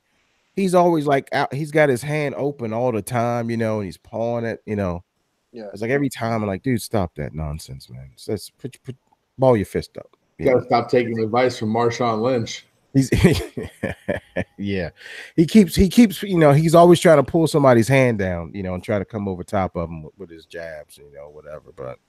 [0.55, 1.53] he's always like out.
[1.53, 4.61] He's got his hand open all the time, you know, and he's pawing it.
[4.65, 5.03] You know,
[5.51, 5.67] yeah.
[5.73, 8.11] it's like every time I'm like, dude, stop that nonsense, man.
[8.27, 8.95] Let's put, put
[9.37, 10.15] ball your fist up.
[10.37, 12.65] You gotta stop taking advice from Marshawn Lynch.
[12.93, 13.09] He's
[14.57, 14.89] yeah.
[15.35, 18.63] He keeps he keeps you know he's always trying to pull somebody's hand down, you
[18.63, 21.29] know, and try to come over top of him with, with his jabs, you know,
[21.29, 21.71] whatever.
[21.75, 21.99] But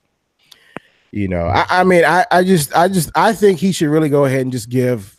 [1.11, 4.09] you know, I, I mean, I I just I just I think he should really
[4.09, 5.14] go ahead and just give.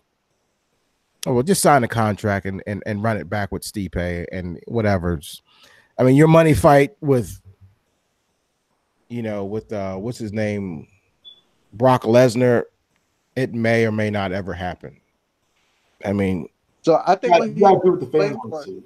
[1.24, 4.60] Oh, well, just sign a contract and and, and run it back with Stipe and
[4.66, 5.20] whatever.
[5.98, 7.40] I mean, your money fight with,
[9.08, 10.88] you know, with uh, what's his name,
[11.72, 12.64] Brock Lesnar,
[13.34, 15.00] it may or may not ever happen.
[16.04, 16.48] I mean,
[16.82, 18.84] So I You think gotta, when, you he, gotta do what the fans Wait, want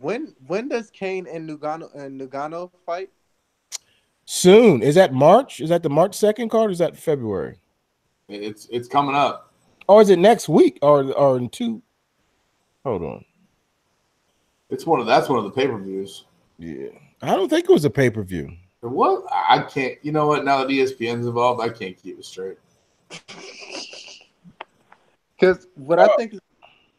[0.00, 3.10] when when does Cain and Ngannou and Ngannou fight?
[4.24, 5.60] soon is that March?
[5.60, 6.68] Is that the March second card?
[6.68, 7.58] Or is that February?
[8.28, 9.47] It's it's coming up.
[9.88, 10.78] Or is it next week?
[10.82, 11.82] Or or in two?
[12.84, 13.24] Hold on.
[14.70, 16.24] It's one of that's one of the pay per views.
[16.58, 16.88] Yeah,
[17.22, 18.50] I don't think it was a pay per view.
[18.80, 19.94] What I can't.
[20.02, 20.44] You know what?
[20.44, 22.58] Now that ESPN's involved, I can't keep it straight.
[25.38, 26.16] Because what I oh.
[26.16, 26.34] think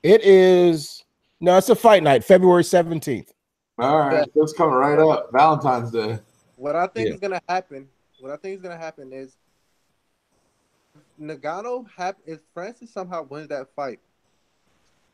[0.02, 1.04] It is
[1.42, 3.34] no, it's a fight night, February seventeenth.
[3.78, 5.30] All right, that's coming right up.
[5.32, 6.20] Valentine's Day.
[6.56, 7.14] what I think Yeah.
[7.16, 7.88] is gonna happen.
[8.20, 9.36] What I think is gonna happen is
[11.20, 14.00] Ngannou hap- if Francis somehow wins that fight,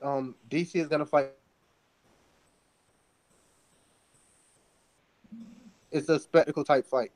[0.01, 1.31] um, DC is gonna fight.
[5.91, 7.11] It's a spectacle type fight.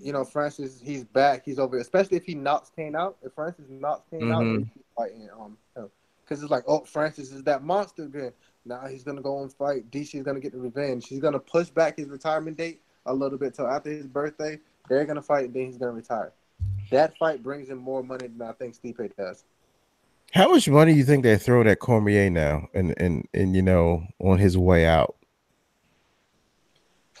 [0.00, 1.44] You know, Francis, he's back.
[1.44, 1.78] He's over.
[1.78, 3.16] Especially if he knocks Cain out.
[3.22, 4.52] If Francis knocks Cain out, Mhm.
[4.54, 8.32] then he's fighting um, because it's like, oh, Francis is that monster again.
[8.64, 9.90] Now he's gonna go and fight.
[9.90, 11.08] DC is gonna get the revenge.
[11.08, 14.60] He's gonna push back his retirement date a little bit till after his birthday.
[14.88, 16.32] They're gonna fight, and then he's gonna retire.
[16.90, 19.44] That fight brings him more money than I think Stipe does.
[20.32, 23.62] How much money do you think they throw at Cormier now, and and and you
[23.62, 25.16] know on his way out?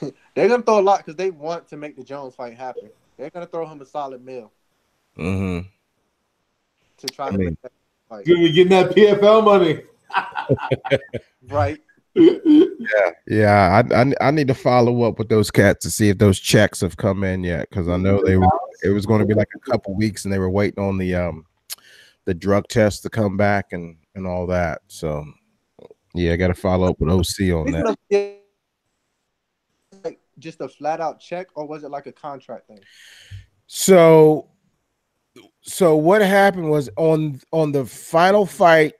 [0.34, 2.88] They're gonna throw a lot because they want to make the Jones fight happen.
[3.16, 4.50] They're gonna throw him a solid meal
[5.18, 5.66] Mm-hmm.
[6.98, 7.72] to try I to mean- make that.
[8.10, 9.82] Like, Gonna be getting that PFL money.
[11.48, 11.78] right.
[12.14, 16.18] yeah, Yeah, I, I I need to follow up with those cats to see if
[16.18, 18.48] those checks have come in yet because I know they were.
[18.82, 21.14] It was going to be like a couple weeks, and they were waiting on the
[21.14, 21.46] um
[22.24, 24.82] the drug test to come back and and all that.
[24.88, 25.24] So
[26.14, 28.38] yeah, I got to follow up with OC on that.
[30.04, 32.80] Like just a flat out check, or was it like a contract thing?
[33.66, 34.48] So
[35.62, 38.94] so what happened was on on the final fight,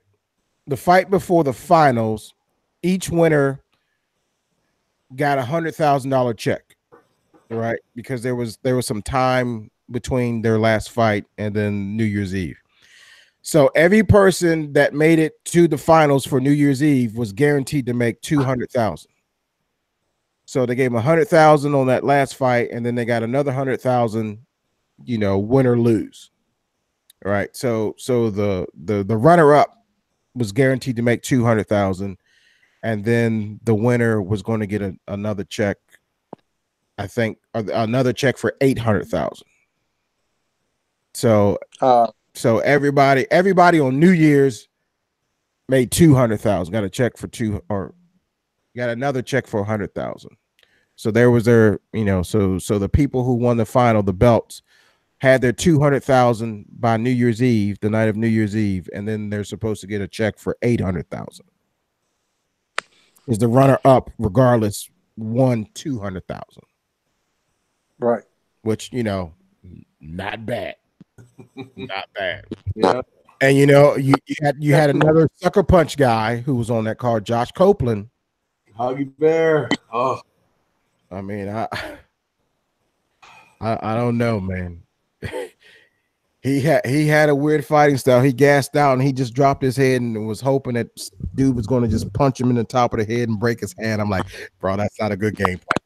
[0.66, 2.34] the fight before the finals,
[2.82, 3.60] each winner
[5.16, 6.69] got a hundred thousand dollar check,
[7.50, 7.78] right?
[7.94, 12.34] Because there was there was some time between their last fight and then New Year's
[12.34, 12.56] Eve.
[13.42, 17.86] So every person that made it to the finals for New Year's Eve was guaranteed
[17.86, 19.10] to make two hundred thousand.
[20.44, 23.22] So they gave him a hundred thousand on that last fight, and then they got
[23.22, 24.38] another hundred thousand,
[25.04, 26.30] you know, win or lose.
[27.24, 27.54] Right.
[27.56, 29.84] So so the the the runner up
[30.34, 32.18] was guaranteed to make two hundred thousand,
[32.82, 35.78] and then the winner was going to get a, another check.
[37.00, 39.46] I think uh, another check for eight hundred thousand.
[41.14, 44.68] So Uh, so everybody everybody on New Year's
[45.68, 46.72] made two hundred thousand.
[46.72, 47.94] Got a check for two or
[48.76, 50.36] got another check for a hundred thousand.
[50.96, 54.12] So there was their you know so so the people who won the final the
[54.12, 54.60] belts
[55.22, 58.90] had their two hundred thousand by New Year's Eve, the night of New Year's Eve,
[58.94, 61.46] and then they're supposed to get a check for eight hundred thousand.
[63.26, 66.64] Is the runner up regardless won two hundred thousand,
[68.00, 68.22] right.
[68.62, 69.32] which you know
[70.00, 70.76] not bad,
[71.76, 72.44] not bad.
[72.74, 73.02] Yeah.
[73.42, 76.84] And you know, you, you had you had another sucker punch guy who was on
[76.84, 78.08] that card, Josh Copeland.
[78.78, 79.68] Huggy Bear.
[79.92, 80.20] Oh,
[81.10, 81.66] I mean, I
[83.60, 84.82] I, I don't know, man.
[86.42, 88.22] he had he had a weird fighting style.
[88.22, 90.88] He gassed out and he just dropped his head and was hoping that
[91.34, 93.60] dude was going to just punch him in the top of the head and break
[93.60, 94.00] his hand.
[94.00, 94.26] I'm like,
[94.60, 95.79] bro, that's not a good game plan.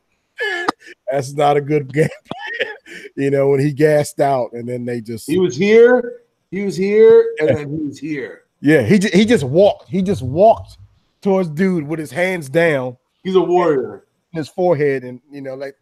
[1.10, 2.74] That's not a good game plan.
[3.16, 6.20] you know, when he gassed out and then they just he was here.
[6.50, 8.42] He was here, and then he was here.
[8.60, 9.88] yeah, he just, he just walked.
[9.88, 10.78] He just walked
[11.20, 12.96] towards dude with his hands down.
[13.24, 14.06] He's a warrior.
[14.32, 15.74] his forehead and you know like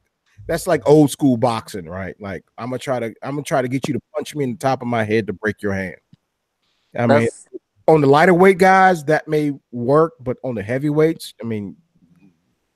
[0.46, 3.68] that's like old school boxing right like i'm gonna try to i'm gonna try to
[3.68, 5.96] get you to punch me in the top of my head to break your hand
[6.96, 7.28] i mean
[7.88, 11.76] on the lighter weight guys that may work but on the heavyweights i mean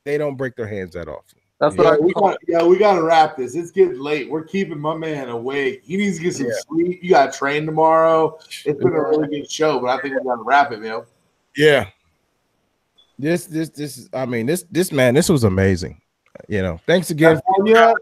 [0.04, 2.28] they don't break their hands that often That's Yeah, what we I call.
[2.30, 3.54] got, yeah, we got to wrap this.
[3.54, 4.30] It's getting late.
[4.30, 5.82] We're keeping my man awake.
[5.84, 6.52] He needs to get some Yeah.
[6.68, 7.02] sleep.
[7.02, 8.38] You got to train tomorrow.
[8.64, 11.02] It's been a really good show, but I think we got to wrap it, man.
[11.56, 11.88] yeah
[13.18, 15.98] this this this is i mean this this man this was amazing
[16.48, 17.94] you know thanks again Yeah,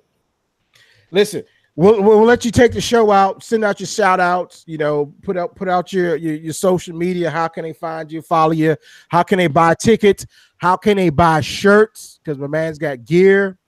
[1.12, 1.44] listen
[1.76, 5.12] we'll, we'll let you take the show out send out your shout outs you know
[5.22, 8.52] put out put out your, your your social media how can they find you follow
[8.52, 8.76] you
[9.08, 10.26] how can they buy tickets
[10.58, 13.58] how can they buy shirts because my man's got gear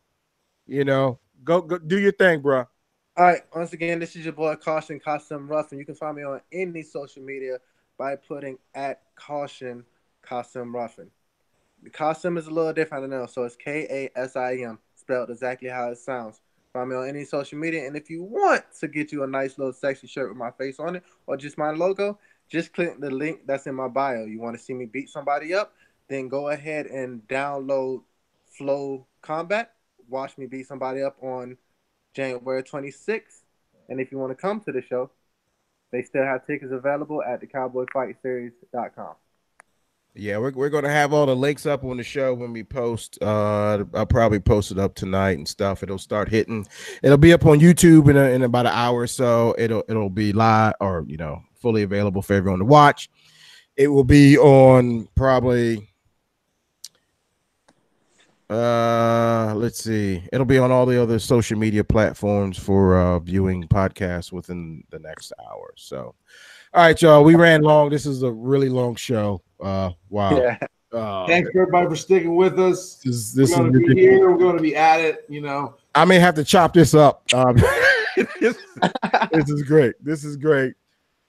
[0.66, 2.64] you know go go do your thing bro
[3.18, 3.40] All right.
[3.54, 6.40] Once again, this is your boy Caution Custom Rough, and you can find me on
[6.52, 7.58] any social media
[7.96, 9.84] by putting at Caution
[10.20, 11.10] Custom Ruffin.
[11.82, 14.78] The costume is a little different than else, so it's K A S I M,
[14.96, 16.42] spelled exactly how it sounds.
[16.76, 19.56] Find me on any social media, and if you want to get you a nice
[19.56, 22.18] little sexy shirt with my face on it or just my logo,
[22.50, 24.26] just click the link that's in my bio.
[24.26, 25.72] You want to see me beat somebody up?
[26.10, 28.02] Then go ahead and download
[28.58, 29.72] Flow Combat.
[30.06, 31.56] Watch me beat somebody up on
[32.12, 33.40] January 26th.
[33.88, 35.10] And if you want to come to the show,
[35.92, 39.14] they still have tickets available at thecowboyfightseries.com.
[40.16, 43.18] yeah we're, we're gonna have all the links up on the show when we post
[43.22, 45.82] uh i'll probably post it up tonight and stuff.
[45.82, 46.66] It'll start hitting
[47.02, 49.54] it'll be up on youtube in, a, in about an hour or so.
[49.58, 53.10] It'll it'll be live or you know fully available for everyone to watch.
[53.76, 55.88] It will be on probably
[58.48, 60.22] uh let's see.
[60.32, 64.98] It'll be on all the other social media platforms for uh viewing podcasts within the
[64.98, 66.14] next hour so
[66.76, 70.58] all right y'all we ran long this is a really long show uh wow Yeah.
[70.92, 72.96] uh, Thanks everybody for sticking with us.
[73.04, 74.18] this this we're going to be ridiculous.
[74.18, 74.30] here.
[74.30, 75.24] We're going to be at it.
[75.28, 77.22] You know, I may have to chop this up.
[77.34, 77.56] Um,
[78.40, 78.56] this,
[79.32, 79.94] this is great.
[80.02, 80.74] This is great.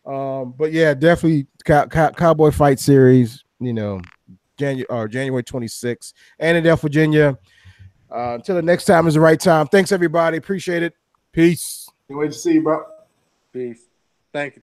[0.05, 3.43] Um, but yeah, definitely cow, cow, Cowboy Fight Series.
[3.59, 3.99] You know,
[4.57, 7.37] January or January 26th, Annandale, Virginia.
[8.09, 9.67] Uh, until the next time is the right time.
[9.67, 10.37] Thanks everybody.
[10.37, 10.93] Appreciate it.
[11.33, 11.89] Peace.
[12.07, 12.83] can't wait to see you, bro.
[13.51, 13.81] Peace.
[14.31, 14.61] Thank you.